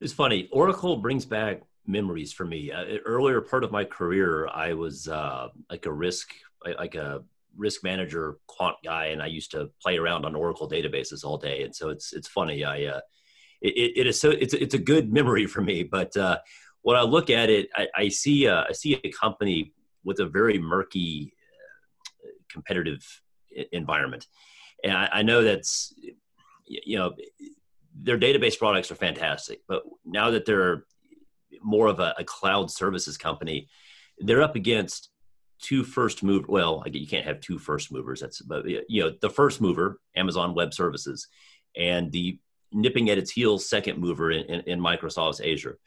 It's 0.00 0.12
funny. 0.12 0.48
Oracle 0.52 0.96
brings 0.96 1.24
back 1.24 1.62
memories 1.86 2.32
for 2.32 2.44
me. 2.44 2.70
Uh, 2.70 2.98
earlier 3.04 3.40
part 3.40 3.64
of 3.64 3.72
my 3.72 3.84
career, 3.84 4.48
I 4.48 4.74
was 4.74 5.08
uh, 5.08 5.48
like 5.70 5.86
a 5.86 5.92
risk 5.92 6.28
like 6.78 6.94
a 6.94 7.22
risk 7.56 7.82
manager 7.82 8.38
quant 8.46 8.76
guy, 8.84 9.06
and 9.06 9.22
I 9.22 9.26
used 9.26 9.50
to 9.52 9.70
play 9.82 9.96
around 9.96 10.24
on 10.24 10.34
Oracle 10.34 10.68
databases 10.68 11.24
all 11.24 11.36
day. 11.36 11.62
And 11.62 11.74
so 11.74 11.88
it's 11.88 12.12
it's 12.12 12.28
funny. 12.28 12.64
I 12.64 12.84
uh, 12.84 13.00
it, 13.60 13.92
it 13.96 14.06
is 14.06 14.20
so 14.20 14.30
it's 14.30 14.54
it's 14.54 14.74
a 14.74 14.78
good 14.78 15.12
memory 15.12 15.46
for 15.54 15.60
me, 15.60 15.82
but 15.82 16.16
uh, 16.16 16.38
when 16.82 16.96
I 16.96 17.02
look 17.02 17.30
at 17.30 17.50
it, 17.50 17.68
I, 17.74 17.88
I 17.94 18.08
see 18.08 18.46
a, 18.46 18.66
I 18.68 18.72
see 18.72 18.98
a 19.02 19.10
company 19.10 19.72
with 20.04 20.20
a 20.20 20.26
very 20.26 20.58
murky 20.58 21.34
uh, 22.24 22.30
competitive 22.50 23.04
environment, 23.72 24.26
and 24.84 24.92
I, 24.92 25.08
I 25.12 25.22
know 25.22 25.42
that's 25.42 25.94
you 26.66 26.98
know 26.98 27.14
their 28.00 28.18
database 28.18 28.58
products 28.58 28.90
are 28.90 28.96
fantastic, 28.96 29.60
but 29.68 29.82
now 30.04 30.30
that 30.30 30.46
they're 30.46 30.84
more 31.62 31.88
of 31.88 32.00
a, 32.00 32.14
a 32.18 32.24
cloud 32.24 32.70
services 32.70 33.16
company, 33.16 33.68
they're 34.18 34.42
up 34.42 34.56
against 34.56 35.10
two 35.60 35.82
first 35.84 36.22
move. 36.22 36.46
Well, 36.48 36.84
you 36.86 37.06
can't 37.06 37.26
have 37.26 37.40
two 37.40 37.58
first 37.58 37.92
movers. 37.92 38.20
That's 38.20 38.40
but 38.40 38.64
you 38.66 39.02
know 39.02 39.12
the 39.20 39.30
first 39.30 39.60
mover, 39.60 40.00
Amazon 40.16 40.54
Web 40.54 40.72
Services, 40.72 41.28
and 41.76 42.10
the 42.12 42.38
nipping 42.72 43.10
at 43.10 43.18
its 43.18 43.30
heels 43.30 43.68
second 43.68 43.98
mover 43.98 44.30
in, 44.30 44.44
in, 44.44 44.60
in 44.62 44.80
Microsoft's 44.80 45.40
Azure. 45.40 45.78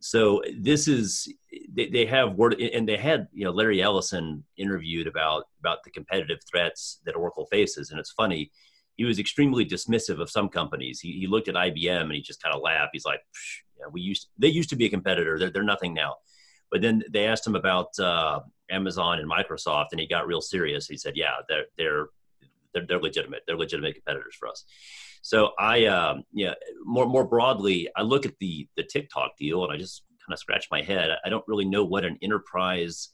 So 0.00 0.42
this 0.58 0.86
is 0.86 1.32
they, 1.72 1.88
they 1.88 2.06
have 2.06 2.34
word 2.34 2.60
and 2.60 2.88
they 2.88 2.96
had 2.96 3.28
you 3.32 3.44
know 3.44 3.50
Larry 3.50 3.82
Ellison 3.82 4.44
interviewed 4.56 5.06
about 5.06 5.44
about 5.60 5.82
the 5.84 5.90
competitive 5.90 6.38
threats 6.50 7.00
that 7.06 7.16
Oracle 7.16 7.46
faces, 7.46 7.90
and 7.90 7.98
it's 7.98 8.12
funny. 8.12 8.50
He 8.96 9.04
was 9.04 9.18
extremely 9.18 9.66
dismissive 9.66 10.20
of 10.20 10.30
some 10.30 10.48
companies. 10.48 11.00
He, 11.00 11.12
he 11.18 11.26
looked 11.26 11.48
at 11.48 11.56
IBM 11.56 12.02
and 12.02 12.12
he 12.12 12.20
just 12.20 12.40
kind 12.40 12.54
of 12.54 12.62
laughed. 12.62 12.90
He's 12.92 13.04
like, 13.04 13.20
yeah, 13.78 13.86
"We 13.90 14.00
used 14.02 14.28
they 14.38 14.48
used 14.48 14.68
to 14.70 14.76
be 14.76 14.86
a 14.86 14.90
competitor. 14.90 15.38
They're 15.38 15.50
they're 15.50 15.62
nothing 15.62 15.94
now." 15.94 16.16
But 16.70 16.82
then 16.82 17.02
they 17.10 17.26
asked 17.26 17.46
him 17.46 17.54
about 17.54 17.98
uh, 17.98 18.40
Amazon 18.70 19.20
and 19.20 19.30
Microsoft, 19.30 19.86
and 19.92 20.00
he 20.00 20.06
got 20.06 20.26
real 20.26 20.40
serious. 20.40 20.86
He 20.86 20.96
said, 20.96 21.14
"Yeah, 21.16 21.32
they're 21.48 21.66
they're 21.78 22.06
they're, 22.72 22.86
they're 22.86 23.00
legitimate. 23.00 23.42
They're 23.46 23.56
legitimate 23.56 23.94
competitors 23.94 24.34
for 24.38 24.48
us." 24.48 24.64
So 25.24 25.52
I, 25.58 25.86
um, 25.86 26.22
yeah, 26.34 26.52
more 26.84 27.06
more 27.06 27.24
broadly, 27.24 27.88
I 27.96 28.02
look 28.02 28.26
at 28.26 28.34
the 28.40 28.68
the 28.76 28.82
TikTok 28.82 29.38
deal, 29.38 29.64
and 29.64 29.72
I 29.72 29.78
just 29.78 30.02
kind 30.20 30.34
of 30.34 30.38
scratch 30.38 30.68
my 30.70 30.82
head. 30.82 31.16
I 31.24 31.30
don't 31.30 31.44
really 31.48 31.64
know 31.64 31.82
what 31.82 32.04
an 32.04 32.18
enterprise 32.20 33.08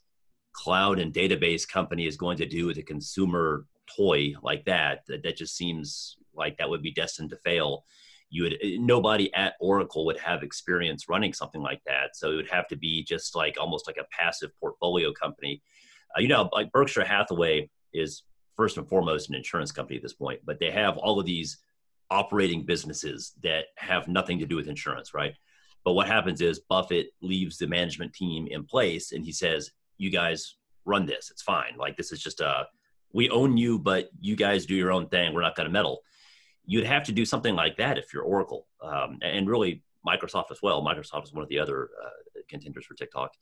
cloud 0.53 0.99
and 0.99 1.15
database 1.15 1.69
company 1.69 2.09
is 2.09 2.17
going 2.17 2.37
to 2.39 2.47
do 2.47 2.67
with 2.67 2.79
a 2.79 2.83
consumer 2.83 3.65
toy 3.97 4.35
like 4.43 4.65
that. 4.65 5.03
That, 5.07 5.23
that 5.23 5.37
just 5.37 5.57
seems 5.57 6.17
like 6.35 6.59
that 6.59 6.69
would 6.69 6.83
be 6.83 6.91
destined 6.91 7.31
to 7.31 7.37
fail. 7.37 7.85
You 8.29 8.43
would 8.43 8.57
nobody 8.61 9.33
at 9.33 9.55
Oracle 9.61 10.05
would 10.07 10.19
have 10.19 10.43
experience 10.43 11.09
running 11.09 11.33
something 11.33 11.63
like 11.63 11.81
that. 11.87 12.17
So 12.17 12.33
it 12.33 12.35
would 12.35 12.51
have 12.51 12.67
to 12.69 12.77
be 12.77 13.05
just 13.05 13.37
like 13.37 13.57
almost 13.57 13.87
like 13.87 13.99
a 14.01 14.07
passive 14.11 14.51
portfolio 14.59 15.13
company. 15.13 15.63
Uh, 16.19 16.23
you 16.23 16.29
know, 16.29 16.49
like 16.53 16.73
Berkshire 16.73 17.05
Hathaway 17.05 17.71
is 17.95 18.25
first 18.57 18.79
and 18.79 18.89
foremost 18.89 19.29
an 19.29 19.37
insurance 19.37 19.71
company 19.71 19.99
at 19.99 20.03
this 20.03 20.15
point, 20.15 20.41
but 20.45 20.59
they 20.59 20.73
have 20.73 20.99
all 20.99 21.21
of 21.21 21.25
these 21.25 21.59
operating 22.11 22.65
businesses 22.65 23.33
that 23.43 23.67
have 23.77 24.09
nothing 24.09 24.39
to 24.41 24.47
do 24.47 24.57
with 24.57 24.69
insurance, 24.69 25.15
right? 25.15 25.35
But 25.85 25.93
what 25.95 26.07
happens 26.07 26.41
is 26.41 26.61
Buffett 26.61 27.09
leaves 27.23 27.59
the 27.59 27.67
management 27.67 28.13
team 28.13 28.47
in 28.51 28.65
place 28.65 29.13
and 29.13 29.25
he 29.25 29.33
says, 29.33 29.71
You 29.99 30.11
guys 30.11 30.57
run 30.85 31.07
this. 31.07 31.31
It's 31.31 31.43
fine. 31.43 31.77
Like, 31.79 31.97
this 31.97 32.13
is 32.13 32.21
just 32.21 32.41
a, 32.41 32.67
we 33.13 33.31
own 33.31 33.57
you, 33.57 33.79
but 33.79 34.11
you 34.21 34.37
guys 34.37 34.67
do 34.67 34.75
your 34.75 34.93
own 34.93 35.09
thing. 35.09 35.33
We're 35.33 35.43
not 35.43 35.57
going 35.57 35.69
to 35.69 35.73
meddle. 35.73 36.03
You'd 36.67 36.87
have 36.87 37.05
to 37.05 37.13
do 37.13 37.25
something 37.25 37.55
like 37.55 37.77
that 37.79 37.99
if 37.99 38.13
you're 38.13 38.23
Oracle 38.23 38.67
um, 38.83 39.19
and 39.23 39.49
really 39.49 39.83
Microsoft 40.07 40.51
as 40.51 40.61
well. 40.63 40.85
Microsoft 40.85 41.25
is 41.25 41.33
one 41.33 41.43
of 41.43 41.49
the 41.49 41.59
other 41.59 41.91
uh, 42.05 42.41
contenders 42.49 42.85
for 42.85 42.95
TikTok. 42.95 43.33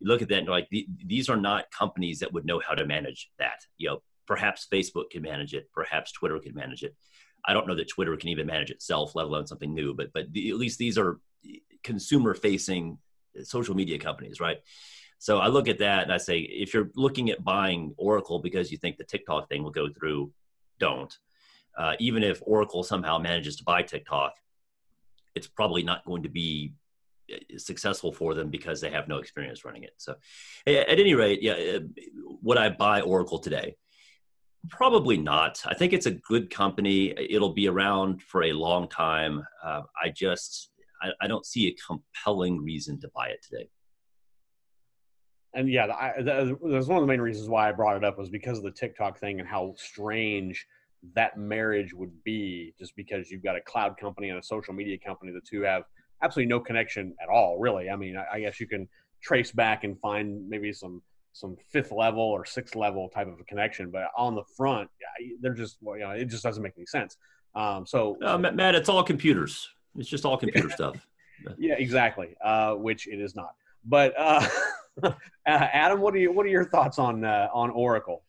You 0.00 0.08
look 0.08 0.22
at 0.22 0.28
that 0.28 0.38
and 0.38 0.48
like, 0.48 0.68
the, 0.70 0.86
these 1.04 1.28
are 1.28 1.36
not 1.36 1.70
companies 1.70 2.18
that 2.18 2.32
would 2.32 2.44
know 2.44 2.60
how 2.60 2.74
to 2.74 2.86
manage 2.86 3.30
that. 3.38 3.60
You 3.76 3.88
know, 3.88 4.02
perhaps 4.26 4.66
Facebook 4.70 5.10
can 5.10 5.22
manage 5.22 5.54
it, 5.54 5.70
perhaps 5.72 6.12
Twitter 6.12 6.38
can 6.38 6.54
manage 6.54 6.82
it. 6.82 6.94
I 7.46 7.52
don't 7.52 7.66
know 7.66 7.74
that 7.74 7.88
Twitter 7.88 8.16
can 8.16 8.30
even 8.30 8.46
manage 8.46 8.70
itself, 8.70 9.14
let 9.14 9.26
alone 9.26 9.46
something 9.46 9.74
new. 9.74 9.94
But 9.94 10.12
but 10.12 10.32
the, 10.32 10.50
at 10.50 10.56
least 10.56 10.78
these 10.78 10.98
are 10.98 11.18
consumer 11.82 12.34
facing 12.34 12.98
social 13.42 13.74
media 13.74 13.98
companies, 13.98 14.40
right? 14.40 14.58
So 15.18 15.38
I 15.38 15.48
look 15.48 15.68
at 15.68 15.78
that 15.78 16.02
and 16.02 16.12
I 16.12 16.18
say, 16.18 16.38
if 16.38 16.74
you're 16.74 16.90
looking 16.96 17.30
at 17.30 17.42
buying 17.42 17.94
Oracle 17.96 18.40
because 18.40 18.70
you 18.70 18.78
think 18.78 18.98
the 18.98 19.04
TikTok 19.04 19.48
thing 19.48 19.62
will 19.62 19.70
go 19.70 19.88
through, 19.88 20.32
don't. 20.78 21.16
Uh, 21.76 21.94
even 21.98 22.22
if 22.22 22.40
Oracle 22.42 22.82
somehow 22.82 23.18
manages 23.18 23.56
to 23.56 23.64
buy 23.64 23.82
TikTok, 23.82 24.34
it's 25.34 25.46
probably 25.46 25.82
not 25.82 26.04
going 26.04 26.22
to 26.22 26.28
be 26.28 26.74
uh, 27.32 27.58
successful 27.58 28.12
for 28.12 28.34
them 28.34 28.50
because 28.50 28.80
they 28.80 28.90
have 28.90 29.08
no 29.08 29.18
experience 29.18 29.64
running 29.64 29.82
it. 29.82 29.94
So, 29.96 30.14
at 30.66 30.98
any 30.98 31.14
rate, 31.14 31.42
yeah, 31.42 31.76
uh, 31.76 31.80
would 32.42 32.58
I 32.58 32.68
buy 32.68 33.00
Oracle 33.00 33.38
today? 33.38 33.76
Probably 34.70 35.16
not. 35.16 35.62
I 35.66 35.74
think 35.74 35.92
it's 35.92 36.06
a 36.06 36.12
good 36.12 36.50
company. 36.50 37.14
It'll 37.18 37.52
be 37.52 37.68
around 37.68 38.22
for 38.22 38.44
a 38.44 38.52
long 38.52 38.88
time. 38.88 39.44
Uh, 39.62 39.82
I 40.02 40.08
just 40.08 40.70
I, 41.02 41.10
I, 41.20 41.26
don't 41.26 41.44
see 41.44 41.68
a 41.68 41.74
compelling 41.86 42.62
reason 42.62 42.98
to 43.00 43.10
buy 43.14 43.28
it 43.28 43.42
today. 43.42 43.68
And 45.54 45.68
yeah, 45.68 45.86
I, 45.86 46.20
one 46.20 46.96
of 46.96 47.02
the 47.02 47.06
main 47.06 47.20
reasons 47.20 47.48
why 47.48 47.68
I 47.68 47.72
brought 47.72 47.96
it 47.96 48.04
up 48.04 48.18
was 48.18 48.30
because 48.30 48.58
of 48.58 48.64
the 48.64 48.70
TikTok 48.70 49.18
thing 49.18 49.38
and 49.38 49.48
how 49.48 49.74
strange 49.76 50.66
that 51.14 51.36
marriage 51.36 51.92
would 51.92 52.12
be. 52.24 52.74
Just 52.78 52.96
because 52.96 53.30
you've 53.30 53.44
got 53.44 53.56
a 53.56 53.60
cloud 53.60 53.96
company 53.98 54.30
and 54.30 54.38
a 54.38 54.42
social 54.42 54.72
media 54.72 54.96
company, 54.98 55.32
the 55.32 55.42
two 55.48 55.62
have 55.62 55.82
absolutely 56.22 56.48
no 56.48 56.60
connection 56.60 57.14
at 57.22 57.28
all. 57.28 57.58
Really, 57.58 57.90
I 57.90 57.96
mean, 57.96 58.16
I, 58.16 58.36
I 58.36 58.40
guess 58.40 58.58
you 58.58 58.66
can 58.66 58.88
trace 59.22 59.52
back 59.52 59.84
and 59.84 59.98
find 60.00 60.48
maybe 60.48 60.72
some 60.72 61.02
some 61.34 61.56
fifth 61.70 61.92
level 61.92 62.22
or 62.22 62.44
sixth 62.44 62.76
level 62.76 63.08
type 63.08 63.26
of 63.26 63.38
a 63.40 63.44
connection, 63.44 63.90
but 63.90 64.04
on 64.16 64.34
the 64.34 64.44
front, 64.56 64.88
they're 65.40 65.52
just 65.52 65.78
well, 65.82 65.98
you 65.98 66.04
know, 66.04 66.10
it 66.12 66.26
just 66.26 66.42
doesn't 66.42 66.62
make 66.62 66.72
any 66.76 66.86
sense. 66.86 67.18
Um, 67.54 67.84
so, 67.86 68.16
uh, 68.24 68.38
Matt, 68.38 68.74
it's 68.74 68.88
all 68.88 69.02
computers. 69.02 69.68
It's 69.96 70.08
just 70.08 70.24
all 70.24 70.38
computer 70.38 70.70
stuff. 70.70 70.96
Yeah, 71.58 71.74
exactly. 71.74 72.36
Uh, 72.42 72.74
which 72.74 73.06
it 73.08 73.20
is 73.20 73.34
not. 73.34 73.50
But 73.84 74.14
uh, 74.16 74.48
uh, 75.02 75.12
Adam, 75.46 76.00
what 76.00 76.14
are 76.14 76.18
you? 76.18 76.32
What 76.32 76.46
are 76.46 76.48
your 76.48 76.64
thoughts 76.64 76.98
on 76.98 77.24
uh, 77.24 77.48
on 77.52 77.70
Oracle? 77.70 78.22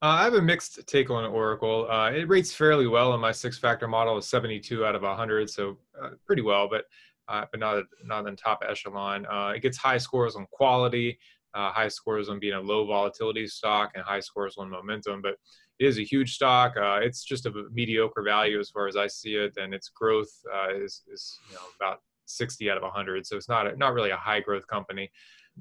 Uh, 0.00 0.06
I 0.06 0.24
have 0.24 0.34
a 0.34 0.42
mixed 0.42 0.86
take 0.86 1.10
on 1.10 1.24
Oracle. 1.24 1.90
Uh, 1.90 2.10
it 2.12 2.28
rates 2.28 2.54
fairly 2.54 2.86
well 2.86 3.14
in 3.14 3.20
my 3.20 3.32
six-factor 3.32 3.88
model, 3.88 4.16
is 4.16 4.28
72 4.28 4.84
out 4.84 4.94
of 4.94 5.02
100, 5.02 5.50
so 5.50 5.76
uh, 6.00 6.10
pretty 6.24 6.42
well, 6.42 6.68
but 6.68 6.84
uh, 7.28 7.46
but 7.50 7.58
not 7.58 7.82
not 8.04 8.26
in 8.28 8.36
top 8.36 8.62
echelon. 8.68 9.26
Uh, 9.26 9.52
it 9.56 9.60
gets 9.60 9.76
high 9.76 9.98
scores 9.98 10.36
on 10.36 10.46
quality, 10.50 11.18
uh, 11.54 11.70
high 11.70 11.88
scores 11.88 12.28
on 12.28 12.38
being 12.38 12.54
a 12.54 12.60
low 12.60 12.86
volatility 12.86 13.46
stock, 13.46 13.92
and 13.94 14.04
high 14.04 14.20
scores 14.20 14.56
on 14.58 14.70
momentum. 14.70 15.22
But 15.22 15.36
it 15.78 15.86
is 15.86 15.98
a 15.98 16.04
huge 16.04 16.34
stock. 16.34 16.76
Uh, 16.76 16.98
it's 17.02 17.24
just 17.24 17.46
a 17.46 17.52
mediocre 17.72 18.22
value 18.22 18.58
as 18.58 18.70
far 18.70 18.88
as 18.88 18.96
I 18.96 19.06
see 19.06 19.34
it, 19.34 19.54
and 19.56 19.72
its 19.72 19.88
growth 19.88 20.30
uh, 20.52 20.74
is, 20.74 21.02
is 21.12 21.38
you 21.48 21.54
know, 21.54 21.62
about 21.80 22.00
60 22.26 22.70
out 22.70 22.76
of 22.76 22.82
100. 22.82 23.26
So 23.26 23.36
it's 23.36 23.48
not 23.48 23.66
a, 23.66 23.76
not 23.76 23.94
really 23.94 24.10
a 24.10 24.16
high 24.16 24.40
growth 24.40 24.66
company. 24.66 25.10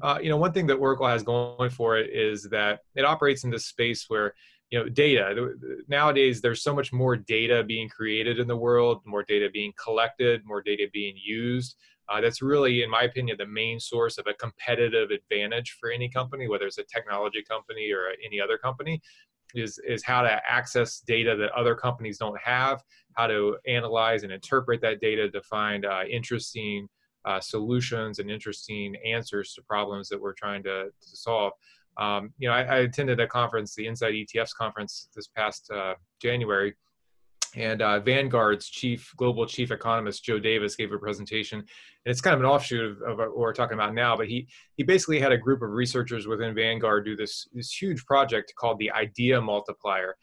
Uh, 0.02 0.20
you 0.22 0.30
know, 0.30 0.38
one 0.38 0.54
thing 0.54 0.68
that 0.68 0.76
Oracle 0.76 1.08
has 1.08 1.24
going 1.24 1.70
for 1.70 1.98
it 1.98 2.12
is 2.14 2.44
that 2.50 2.82
it 2.96 3.06
operates 3.06 3.44
in 3.44 3.50
this 3.50 3.66
space 3.66 4.06
where 4.08 4.34
you 4.70 4.78
know 4.78 4.90
data 4.90 5.54
nowadays 5.88 6.42
there's 6.42 6.62
so 6.62 6.76
much 6.76 6.92
more 6.92 7.16
data 7.16 7.64
being 7.64 7.88
created 7.88 8.38
in 8.38 8.48
the 8.48 8.56
world 8.56 9.02
more 9.06 9.24
data 9.24 9.48
being 9.52 9.72
collected 9.82 10.42
more 10.46 10.62
data 10.62 10.88
being 10.92 11.16
used 11.24 11.78
uh, 12.10 12.22
that's 12.22 12.42
really 12.42 12.84
in 12.84 12.90
my 12.90 13.04
opinion 13.04 13.36
the 13.38 13.46
main 13.46 13.80
source 13.80 14.18
of 14.18 14.26
a 14.28 14.34
competitive 14.36 15.10
advantage 15.12 15.78
for 15.80 15.92
any 15.92 16.10
company 16.10 16.48
whether 16.48 16.66
it's 16.66 16.78
a 16.78 16.84
technology 16.84 17.44
company 17.48 17.92
or 17.92 18.12
any 18.26 18.40
other 18.40 18.58
company 18.58 19.02
is 19.56 19.80
is 19.88 20.04
how 20.04 20.22
to 20.22 20.42
access 20.48 21.00
data 21.00 21.36
that 21.36 21.52
other 21.52 21.76
companies 21.76 22.18
don't 22.18 22.40
have, 22.40 22.84
how 23.14 23.28
to 23.28 23.58
analyze 23.68 24.24
and 24.24 24.32
interpret 24.32 24.82
that 24.82 25.00
data 25.02 25.30
to 25.30 25.42
find 25.42 25.86
uh, 25.86 26.04
interesting 26.10 26.88
uh, 27.26 27.40
solutions 27.40 28.20
and 28.20 28.30
interesting 28.30 28.96
answers 29.06 29.54
to 29.54 29.62
problems 29.64 30.08
that 30.10 30.20
we're 30.20 30.34
trying 30.34 30.64
to, 30.64 30.86
to 30.86 31.18
solve. 31.18 31.52
Um, 31.98 32.32
you 32.38 32.48
know, 32.48 32.54
I, 32.54 32.62
I, 32.62 32.78
attended 32.80 33.20
a 33.20 33.28
conference, 33.28 33.74
the 33.74 33.88
Inside 33.88 34.14
ETFs 34.14 34.54
conference 34.56 35.10
this 35.16 35.28
past 35.28 35.70
uh, 35.72 35.96
January, 36.22 36.76
and 37.56 37.82
uh, 37.82 38.00
Vanguard's 38.00 38.68
chief 38.68 39.14
global 39.18 39.46
chief 39.46 39.72
economist 39.72 40.24
Joe 40.24 40.40
Davis 40.40 40.76
gave 40.76 40.92
a 40.92 40.98
presentation, 40.98 41.60
and 41.60 41.68
it's 42.06 42.22
kind 42.22 42.34
of 42.34 42.40
an 42.40 42.46
offshoot 42.46 42.84
of, 42.84 43.02
of, 43.02 43.18
what 43.18 43.38
we're 43.38 43.54
talking 43.54 43.76
about 43.76 43.94
now. 43.94 44.16
But 44.16 44.28
he 44.28 44.48
he 44.76 44.84
basically 44.84 45.20
had 45.20 45.32
a 45.32 45.38
group 45.38 45.62
of 45.62 45.72
researchers 45.72 46.28
within 46.28 46.54
Vanguard 46.56 47.06
do 47.06 47.16
this 47.16 47.48
this 47.54 47.72
huge 47.72 48.06
project 48.06 48.54
called 48.58 48.80
the 48.80 48.92
Idea 48.92 49.42
Multiplier, 49.42 50.16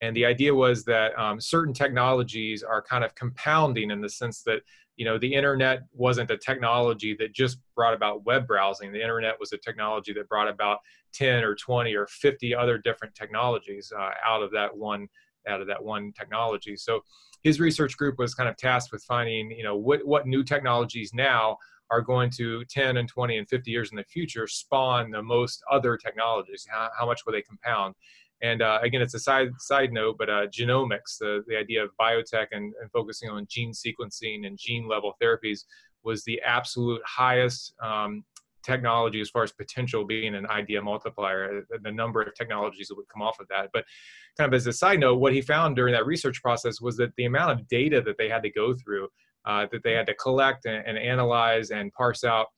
and 0.00 0.16
the 0.16 0.24
idea 0.24 0.54
was 0.54 0.84
that 0.84 1.18
um, 1.18 1.40
certain 1.40 1.74
technologies 1.74 2.62
are 2.62 2.82
kind 2.82 3.04
of 3.04 3.14
compounding 3.14 3.90
in 3.90 4.00
the 4.00 4.08
sense 4.08 4.42
that 4.42 4.62
you 4.96 5.04
know 5.04 5.18
the 5.18 5.34
internet 5.34 5.82
wasn't 5.92 6.30
a 6.30 6.36
technology 6.36 7.16
that 7.18 7.32
just 7.32 7.58
brought 7.74 7.94
about 7.94 8.24
web 8.24 8.46
browsing. 8.46 8.92
The 8.92 9.02
internet 9.02 9.34
was 9.40 9.52
a 9.52 9.58
technology 9.58 10.12
that 10.12 10.28
brought 10.28 10.48
about 10.48 10.78
10 11.12 11.42
or 11.42 11.54
20 11.54 11.94
or 11.94 12.06
50 12.06 12.54
other 12.54 12.78
different 12.78 13.14
technologies 13.14 13.92
uh, 13.96 14.10
out 14.24 14.42
of 14.42 14.52
that 14.52 14.76
one 14.76 15.08
out 15.48 15.60
of 15.60 15.66
that 15.66 15.82
one 15.82 16.12
technology. 16.12 16.76
So 16.76 17.02
his 17.42 17.60
research 17.60 17.96
group 17.96 18.18
was 18.18 18.34
kind 18.34 18.48
of 18.48 18.56
tasked 18.56 18.92
with 18.92 19.02
finding, 19.04 19.50
you 19.50 19.64
know, 19.64 19.76
what, 19.76 20.06
what 20.06 20.26
new 20.26 20.44
technologies 20.44 21.12
now 21.14 21.56
are 21.90 22.00
going 22.00 22.30
to 22.30 22.64
10 22.66 22.98
and 22.98 23.08
20 23.08 23.38
and 23.38 23.48
50 23.48 23.70
years 23.70 23.90
in 23.90 23.96
the 23.96 24.04
future 24.04 24.46
spawn 24.46 25.10
the 25.10 25.22
most 25.22 25.62
other 25.70 25.96
technologies. 25.96 26.66
How, 26.70 26.88
how 26.98 27.06
much 27.06 27.22
will 27.26 27.32
they 27.32 27.42
compound? 27.42 27.94
And 28.42 28.62
uh, 28.62 28.78
again, 28.82 29.02
it's 29.02 29.14
a 29.14 29.18
side 29.18 29.50
side 29.58 29.92
note, 29.92 30.16
but 30.18 30.30
uh, 30.30 30.46
genomics, 30.46 31.18
the, 31.18 31.44
the 31.46 31.56
idea 31.56 31.84
of 31.84 31.90
biotech 32.00 32.46
and, 32.52 32.72
and 32.80 32.90
focusing 32.92 33.28
on 33.28 33.46
gene 33.50 33.72
sequencing 33.72 34.46
and 34.46 34.56
gene 34.58 34.88
level 34.88 35.14
therapies 35.22 35.64
was 36.02 36.24
the 36.24 36.40
absolute 36.40 37.02
highest 37.04 37.74
um, 37.82 38.24
technology 38.62 39.20
as 39.20 39.30
far 39.30 39.42
as 39.42 39.52
potential 39.52 40.04
being 40.04 40.34
an 40.34 40.46
idea 40.46 40.80
multiplier, 40.82 41.62
the 41.82 41.92
number 41.92 42.22
of 42.22 42.34
technologies 42.34 42.88
that 42.88 42.96
would 42.96 43.08
come 43.08 43.22
off 43.22 43.40
of 43.40 43.48
that. 43.48 43.70
But 43.72 43.84
kind 44.36 44.48
of 44.48 44.54
as 44.54 44.66
a 44.66 44.72
side 44.72 45.00
note, 45.00 45.16
what 45.16 45.32
he 45.32 45.40
found 45.40 45.76
during 45.76 45.92
that 45.94 46.06
research 46.06 46.42
process 46.42 46.80
was 46.80 46.96
that 46.96 47.14
the 47.16 47.24
amount 47.24 47.52
of 47.52 47.68
data 47.68 48.00
that 48.02 48.16
they 48.18 48.28
had 48.28 48.42
to 48.42 48.50
go 48.50 48.74
through, 48.74 49.08
uh, 49.44 49.66
that 49.72 49.82
they 49.82 49.92
had 49.92 50.06
to 50.06 50.14
collect 50.14 50.66
and, 50.66 50.86
and 50.86 50.98
analyze 50.98 51.70
and 51.70 51.92
parse 51.92 52.24
out 52.24 52.48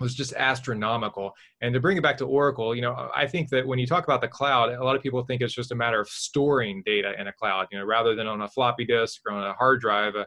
was 0.00 0.14
just 0.14 0.32
astronomical. 0.32 1.32
And 1.60 1.74
to 1.74 1.80
bring 1.80 1.96
it 1.96 2.02
back 2.02 2.16
to 2.18 2.24
Oracle, 2.24 2.74
you 2.74 2.80
know, 2.80 3.10
I 3.14 3.26
think 3.26 3.50
that 3.50 3.66
when 3.66 3.78
you 3.78 3.86
talk 3.86 4.04
about 4.04 4.22
the 4.22 4.28
cloud, 4.28 4.72
a 4.72 4.82
lot 4.82 4.96
of 4.96 5.02
people 5.02 5.22
think 5.22 5.42
it's 5.42 5.54
just 5.54 5.72
a 5.72 5.74
matter 5.74 6.00
of 6.00 6.08
storing 6.08 6.82
data 6.86 7.12
in 7.20 7.28
a 7.28 7.32
cloud, 7.32 7.68
you 7.70 7.78
know, 7.78 7.84
rather 7.84 8.14
than 8.14 8.26
on 8.26 8.40
a 8.40 8.48
floppy 8.48 8.86
disk 8.86 9.20
or 9.26 9.32
on 9.32 9.46
a 9.46 9.52
hard 9.52 9.80
drive. 9.80 10.16
Uh, 10.16 10.24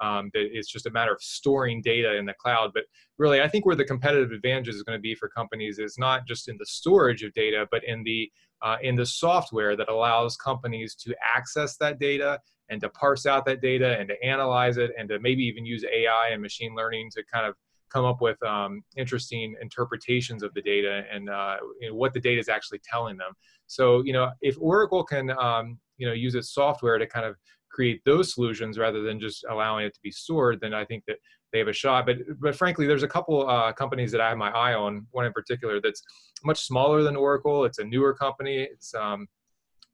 um, 0.00 0.30
that 0.34 0.48
it's 0.52 0.70
just 0.70 0.86
a 0.86 0.90
matter 0.90 1.12
of 1.12 1.22
storing 1.22 1.80
data 1.82 2.16
in 2.16 2.26
the 2.26 2.34
cloud. 2.34 2.70
But 2.74 2.84
really, 3.18 3.40
I 3.40 3.48
think 3.48 3.66
where 3.66 3.76
the 3.76 3.84
competitive 3.84 4.32
advantage 4.32 4.68
is 4.68 4.82
going 4.82 4.98
to 4.98 5.02
be 5.02 5.14
for 5.14 5.28
companies 5.28 5.78
is 5.78 5.96
not 5.98 6.26
just 6.26 6.48
in 6.48 6.56
the 6.58 6.66
storage 6.66 7.22
of 7.22 7.32
data, 7.34 7.66
but 7.70 7.82
in 7.84 8.02
the 8.04 8.30
uh, 8.62 8.76
in 8.82 8.94
the 8.94 9.06
software 9.06 9.76
that 9.76 9.88
allows 9.88 10.36
companies 10.36 10.94
to 10.94 11.14
access 11.36 11.76
that 11.76 11.98
data 11.98 12.40
and 12.68 12.80
to 12.80 12.88
parse 12.90 13.26
out 13.26 13.44
that 13.44 13.60
data 13.60 13.98
and 13.98 14.08
to 14.08 14.22
analyze 14.24 14.76
it 14.76 14.90
and 14.98 15.08
to 15.08 15.20
maybe 15.20 15.42
even 15.44 15.64
use 15.64 15.84
AI 15.84 16.28
and 16.32 16.42
machine 16.42 16.74
learning 16.74 17.10
to 17.10 17.22
kind 17.32 17.46
of 17.46 17.54
come 17.90 18.04
up 18.04 18.20
with 18.20 18.42
um, 18.42 18.82
interesting 18.96 19.54
interpretations 19.62 20.42
of 20.42 20.52
the 20.54 20.62
data 20.62 21.04
and 21.12 21.30
uh, 21.30 21.56
what 21.92 22.12
the 22.12 22.20
data 22.20 22.40
is 22.40 22.48
actually 22.48 22.80
telling 22.88 23.16
them. 23.16 23.32
So, 23.66 24.02
you 24.04 24.12
know, 24.12 24.30
if 24.42 24.56
Oracle 24.60 25.04
can, 25.04 25.30
um, 25.38 25.78
you 25.96 26.06
know, 26.06 26.12
use 26.12 26.34
its 26.34 26.52
software 26.52 26.98
to 26.98 27.06
kind 27.06 27.24
of 27.24 27.36
create 27.76 28.00
those 28.04 28.32
solutions 28.34 28.78
rather 28.78 29.02
than 29.02 29.20
just 29.20 29.44
allowing 29.50 29.84
it 29.84 29.94
to 29.94 30.00
be 30.02 30.10
stored, 30.10 30.58
then 30.60 30.72
I 30.72 30.84
think 30.84 31.04
that 31.06 31.18
they 31.52 31.58
have 31.58 31.68
a 31.68 31.72
shot. 31.72 32.06
But 32.06 32.16
but 32.40 32.56
frankly, 32.56 32.86
there's 32.86 33.02
a 33.02 33.08
couple 33.16 33.48
uh, 33.48 33.72
companies 33.72 34.10
that 34.12 34.20
I 34.20 34.28
have 34.30 34.38
my 34.38 34.50
eye 34.50 34.74
on. 34.74 35.06
One 35.10 35.26
in 35.26 35.32
particular 35.32 35.80
that's 35.80 36.02
much 36.44 36.60
smaller 36.60 37.02
than 37.02 37.16
Oracle. 37.16 37.64
It's 37.66 37.78
a 37.78 37.84
newer 37.84 38.14
company. 38.14 38.58
It's 38.72 38.94
um, 38.94 39.28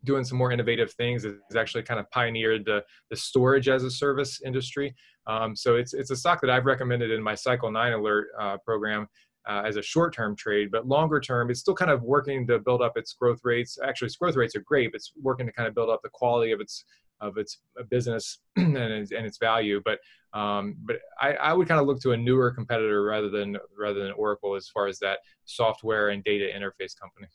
doing 0.04 0.24
some 0.24 0.38
more 0.38 0.52
innovative 0.52 0.92
things. 0.92 1.24
It's 1.24 1.56
actually 1.56 1.82
kind 1.82 2.00
of 2.00 2.10
pioneered 2.10 2.64
the, 2.64 2.82
the 3.10 3.16
storage 3.16 3.68
as 3.68 3.84
a 3.84 3.90
service 3.90 4.40
industry. 4.44 4.94
Um, 5.26 5.54
so 5.54 5.76
it's, 5.76 5.94
it's 5.94 6.10
a 6.10 6.16
stock 6.16 6.40
that 6.40 6.50
I've 6.50 6.66
recommended 6.66 7.10
in 7.10 7.22
my 7.22 7.34
Cycle 7.34 7.70
9 7.70 7.92
Alert 7.92 8.28
uh, 8.40 8.56
program 8.64 9.06
uh, 9.48 9.62
as 9.64 9.76
a 9.76 9.82
short-term 9.82 10.36
trade, 10.36 10.70
but 10.70 10.86
longer 10.86 11.20
term, 11.20 11.50
it's 11.50 11.60
still 11.60 11.74
kind 11.74 11.90
of 11.90 12.02
working 12.02 12.46
to 12.46 12.58
build 12.58 12.82
up 12.82 12.96
its 12.96 13.12
growth 13.12 13.40
rates. 13.44 13.78
Actually, 13.84 14.06
its 14.06 14.16
growth 14.16 14.36
rates 14.36 14.54
are 14.56 14.62
great, 14.62 14.92
but 14.92 14.96
it's 14.96 15.12
working 15.20 15.46
to 15.46 15.52
kind 15.52 15.68
of 15.68 15.74
build 15.74 15.90
up 15.90 16.00
the 16.02 16.10
quality 16.12 16.52
of 16.52 16.60
its 16.60 16.84
of 17.22 17.38
its 17.38 17.58
uh, 17.80 17.84
business 17.84 18.40
and 18.56 18.76
its, 18.76 19.12
and 19.12 19.24
its 19.24 19.38
value. 19.38 19.80
But 19.82 19.98
um, 20.38 20.76
but 20.84 20.96
I, 21.20 21.34
I 21.34 21.52
would 21.54 21.68
kind 21.68 21.80
of 21.80 21.86
look 21.86 22.00
to 22.02 22.12
a 22.12 22.16
newer 22.16 22.50
competitor 22.50 23.02
rather 23.02 23.30
than 23.30 23.56
rather 23.78 24.02
than 24.02 24.12
Oracle 24.12 24.54
as 24.54 24.68
far 24.68 24.86
as 24.86 24.98
that 24.98 25.20
software 25.46 26.10
and 26.10 26.22
data 26.24 26.50
interface 26.54 26.98
company 26.98 27.28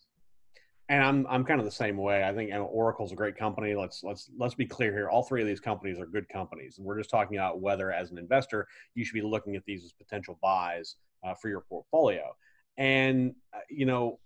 and 0.90 1.04
I'm 1.04 1.28
I'm 1.30 1.44
kind 1.44 1.60
of 1.60 1.66
the 1.66 1.72
same 1.72 1.98
way. 1.98 2.24
I 2.24 2.34
think 2.34 2.50
you 2.50 2.56
know, 2.56 2.66
Oracle's 2.66 3.12
a 3.12 3.16
great 3.16 3.36
company. 3.36 3.76
Let's 3.76 4.04
let's 4.04 4.30
let's 4.38 4.56
be 4.56 4.66
clear 4.66 4.94
here. 4.94 5.10
All 5.10 5.24
three 5.24 5.42
of 5.42 5.48
these 5.48 5.60
companies 5.60 6.00
are 6.00 6.06
good 6.06 6.30
companies, 6.30 6.78
and 6.78 6.88
we're 6.88 6.98
just 6.98 7.10
talking 7.10 7.38
about 7.38 7.60
whether, 7.60 7.92
as 7.92 8.12
an 8.12 8.18
investor, 8.18 8.68
you 8.96 9.04
should 9.04 9.14
be 9.14 9.22
looking 9.22 9.56
at 9.56 9.66
these 9.66 9.84
as 9.84 9.92
potential 9.92 10.40
buys 10.42 10.96
uh, 11.26 11.34
for 11.34 11.50
your 11.50 11.62
portfolio. 11.62 12.34
And 12.78 13.36
uh, 13.54 13.60
you 13.70 13.86
know, 13.86 14.20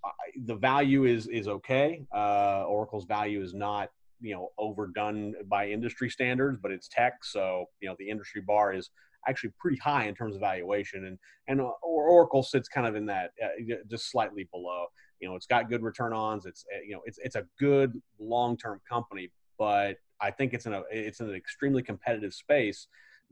the 0.46 0.56
value 0.56 1.06
is 1.06 1.28
is 1.28 1.48
okay. 1.48 2.06
Uh, 2.14 2.66
Oracle's 2.68 3.06
value 3.06 3.42
is 3.42 3.54
not 3.54 3.90
you 4.22 4.34
know 4.34 4.50
overdone 4.58 5.34
by 5.48 5.68
industry 5.68 6.10
standards, 6.10 6.60
but 6.62 6.72
it's 6.72 6.88
tech, 6.88 7.24
so 7.24 7.66
you 7.80 7.90
know 7.90 7.96
the 8.00 8.10
industry 8.10 8.42
bar 8.42 8.74
is 8.74 8.90
actually 9.28 9.52
pretty 9.60 9.78
high 9.78 10.06
in 10.06 10.16
terms 10.16 10.36
of 10.36 10.42
valuation, 10.42 11.06
and 11.06 11.18
and 11.48 11.62
uh, 11.62 11.72
Oracle 11.84 12.44
sits 12.44 12.68
kind 12.68 12.88
of 12.88 12.96
in 12.96 13.06
that 13.08 13.32
uh, 13.44 13.76
just 13.90 14.10
slightly 14.10 14.48
below. 14.52 14.86
You 15.20 15.30
know, 15.30 15.36
it's 15.36 15.48
got 15.48 15.70
good 15.70 15.84
return 15.84 16.14
ons. 16.14 16.46
It's 16.46 16.66
eh, 16.74 16.80
you 16.86 16.94
know, 16.94 17.02
it's 17.06 17.20
it's 17.24 17.36
a 17.36 17.46
good 17.60 18.00
long 18.20 18.58
term 18.58 18.82
company, 18.88 19.32
but 19.58 19.98
I 20.20 20.32
think 20.32 20.54
it's 20.54 20.66
in 20.66 20.74
a 20.74 20.84
it's 20.92 21.20
in 21.20 21.30
an 21.30 21.36
extremely 21.36 21.84
competitive 21.84 22.34
space 22.34 22.88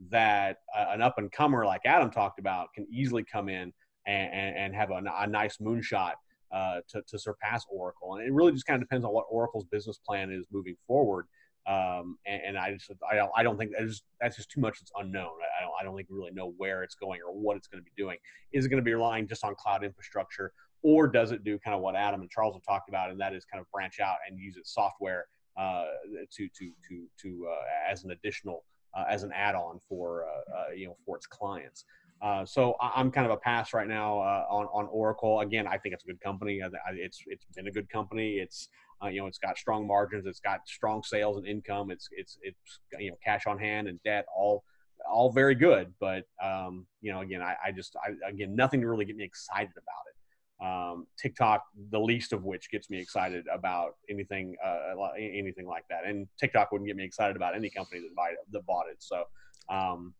that 0.08 0.58
uh, 0.76 0.86
an 0.90 1.02
up 1.02 1.18
and 1.18 1.30
comer 1.30 1.66
like 1.66 1.82
Adam 1.84 2.10
talked 2.10 2.38
about 2.38 2.72
can 2.74 2.86
easily 2.90 3.22
come 3.22 3.48
in 3.48 3.72
and, 4.06 4.32
and, 4.32 4.56
and 4.56 4.74
have 4.74 4.90
a, 4.90 5.02
a, 5.18 5.26
nice 5.26 5.58
moonshot 5.58 6.12
uh, 6.52 6.80
to, 6.88 7.02
to 7.08 7.18
surpass 7.18 7.64
Oracle. 7.70 8.16
And 8.16 8.26
it 8.26 8.32
really 8.32 8.52
just 8.52 8.66
kind 8.66 8.80
of 8.80 8.88
depends 8.88 9.04
on 9.04 9.12
what 9.12 9.26
Oracle's 9.30 9.64
business 9.64 9.98
plan 9.98 10.30
is 10.30 10.46
moving 10.52 10.76
forward. 10.86 11.26
Um, 11.66 12.16
and, 12.26 12.40
and, 12.48 12.58
I 12.58 12.72
just 12.72 12.90
I 13.08 13.14
don't 13.16 13.30
I 13.36 13.42
don't 13.42 13.58
think 13.58 13.72
that's 13.72 13.90
just, 13.90 14.04
that's 14.18 14.36
just 14.36 14.50
too 14.50 14.62
much 14.62 14.80
that's 14.80 14.90
unknown. 14.98 15.30
I 15.58 15.62
don't 15.62 15.72
I 15.78 15.84
don't 15.84 15.94
think 15.94 16.08
we 16.10 16.16
really 16.16 16.32
know 16.32 16.54
where 16.56 16.82
it's 16.82 16.94
going 16.94 17.20
or 17.24 17.32
what 17.34 17.56
it's 17.56 17.68
going 17.68 17.80
to 17.80 17.84
be 17.84 17.92
doing. 18.02 18.16
Is 18.52 18.64
it 18.64 18.70
going 18.70 18.82
to 18.82 18.84
be 18.84 18.94
relying 18.94 19.28
just 19.28 19.44
on 19.44 19.54
cloud 19.56 19.84
infrastructure, 19.84 20.52
or 20.82 21.06
does 21.06 21.32
it 21.32 21.44
do 21.44 21.58
kind 21.58 21.74
of 21.74 21.82
what 21.82 21.96
Adam 21.96 22.22
and 22.22 22.30
Charles 22.30 22.54
have 22.54 22.62
talked 22.64 22.88
about, 22.88 23.10
and 23.10 23.20
that 23.20 23.34
is 23.34 23.44
kind 23.44 23.60
of 23.60 23.70
branch 23.70 24.00
out 24.00 24.16
and 24.26 24.38
use 24.38 24.56
its 24.56 24.72
software 24.72 25.26
uh, 25.58 25.84
to 26.32 26.48
to 26.48 26.72
to 26.88 27.06
to 27.20 27.46
uh, 27.50 27.92
as 27.92 28.04
an 28.04 28.12
additional 28.12 28.64
uh, 28.94 29.04
as 29.08 29.22
an 29.22 29.30
add-on 29.34 29.78
for 29.88 30.24
uh, 30.24 30.56
uh, 30.56 30.72
you 30.74 30.86
know 30.86 30.96
for 31.04 31.16
its 31.16 31.26
clients. 31.26 31.84
Uh, 32.22 32.44
so 32.44 32.76
I'm 32.80 33.10
kind 33.10 33.26
of 33.26 33.32
a 33.32 33.36
pass 33.36 33.72
right 33.72 33.88
now 33.88 34.18
on 34.18 34.66
on 34.66 34.88
Oracle. 34.90 35.40
Again, 35.40 35.66
I 35.66 35.78
think 35.78 35.94
it's 35.94 36.04
a 36.04 36.06
good 36.06 36.20
company. 36.20 36.60
It's 36.94 37.22
it's 37.26 37.44
been 37.56 37.66
a 37.66 37.72
good 37.72 37.88
company. 37.88 38.36
It's 38.36 38.68
you 39.10 39.20
know 39.20 39.26
it's 39.26 39.38
got 39.38 39.56
strong 39.56 39.86
margins. 39.86 40.26
It's 40.26 40.40
got 40.40 40.66
strong 40.66 41.02
sales 41.02 41.38
and 41.38 41.46
income. 41.46 41.90
It's 41.90 42.08
it's 42.12 42.38
it's 42.42 42.80
you 42.98 43.10
know 43.10 43.16
cash 43.24 43.46
on 43.46 43.58
hand 43.58 43.88
and 43.88 44.02
debt 44.02 44.26
all 44.36 44.64
all 45.10 45.32
very 45.32 45.54
good. 45.54 45.94
But 45.98 46.24
um, 46.42 46.86
you 47.00 47.12
know 47.12 47.20
again 47.20 47.40
I, 47.40 47.56
I 47.64 47.72
just 47.72 47.96
I, 47.96 48.28
again 48.28 48.54
nothing 48.54 48.82
to 48.82 48.88
really 48.88 49.06
get 49.06 49.16
me 49.16 49.24
excited 49.24 49.72
about 49.72 50.04
it 50.08 50.16
um, 50.60 51.06
TikTok, 51.18 51.64
the 51.90 51.98
least 51.98 52.32
of 52.32 52.44
which 52.44 52.70
gets 52.70 52.90
me 52.90 52.98
excited 52.98 53.46
about 53.52 53.96
anything, 54.10 54.56
uh, 54.64 55.06
anything 55.18 55.66
like 55.66 55.84
that. 55.88 56.04
And 56.06 56.28
TikTok 56.38 56.70
wouldn't 56.70 56.86
get 56.86 56.96
me 56.96 57.04
excited 57.04 57.36
about 57.36 57.56
any 57.56 57.70
company 57.70 58.00
that, 58.02 58.14
buy, 58.14 58.34
that 58.52 58.66
bought 58.66 58.86
it. 58.90 58.98
So 58.98 59.24
um, 59.70 60.14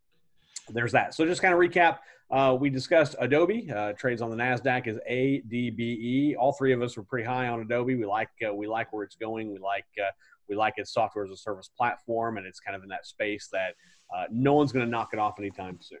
there's 0.69 0.91
that. 0.93 1.13
So 1.13 1.25
just 1.25 1.41
kind 1.41 1.53
of 1.53 1.59
recap, 1.59 1.99
uh, 2.31 2.55
we 2.59 2.69
discussed 2.69 3.15
Adobe 3.19 3.69
uh, 3.71 3.93
trades 3.93 4.21
on 4.21 4.29
the 4.29 4.37
Nasdaq 4.37 4.87
as 4.87 4.97
ADBE. 5.09 6.35
All 6.37 6.53
three 6.53 6.73
of 6.73 6.81
us 6.81 6.95
were 6.95 7.03
pretty 7.03 7.25
high 7.25 7.47
on 7.47 7.59
Adobe. 7.59 7.95
We 7.95 8.05
like 8.05 8.29
uh, 8.47 8.53
we 8.53 8.67
like 8.67 8.93
where 8.93 9.03
it's 9.03 9.15
going. 9.15 9.51
We 9.51 9.59
like 9.59 9.85
uh, 9.99 10.11
we 10.47 10.55
like 10.55 10.75
its 10.77 10.93
software 10.93 11.25
as 11.25 11.31
a 11.31 11.37
service 11.37 11.69
platform, 11.77 12.37
and 12.37 12.47
it's 12.47 12.59
kind 12.59 12.75
of 12.75 12.83
in 12.83 12.89
that 12.89 13.05
space 13.05 13.49
that 13.51 13.75
uh, 14.15 14.25
no 14.31 14.53
one's 14.53 14.71
going 14.71 14.85
to 14.85 14.89
knock 14.89 15.09
it 15.13 15.19
off 15.19 15.39
anytime 15.39 15.79
soon. 15.81 15.99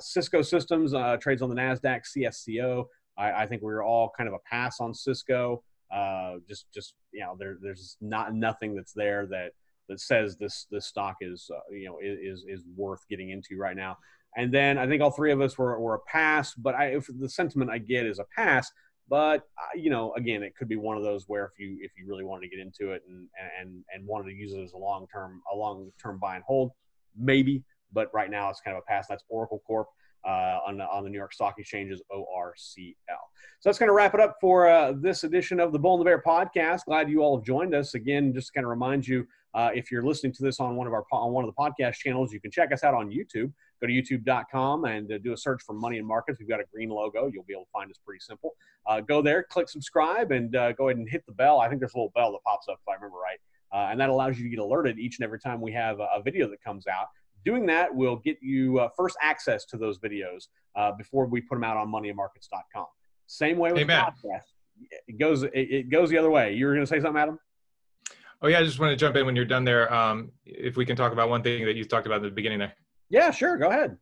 Cisco 0.00 0.42
Systems 0.42 0.94
trades 1.20 1.42
on 1.42 1.48
the 1.48 1.56
Nasdaq 1.56 2.02
CSCO. 2.16 2.86
I, 3.18 3.42
I 3.42 3.46
think 3.46 3.62
we 3.62 3.72
are 3.72 3.82
all 3.82 4.12
kind 4.16 4.28
of 4.28 4.34
a 4.34 4.38
pass 4.48 4.80
on 4.80 4.94
Cisco. 4.94 5.62
Uh, 5.92 6.34
just, 6.46 6.66
just 6.72 6.94
you 7.12 7.20
know, 7.20 7.34
there, 7.38 7.58
there's 7.60 7.96
not 8.00 8.34
nothing 8.34 8.74
that's 8.74 8.92
there 8.92 9.26
that 9.26 9.52
that 9.88 10.00
says 10.00 10.36
this 10.36 10.66
this 10.70 10.86
stock 10.86 11.16
is 11.20 11.50
uh, 11.54 11.60
you 11.72 11.86
know 11.86 11.98
is 12.02 12.44
is 12.48 12.64
worth 12.76 13.06
getting 13.08 13.30
into 13.30 13.56
right 13.58 13.76
now. 13.76 13.96
And 14.36 14.52
then 14.52 14.78
I 14.78 14.86
think 14.86 15.02
all 15.02 15.10
three 15.10 15.32
of 15.32 15.40
us 15.40 15.56
were, 15.56 15.80
were 15.80 15.94
a 15.94 16.00
pass, 16.00 16.54
but 16.54 16.74
I, 16.74 16.88
if 16.88 17.08
the 17.18 17.28
sentiment 17.28 17.70
I 17.70 17.78
get 17.78 18.06
is 18.06 18.18
a 18.18 18.26
pass. 18.36 18.70
But 19.08 19.38
uh, 19.58 19.74
you 19.74 19.90
know, 19.90 20.12
again, 20.14 20.42
it 20.42 20.54
could 20.54 20.68
be 20.68 20.76
one 20.76 20.96
of 20.96 21.02
those 21.02 21.24
where 21.28 21.46
if 21.46 21.58
you 21.58 21.78
if 21.80 21.92
you 21.96 22.06
really 22.06 22.24
wanted 22.24 22.42
to 22.42 22.56
get 22.56 22.60
into 22.60 22.92
it 22.92 23.02
and 23.08 23.26
and 23.60 23.84
and 23.92 24.06
wanted 24.06 24.30
to 24.30 24.36
use 24.36 24.52
it 24.52 24.62
as 24.62 24.74
a 24.74 24.78
long 24.78 25.06
term 25.12 25.40
a 25.52 25.56
long 25.56 25.90
term 26.00 26.18
buy 26.18 26.36
and 26.36 26.44
hold, 26.44 26.72
maybe. 27.16 27.64
But 27.92 28.12
right 28.12 28.30
now 28.30 28.50
it's 28.50 28.60
kind 28.60 28.76
of 28.76 28.82
a 28.86 28.90
pass. 28.90 29.06
That's 29.08 29.24
Oracle 29.30 29.62
Corp 29.66 29.88
uh, 30.26 30.58
on, 30.66 30.78
the, 30.78 30.84
on 30.84 31.04
the 31.04 31.10
New 31.10 31.16
York 31.16 31.32
Stock 31.32 31.54
Exchange's 31.58 32.02
ORCL. 32.12 32.94
So 33.60 33.68
that's 33.68 33.78
going 33.78 33.88
to 33.88 33.94
wrap 33.94 34.14
it 34.14 34.20
up 34.20 34.36
for 34.40 34.68
uh, 34.68 34.92
this 34.92 35.24
edition 35.24 35.58
of 35.58 35.72
the 35.72 35.78
Bull 35.78 35.94
and 35.94 36.00
the 36.00 36.04
Bear 36.04 36.22
podcast. 36.24 36.84
Glad 36.84 37.08
you 37.08 37.22
all 37.22 37.38
have 37.38 37.44
joined 37.44 37.74
us. 37.74 37.94
Again, 37.94 38.32
just 38.32 38.48
to 38.48 38.52
kind 38.52 38.64
of 38.64 38.70
remind 38.70 39.06
you, 39.06 39.26
uh, 39.54 39.70
if 39.74 39.90
you're 39.90 40.04
listening 40.04 40.32
to 40.34 40.42
this 40.42 40.60
on 40.60 40.76
one 40.76 40.86
of 40.86 40.92
our 40.92 41.04
on 41.12 41.32
one 41.32 41.44
of 41.44 41.54
the 41.54 41.60
podcast 41.60 41.96
channels, 41.96 42.32
you 42.32 42.40
can 42.40 42.50
check 42.50 42.72
us 42.72 42.84
out 42.84 42.94
on 42.94 43.10
YouTube. 43.10 43.52
Go 43.80 43.86
to 43.86 43.92
youtube.com 43.92 44.84
and 44.84 45.10
uh, 45.10 45.18
do 45.18 45.32
a 45.32 45.36
search 45.36 45.62
for 45.64 45.72
Money 45.72 45.98
and 45.98 46.06
Markets. 46.06 46.38
We've 46.40 46.48
got 46.48 46.60
a 46.60 46.64
green 46.72 46.90
logo. 46.90 47.30
You'll 47.32 47.44
be 47.44 47.54
able 47.54 47.64
to 47.64 47.70
find 47.72 47.90
us 47.90 47.98
pretty 48.04 48.20
simple. 48.20 48.54
Uh, 48.86 49.00
go 49.00 49.22
there, 49.22 49.44
click 49.44 49.68
subscribe, 49.68 50.32
and 50.32 50.54
uh, 50.56 50.72
go 50.72 50.88
ahead 50.88 50.98
and 50.98 51.08
hit 51.08 51.24
the 51.26 51.32
bell. 51.32 51.60
I 51.60 51.68
think 51.68 51.80
there's 51.80 51.94
a 51.94 51.96
little 51.96 52.12
bell 52.14 52.32
that 52.32 52.42
pops 52.44 52.66
up 52.68 52.78
if 52.82 52.88
I 52.88 52.94
remember 52.94 53.18
right. 53.18 53.38
Uh, 53.72 53.90
and 53.90 54.00
that 54.00 54.08
allows 54.08 54.38
you 54.38 54.44
to 54.44 54.50
get 54.50 54.58
alerted 54.58 54.98
each 54.98 55.18
and 55.18 55.24
every 55.24 55.38
time 55.38 55.60
we 55.60 55.72
have 55.72 56.00
a, 56.00 56.08
a 56.16 56.22
video 56.22 56.48
that 56.48 56.62
comes 56.62 56.86
out. 56.86 57.06
Doing 57.44 57.66
that 57.66 57.94
will 57.94 58.16
get 58.16 58.38
you 58.42 58.80
uh, 58.80 58.88
first 58.96 59.16
access 59.22 59.64
to 59.66 59.76
those 59.76 59.98
videos 59.98 60.48
uh, 60.74 60.92
before 60.92 61.26
we 61.26 61.40
put 61.40 61.56
them 61.56 61.64
out 61.64 61.76
on 61.76 61.88
moneyandmarkets.com. 61.88 62.86
Same 63.26 63.58
way 63.58 63.72
with 63.72 63.82
Amen. 63.82 64.04
the 64.22 64.28
podcast. 64.28 64.90
It 65.06 65.18
goes, 65.18 65.42
it, 65.42 65.52
it 65.54 65.90
goes 65.90 66.10
the 66.10 66.18
other 66.18 66.30
way. 66.30 66.54
You 66.54 66.66
were 66.66 66.74
going 66.74 66.84
to 66.84 66.90
say 66.90 67.00
something, 67.00 67.20
Adam? 67.20 67.38
Oh 68.40 68.48
yeah, 68.48 68.60
I 68.60 68.64
just 68.64 68.78
want 68.78 68.90
to 68.90 68.96
jump 68.96 69.16
in 69.16 69.26
when 69.26 69.34
you're 69.34 69.44
done 69.44 69.64
there. 69.64 69.92
Um, 69.92 70.30
if 70.44 70.76
we 70.76 70.86
can 70.86 70.96
talk 70.96 71.12
about 71.12 71.28
one 71.28 71.42
thing 71.42 71.64
that 71.64 71.74
you 71.74 71.84
talked 71.84 72.06
about 72.06 72.16
at 72.16 72.22
the 72.22 72.30
beginning 72.30 72.60
there. 72.60 72.72
Yeah, 73.10 73.30
sure. 73.30 73.56
Go 73.56 73.68
ahead. 73.68 73.96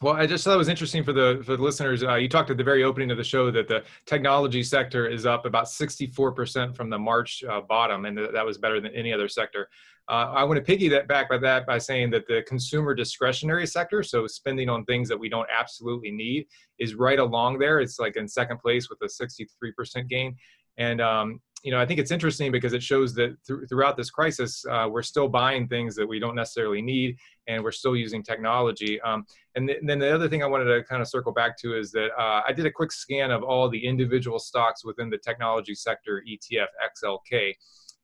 Well, 0.00 0.14
I 0.14 0.26
just 0.26 0.44
thought 0.44 0.54
it 0.54 0.58
was 0.58 0.68
interesting 0.68 1.04
for 1.04 1.12
the 1.12 1.42
for 1.44 1.56
the 1.56 1.62
listeners. 1.62 2.02
Uh, 2.02 2.16
you 2.16 2.28
talked 2.28 2.50
at 2.50 2.56
the 2.56 2.64
very 2.64 2.84
opening 2.84 3.10
of 3.10 3.16
the 3.16 3.24
show 3.24 3.50
that 3.50 3.68
the 3.68 3.84
technology 4.06 4.62
sector 4.62 5.06
is 5.06 5.24
up 5.24 5.46
about 5.46 5.66
64% 5.66 6.76
from 6.76 6.90
the 6.90 6.98
March 6.98 7.44
uh, 7.44 7.60
bottom, 7.60 8.04
and 8.04 8.16
th- 8.16 8.30
that 8.32 8.44
was 8.44 8.58
better 8.58 8.80
than 8.80 8.92
any 8.94 9.12
other 9.12 9.28
sector. 9.28 9.68
Uh, 10.08 10.32
I 10.34 10.44
want 10.44 10.58
to 10.58 10.62
piggy 10.62 10.88
that 10.88 11.08
back 11.08 11.30
by 11.30 11.38
that 11.38 11.66
by 11.66 11.78
saying 11.78 12.10
that 12.10 12.26
the 12.26 12.42
consumer 12.46 12.94
discretionary 12.94 13.66
sector, 13.66 14.02
so 14.02 14.26
spending 14.26 14.68
on 14.68 14.84
things 14.84 15.08
that 15.08 15.18
we 15.18 15.30
don't 15.30 15.48
absolutely 15.50 16.10
need, 16.10 16.46
is 16.78 16.94
right 16.94 17.18
along 17.18 17.58
there. 17.58 17.80
It's 17.80 17.98
like 17.98 18.16
in 18.16 18.28
second 18.28 18.58
place 18.58 18.90
with 18.90 18.98
a 19.00 19.06
63% 19.06 20.08
gain. 20.08 20.36
And 20.76 21.00
um, 21.00 21.40
you 21.64 21.70
know, 21.70 21.80
I 21.80 21.86
think 21.86 21.98
it's 21.98 22.10
interesting 22.10 22.52
because 22.52 22.74
it 22.74 22.82
shows 22.82 23.14
that 23.14 23.36
th- 23.46 23.60
throughout 23.70 23.96
this 23.96 24.10
crisis, 24.10 24.64
uh, 24.70 24.86
we're 24.90 25.02
still 25.02 25.28
buying 25.28 25.66
things 25.66 25.96
that 25.96 26.06
we 26.06 26.18
don't 26.18 26.34
necessarily 26.34 26.82
need, 26.82 27.16
and 27.48 27.64
we're 27.64 27.72
still 27.72 27.96
using 27.96 28.22
technology. 28.22 29.00
Um, 29.00 29.24
and, 29.56 29.66
th- 29.66 29.80
and, 29.80 29.88
then 29.88 29.98
the 29.98 30.14
other 30.14 30.28
thing 30.28 30.42
I 30.42 30.46
wanted 30.46 30.66
to 30.66 30.84
kind 30.84 31.00
of 31.00 31.08
circle 31.08 31.32
back 31.32 31.56
to 31.60 31.76
is 31.76 31.90
that 31.92 32.10
uh, 32.18 32.42
I 32.46 32.52
did 32.52 32.66
a 32.66 32.70
quick 32.70 32.92
scan 32.92 33.30
of 33.30 33.42
all 33.42 33.70
the 33.70 33.82
individual 33.82 34.38
stocks 34.38 34.84
within 34.84 35.08
the 35.08 35.16
technology 35.16 35.74
sector 35.74 36.22
ETF 36.28 36.66
XLK. 37.02 37.54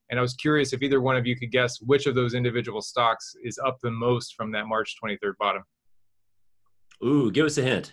And 0.08 0.18
I 0.18 0.22
was 0.22 0.32
curious 0.34 0.72
if 0.72 0.82
either 0.82 1.02
one 1.02 1.16
of 1.16 1.26
you 1.26 1.36
could 1.36 1.52
guess 1.52 1.82
which 1.82 2.06
of 2.06 2.14
those 2.14 2.32
individual 2.32 2.80
stocks 2.80 3.34
is 3.44 3.58
up 3.58 3.78
the 3.82 3.90
most 3.90 4.36
from 4.36 4.50
that 4.52 4.66
March 4.68 4.96
23rd 5.04 5.34
bottom. 5.38 5.62
Ooh, 7.04 7.30
give 7.30 7.44
us 7.44 7.58
a 7.58 7.62
hint. 7.62 7.92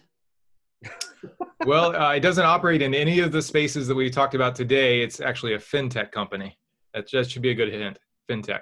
Well, 1.66 1.96
uh, 1.96 2.13
it 2.13 2.20
doesn't 2.20 2.46
operate 2.46 2.82
in 2.82 2.94
any 2.94 3.20
of 3.20 3.32
the 3.32 3.42
spaces 3.42 3.88
that 3.88 3.96
we 3.96 4.10
talked 4.10 4.36
about 4.36 4.56
today. 4.56 5.02
It's 5.02 5.20
actually 5.20 5.54
a 5.54 5.60
fintech 5.60 6.12
company. 6.12 6.58
That 6.94 7.08
just 7.08 7.32
should 7.32 7.42
be 7.42 7.52
a 7.52 7.56
good 7.56 7.72
hint. 7.72 8.00
Fintech. 8.30 8.62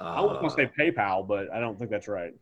Uh, 0.00 0.04
I 0.04 0.20
was 0.20 0.54
going 0.54 0.68
to 0.68 0.74
say 0.76 0.90
PayPal, 0.90 1.26
but 1.26 1.50
I 1.52 1.60
don't 1.60 1.78
think 1.78 1.90
that's 1.90 2.08
right. 2.08 2.32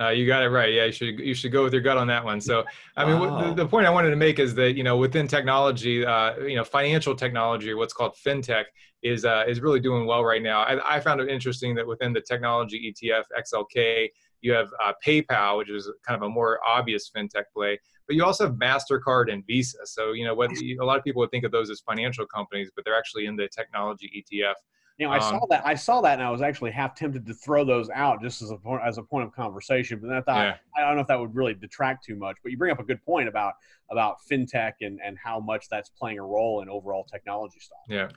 Uh, 0.00 0.08
you 0.08 0.26
got 0.26 0.42
it 0.42 0.48
right. 0.48 0.72
Yeah, 0.72 0.86
you 0.86 0.92
should 0.92 1.20
you 1.20 1.34
should 1.34 1.52
go 1.52 1.62
with 1.62 1.72
your 1.72 1.82
gut 1.82 1.96
on 1.96 2.08
that 2.08 2.24
one. 2.24 2.40
So, 2.40 2.64
I 2.96 3.04
mean, 3.04 3.20
wow. 3.20 3.50
the, 3.50 3.62
the, 3.62 3.66
point 3.66 3.86
I 3.86 3.90
wanted 3.90 4.10
to 4.10 4.16
make 4.16 4.40
is 4.40 4.52
that 4.56 4.76
you 4.76 4.82
know 4.82 4.96
within 4.96 5.28
technology, 5.28 6.04
uh, 6.04 6.36
you 6.38 6.56
know, 6.56 6.64
financial 6.64 7.14
technology, 7.14 7.72
what's 7.74 7.92
called 7.92 8.16
fintech, 8.16 8.64
is 9.04 9.24
uh, 9.24 9.44
is 9.46 9.60
really 9.60 9.78
doing 9.78 10.04
well 10.04 10.24
right 10.24 10.42
now. 10.42 10.62
I, 10.62 10.96
I, 10.96 11.00
found 11.00 11.20
it 11.20 11.28
interesting 11.28 11.76
that 11.76 11.86
within 11.86 12.12
the 12.12 12.20
technology 12.20 12.92
ETF 12.92 13.24
XLK, 13.38 14.08
you 14.44 14.52
have 14.52 14.68
uh, 14.84 14.92
PayPal, 15.04 15.58
which 15.58 15.70
is 15.70 15.90
kind 16.06 16.22
of 16.22 16.22
a 16.22 16.28
more 16.28 16.60
obvious 16.66 17.10
fintech 17.10 17.44
play, 17.54 17.78
but 18.06 18.14
you 18.14 18.22
also 18.22 18.46
have 18.46 18.56
Mastercard 18.56 19.32
and 19.32 19.44
Visa. 19.46 19.78
So, 19.84 20.12
you 20.12 20.24
know, 20.26 20.34
what 20.34 20.50
a 20.52 20.84
lot 20.84 20.98
of 20.98 21.04
people 21.04 21.20
would 21.20 21.30
think 21.30 21.44
of 21.44 21.50
those 21.50 21.70
as 21.70 21.80
financial 21.80 22.26
companies, 22.26 22.70
but 22.76 22.84
they're 22.84 22.96
actually 22.96 23.24
in 23.24 23.36
the 23.36 23.48
technology 23.48 24.24
ETF. 24.32 24.54
You 24.98 25.06
know, 25.06 25.12
I 25.12 25.16
um, 25.16 25.22
saw 25.22 25.46
that. 25.48 25.66
I 25.66 25.74
saw 25.74 26.02
that, 26.02 26.12
and 26.18 26.22
I 26.22 26.30
was 26.30 26.42
actually 26.42 26.70
half 26.72 26.94
tempted 26.94 27.26
to 27.26 27.34
throw 27.34 27.64
those 27.64 27.88
out 27.90 28.22
just 28.22 28.42
as 28.42 28.50
a 28.50 28.56
point 28.56 28.82
as 28.86 28.98
a 28.98 29.02
point 29.02 29.26
of 29.26 29.34
conversation. 29.34 29.98
But 29.98 30.08
then 30.08 30.16
I 30.18 30.20
thought 30.20 30.44
yeah. 30.44 30.56
I 30.76 30.86
don't 30.86 30.94
know 30.94 31.00
if 31.00 31.08
that 31.08 31.18
would 31.18 31.34
really 31.34 31.54
detract 31.54 32.04
too 32.04 32.14
much. 32.14 32.36
But 32.44 32.52
you 32.52 32.58
bring 32.58 32.70
up 32.70 32.78
a 32.78 32.84
good 32.84 33.02
point 33.02 33.28
about 33.28 33.54
about 33.90 34.18
fintech 34.30 34.74
and 34.82 35.00
and 35.04 35.18
how 35.18 35.40
much 35.40 35.68
that's 35.68 35.88
playing 35.88 36.20
a 36.20 36.22
role 36.22 36.62
in 36.62 36.68
overall 36.68 37.02
technology 37.02 37.58
stuff. 37.58 37.78
Yeah. 37.88 38.08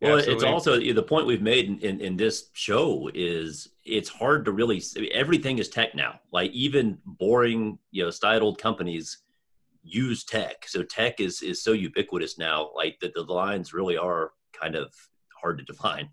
Well, 0.00 0.16
it's 0.16 0.44
also 0.44 0.78
the 0.78 1.02
point 1.02 1.26
we've 1.26 1.42
made 1.42 1.66
in, 1.66 1.78
in, 1.80 2.00
in, 2.00 2.16
this 2.16 2.48
show 2.54 3.10
is 3.12 3.68
it's 3.84 4.08
hard 4.08 4.46
to 4.46 4.52
really 4.52 4.82
everything 5.12 5.58
is 5.58 5.68
tech 5.68 5.94
now. 5.94 6.20
Like 6.32 6.50
even 6.52 6.98
boring, 7.04 7.78
you 7.90 8.04
know, 8.04 8.10
style 8.10 8.42
old 8.42 8.58
companies 8.58 9.18
use 9.82 10.24
tech. 10.24 10.66
So 10.66 10.82
tech 10.82 11.20
is 11.20 11.42
is 11.42 11.62
so 11.62 11.72
ubiquitous 11.72 12.38
now. 12.38 12.70
Like 12.74 12.98
that 13.00 13.14
the 13.14 13.22
lines 13.22 13.74
really 13.74 13.98
are 13.98 14.32
kind 14.58 14.74
of 14.74 14.94
hard 15.38 15.58
to 15.58 15.64
define. 15.64 16.08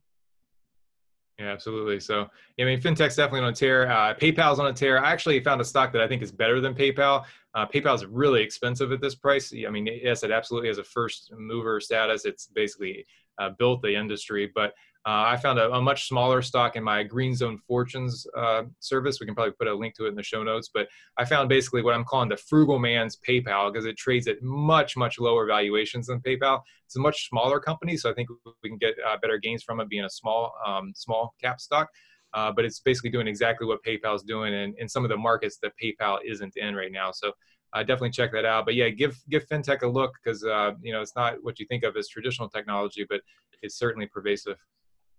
Yeah, 1.39 1.52
absolutely. 1.52 2.00
So, 2.00 2.28
I 2.60 2.63
mean, 2.63 2.82
fintech's 2.82 3.15
definitely 3.15 3.41
on 3.41 3.50
a 3.50 3.54
tear. 3.54 3.89
Uh, 3.91 4.15
PayPal's 4.15 4.60
on 4.60 4.67
a 4.67 4.73
tear. 4.73 5.04
I 5.04 5.12
actually 5.12 5.39
found 5.39 5.62
a 5.62 5.63
stock 5.63 5.93
that 5.93 6.02
I 6.02 6.08
think 6.08 6.23
is 6.23 6.32
better 6.32 6.60
than 6.60 6.73
PayPal. 6.73 7.26
Uh, 7.54 7.65
PayPal 7.67 7.93
is 7.93 8.08
really 8.08 8.41
expensive 8.41 8.91
at 8.91 9.02
this 9.02 9.13
price. 9.13 9.54
I 9.54 9.69
mean, 9.69 9.86
yes, 9.86 10.23
it 10.23 10.32
absolutely 10.32 10.67
has 10.69 10.80
a 10.80 10.84
first 10.84 11.32
mover 11.38 11.80
status. 11.80 12.26
It's 12.26 12.47
basically 12.47 13.06
uh, 13.39 13.52
built 13.58 13.82
the 13.82 13.95
industry, 13.95 14.52
but 14.54 14.73
uh, 15.08 15.23
I 15.26 15.38
found 15.38 15.58
a, 15.58 15.71
a, 15.71 15.82
much 15.82 16.10
smaller 16.10 16.41
stock 16.41 16.76
in 16.76 16.84
my 16.84 17.02
Green 17.02 17.34
Zone 17.34 17.58
Fortunes 17.65 18.28
uh, 18.36 18.63
service. 18.82 19.21
We 19.21 19.26
can 19.26 19.36
probably 19.36 19.54
put 19.54 19.69
a 19.69 19.73
link 19.73 19.95
to 19.95 20.06
it 20.06 20.10
in 20.10 20.15
the 20.15 20.23
show 20.23 20.43
notes. 20.43 20.69
But 20.73 20.89
I 21.17 21.23
found 21.23 21.47
basically 21.47 21.82
what 21.82 21.93
I'm 21.93 22.04
calling 22.04 22.28
the 22.28 22.36
frugal 22.36 22.78
man's 22.78 23.17
PayPal 23.26 23.71
because 23.71 23.86
it 23.86 23.95
trades 23.95 24.28
at 24.28 24.41
much, 24.41 24.97
much 24.97 25.17
lower 25.17 25.45
valuations 25.45 26.08
than 26.08 26.19
PayPal. 26.19 26.60
It's 26.86 26.97
a 26.97 27.00
much 27.00 27.30
smaller 27.30 27.62
company, 27.62 27.95
so 27.95 28.12
I 28.12 28.13
think 28.15 28.28
we 28.62 28.69
can 28.69 28.78
get 28.78 28.95
uh, 29.08 29.15
better 29.21 29.38
gains 29.38 29.63
from 29.63 29.80
it 29.80 29.88
being 29.88 30.04
a 30.04 30.10
small, 30.10 30.54
um, 30.65 30.91
small 30.93 31.34
cap 31.41 31.62
stock. 31.62 31.88
Uh, 32.34 32.52
but 32.52 32.65
it's 32.65 32.82
basically 32.82 33.10
doing 33.10 33.28
exactly 33.28 33.65
what 33.65 33.80
PayPal 33.86 34.13
is 34.13 34.23
doing 34.23 34.54
in, 34.54 34.76
in 34.78 34.89
some 34.89 35.06
of 35.06 35.10
the 35.10 35.15
markets 35.15 35.58
that 35.63 35.71
PayPal 35.82 36.17
isn't 36.26 36.58
in 36.58 36.76
right 36.76 36.91
now. 36.91 37.12
So 37.13 37.32
uh, 37.73 37.80
definitely 37.80 38.12
check 38.12 38.32
that 38.34 38.45
out. 38.45 38.65
But 38.65 38.75
yeah, 38.75 38.89
give 38.89 39.17
give 39.30 39.47
fintech 39.47 39.82
a 39.82 39.88
look 39.88 40.13
because 40.23 40.43
uh, 40.43 40.71
you 40.82 40.91
know 40.91 41.01
it's 41.01 41.15
not 41.15 41.36
what 41.41 41.60
you 41.60 41.65
think 41.65 41.84
of 41.84 41.95
as 41.97 42.08
traditional 42.08 42.49
technology, 42.49 43.06
but 43.10 43.21
it's 43.62 43.77
certainly 43.77 44.08
pervasive. 44.08 44.58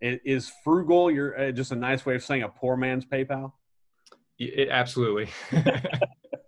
It 0.00 0.20
is 0.24 0.52
frugal 0.62 1.10
you're 1.10 1.38
uh, 1.38 1.52
just 1.52 1.72
a 1.72 1.76
nice 1.76 2.06
way 2.06 2.14
of 2.14 2.22
saying 2.22 2.42
a 2.42 2.48
poor 2.48 2.76
man's 2.76 3.04
PayPal? 3.04 3.52
It, 4.38 4.68
absolutely. 4.68 5.28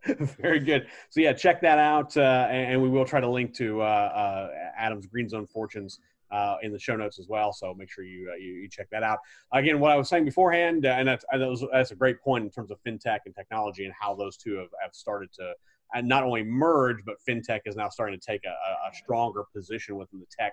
Very 0.40 0.60
good. 0.60 0.86
So 1.10 1.20
yeah, 1.20 1.32
check 1.32 1.60
that 1.60 1.78
out, 1.78 2.16
uh, 2.16 2.48
and 2.50 2.80
we 2.80 2.88
will 2.88 3.04
try 3.04 3.20
to 3.20 3.28
link 3.28 3.54
to 3.54 3.82
uh, 3.82 3.84
uh, 3.84 4.48
Adam's 4.76 5.06
Green 5.06 5.28
Zone 5.28 5.46
Fortunes 5.46 5.98
uh, 6.30 6.56
in 6.62 6.72
the 6.72 6.78
show 6.78 6.96
notes 6.96 7.18
as 7.18 7.28
well. 7.28 7.52
So 7.52 7.74
make 7.74 7.90
sure 7.90 8.04
you, 8.04 8.30
uh, 8.32 8.36
you, 8.36 8.52
you 8.52 8.68
check 8.68 8.88
that 8.92 9.02
out. 9.02 9.18
Again, 9.52 9.80
what 9.80 9.90
I 9.90 9.96
was 9.96 10.08
saying 10.08 10.24
beforehand, 10.24 10.86
uh, 10.86 10.90
and 10.90 11.06
that's 11.06 11.24
that 11.32 11.40
was, 11.40 11.64
that's 11.72 11.90
a 11.90 11.96
great 11.96 12.20
point 12.20 12.44
in 12.44 12.50
terms 12.50 12.70
of 12.70 12.78
fintech 12.86 13.20
and 13.26 13.34
technology 13.34 13.84
and 13.84 13.94
how 13.98 14.14
those 14.14 14.36
two 14.36 14.54
have, 14.54 14.68
have 14.82 14.94
started 14.94 15.32
to 15.34 15.52
and 15.94 16.08
not 16.08 16.22
only 16.22 16.42
merge, 16.42 16.98
but 17.04 17.16
fintech 17.28 17.60
is 17.66 17.76
now 17.76 17.88
starting 17.88 18.18
to 18.18 18.24
take 18.24 18.42
a, 18.44 18.48
a 18.50 18.94
stronger 18.94 19.44
position 19.54 19.96
within 19.96 20.20
the 20.20 20.26
tech 20.38 20.52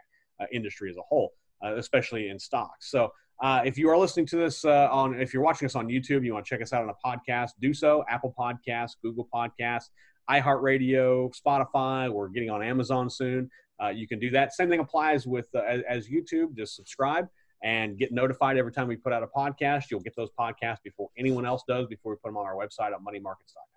industry 0.52 0.90
as 0.90 0.98
a 0.98 1.02
whole 1.02 1.34
uh, 1.64 1.76
especially 1.76 2.30
in 2.30 2.40
stocks. 2.40 2.92
So 2.92 3.12
uh, 3.42 3.62
if 3.66 3.78
you 3.78 3.90
are 3.90 3.98
listening 3.98 4.26
to 4.28 4.38
this 4.38 4.66
uh, 4.66 4.90
on, 4.92 5.20
if 5.20 5.34
you're 5.34 5.44
watching 5.44 5.66
us 5.66 5.76
on 5.76 5.88
YouTube, 5.88 6.26
you 6.26 6.34
want 6.34 6.46
to 6.46 6.50
check 6.50 6.62
us 6.62 6.74
out 6.74 6.84
on 6.84 6.90
a 6.90 7.08
podcast, 7.08 7.52
do 7.60 7.74
so. 7.74 8.04
Apple 8.10 8.34
Podcasts, 8.38 8.96
Google 9.02 9.28
Podcasts, 9.34 9.90
iHeartRadio, 10.30 11.34
Spotify. 11.36 12.12
We're 12.12 12.30
getting 12.30 12.50
on 12.50 12.64
Amazon 12.64 13.10
soon. 13.10 13.50
Uh, 13.82 13.90
you 13.90 14.08
can 14.08 14.20
do 14.20 14.32
that. 14.32 14.54
Same 14.54 14.70
thing 14.70 14.80
applies 14.80 15.28
with 15.28 15.46
uh, 15.54 15.60
as, 15.60 15.82
as 15.88 16.08
YouTube. 16.08 16.56
Just 16.56 16.76
subscribe 16.76 17.28
and 17.64 17.98
get 17.98 18.12
notified 18.12 18.58
every 18.58 18.72
time 18.72 18.88
we 18.88 18.96
put 18.96 19.14
out 19.14 19.24
a 19.24 19.28
podcast. 19.28 19.86
You'll 19.92 20.00
get 20.00 20.16
those 20.16 20.30
podcasts 20.40 20.82
before 20.84 21.10
anyone 21.18 21.46
else 21.46 21.64
does. 21.68 21.88
Before 21.88 22.12
we 22.12 22.18
put 22.18 22.30
them 22.30 22.38
on 22.38 22.46
our 22.46 22.56
website 22.56 22.92
at 22.92 23.00
moneymarkets.com. 23.00 23.77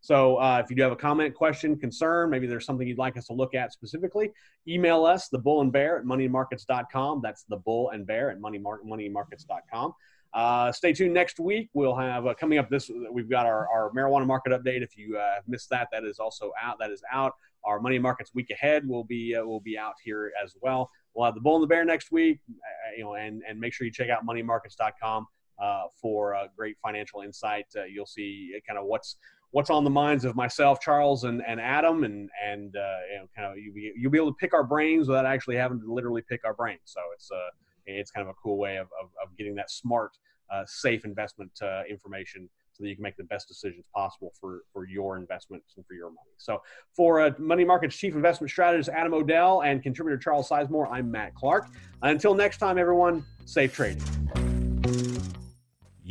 So 0.00 0.36
uh, 0.36 0.60
if 0.62 0.70
you 0.70 0.76
do 0.76 0.82
have 0.82 0.92
a 0.92 0.96
comment, 0.96 1.34
question, 1.34 1.76
concern, 1.76 2.30
maybe 2.30 2.46
there's 2.46 2.64
something 2.64 2.86
you'd 2.86 2.98
like 2.98 3.16
us 3.16 3.26
to 3.26 3.32
look 3.32 3.54
at 3.54 3.72
specifically, 3.72 4.32
email 4.66 5.04
us, 5.04 5.28
the 5.28 5.38
bull 5.38 5.60
and 5.60 5.72
bear 5.72 5.98
at 5.98 6.04
moneymarkets.com. 6.04 7.20
That's 7.22 7.44
the 7.44 7.56
bull 7.56 7.90
and 7.90 8.06
bear 8.06 8.30
at 8.30 8.38
moneymarkets.com. 8.38 9.94
Uh, 10.34 10.70
stay 10.72 10.92
tuned 10.92 11.14
next 11.14 11.40
week. 11.40 11.70
We'll 11.72 11.96
have 11.96 12.26
uh, 12.26 12.34
coming 12.34 12.58
up 12.58 12.68
this. 12.68 12.90
We've 13.10 13.30
got 13.30 13.46
our, 13.46 13.68
our 13.68 13.90
marijuana 13.90 14.26
market 14.26 14.52
update. 14.52 14.82
If 14.82 14.96
you 14.96 15.16
uh, 15.16 15.40
missed 15.46 15.70
that, 15.70 15.88
that 15.92 16.04
is 16.04 16.18
also 16.18 16.52
out. 16.62 16.76
That 16.78 16.90
is 16.90 17.02
out. 17.12 17.32
Our 17.64 17.80
money 17.80 17.98
markets 17.98 18.30
week 18.34 18.50
ahead 18.50 18.86
will 18.86 19.04
be 19.04 19.34
uh, 19.34 19.44
will 19.44 19.60
be 19.60 19.76
out 19.76 19.94
here 20.04 20.32
as 20.42 20.54
well. 20.60 20.90
We'll 21.14 21.24
have 21.24 21.34
the 21.34 21.40
bull 21.40 21.56
and 21.56 21.62
the 21.62 21.66
bear 21.66 21.84
next 21.84 22.12
week. 22.12 22.40
Uh, 22.48 22.54
you 22.96 23.04
know, 23.04 23.14
and 23.14 23.42
and 23.48 23.58
make 23.58 23.72
sure 23.72 23.86
you 23.86 23.92
check 23.92 24.10
out 24.10 24.24
moneymarkets.com 24.26 25.26
uh, 25.60 25.82
for 26.00 26.36
great 26.56 26.76
financial 26.82 27.22
insight. 27.22 27.66
you'll 27.90 28.06
see 28.06 28.54
kind 28.66 28.78
of 28.78 28.84
what's 28.84 29.16
what's 29.50 29.70
on 29.70 29.84
the 29.84 29.90
minds 29.90 30.24
of 30.24 30.36
myself, 30.36 30.80
Charles, 30.80 31.24
and, 31.24 31.42
and 31.46 31.60
Adam, 31.60 32.04
and 32.04 32.30
and 32.44 32.76
uh, 32.76 32.98
you 33.12 33.18
know, 33.18 33.28
kind 33.34 33.50
of 33.50 33.58
you 33.58 33.92
you'll 33.96 34.10
be 34.10 34.18
able 34.18 34.32
to 34.32 34.36
pick 34.38 34.54
our 34.54 34.64
brains 34.64 35.08
without 35.08 35.26
actually 35.26 35.56
having 35.56 35.80
to 35.80 35.92
literally 35.92 36.22
pick 36.28 36.44
our 36.44 36.54
brains. 36.54 36.80
So 36.84 37.00
it's 37.14 37.30
uh, 37.30 37.50
it's 37.86 38.10
kind 38.10 38.26
of 38.26 38.30
a 38.30 38.36
cool 38.42 38.58
way 38.58 38.76
of, 38.76 38.88
of, 39.02 39.08
of 39.22 39.36
getting 39.36 39.54
that 39.54 39.70
smart, 39.70 40.12
uh, 40.52 40.64
safe 40.66 41.04
investment 41.04 41.50
uh, 41.62 41.82
information 41.88 42.48
so 42.72 42.84
that 42.84 42.90
you 42.90 42.94
can 42.94 43.02
make 43.02 43.16
the 43.16 43.24
best 43.24 43.48
decisions 43.48 43.84
possible 43.94 44.32
for 44.40 44.60
for 44.72 44.86
your 44.86 45.16
investments 45.16 45.74
and 45.76 45.86
for 45.86 45.94
your 45.94 46.08
money. 46.08 46.34
So 46.36 46.62
for 46.94 47.20
uh, 47.20 47.30
Money 47.38 47.64
Markets 47.64 47.96
Chief 47.96 48.14
Investment 48.14 48.50
Strategist 48.50 48.90
Adam 48.90 49.14
O'Dell 49.14 49.62
and 49.62 49.82
contributor 49.82 50.18
Charles 50.18 50.48
Sizemore, 50.48 50.88
I'm 50.90 51.10
Matt 51.10 51.34
Clark. 51.34 51.66
Until 52.02 52.34
next 52.34 52.58
time, 52.58 52.78
everyone, 52.78 53.24
safe 53.46 53.74
trading. 53.74 54.02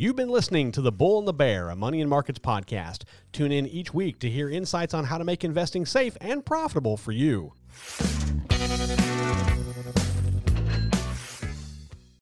You've 0.00 0.14
been 0.14 0.28
listening 0.28 0.70
to 0.72 0.80
The 0.80 0.92
Bull 0.92 1.18
and 1.18 1.26
the 1.26 1.32
Bear, 1.32 1.70
a 1.70 1.74
Money 1.74 2.00
and 2.00 2.08
Markets 2.08 2.38
podcast. 2.38 3.02
Tune 3.32 3.50
in 3.50 3.66
each 3.66 3.92
week 3.92 4.20
to 4.20 4.30
hear 4.30 4.48
insights 4.48 4.94
on 4.94 5.06
how 5.06 5.18
to 5.18 5.24
make 5.24 5.42
investing 5.42 5.84
safe 5.84 6.16
and 6.20 6.46
profitable 6.46 6.96
for 6.96 7.10
you. 7.10 7.54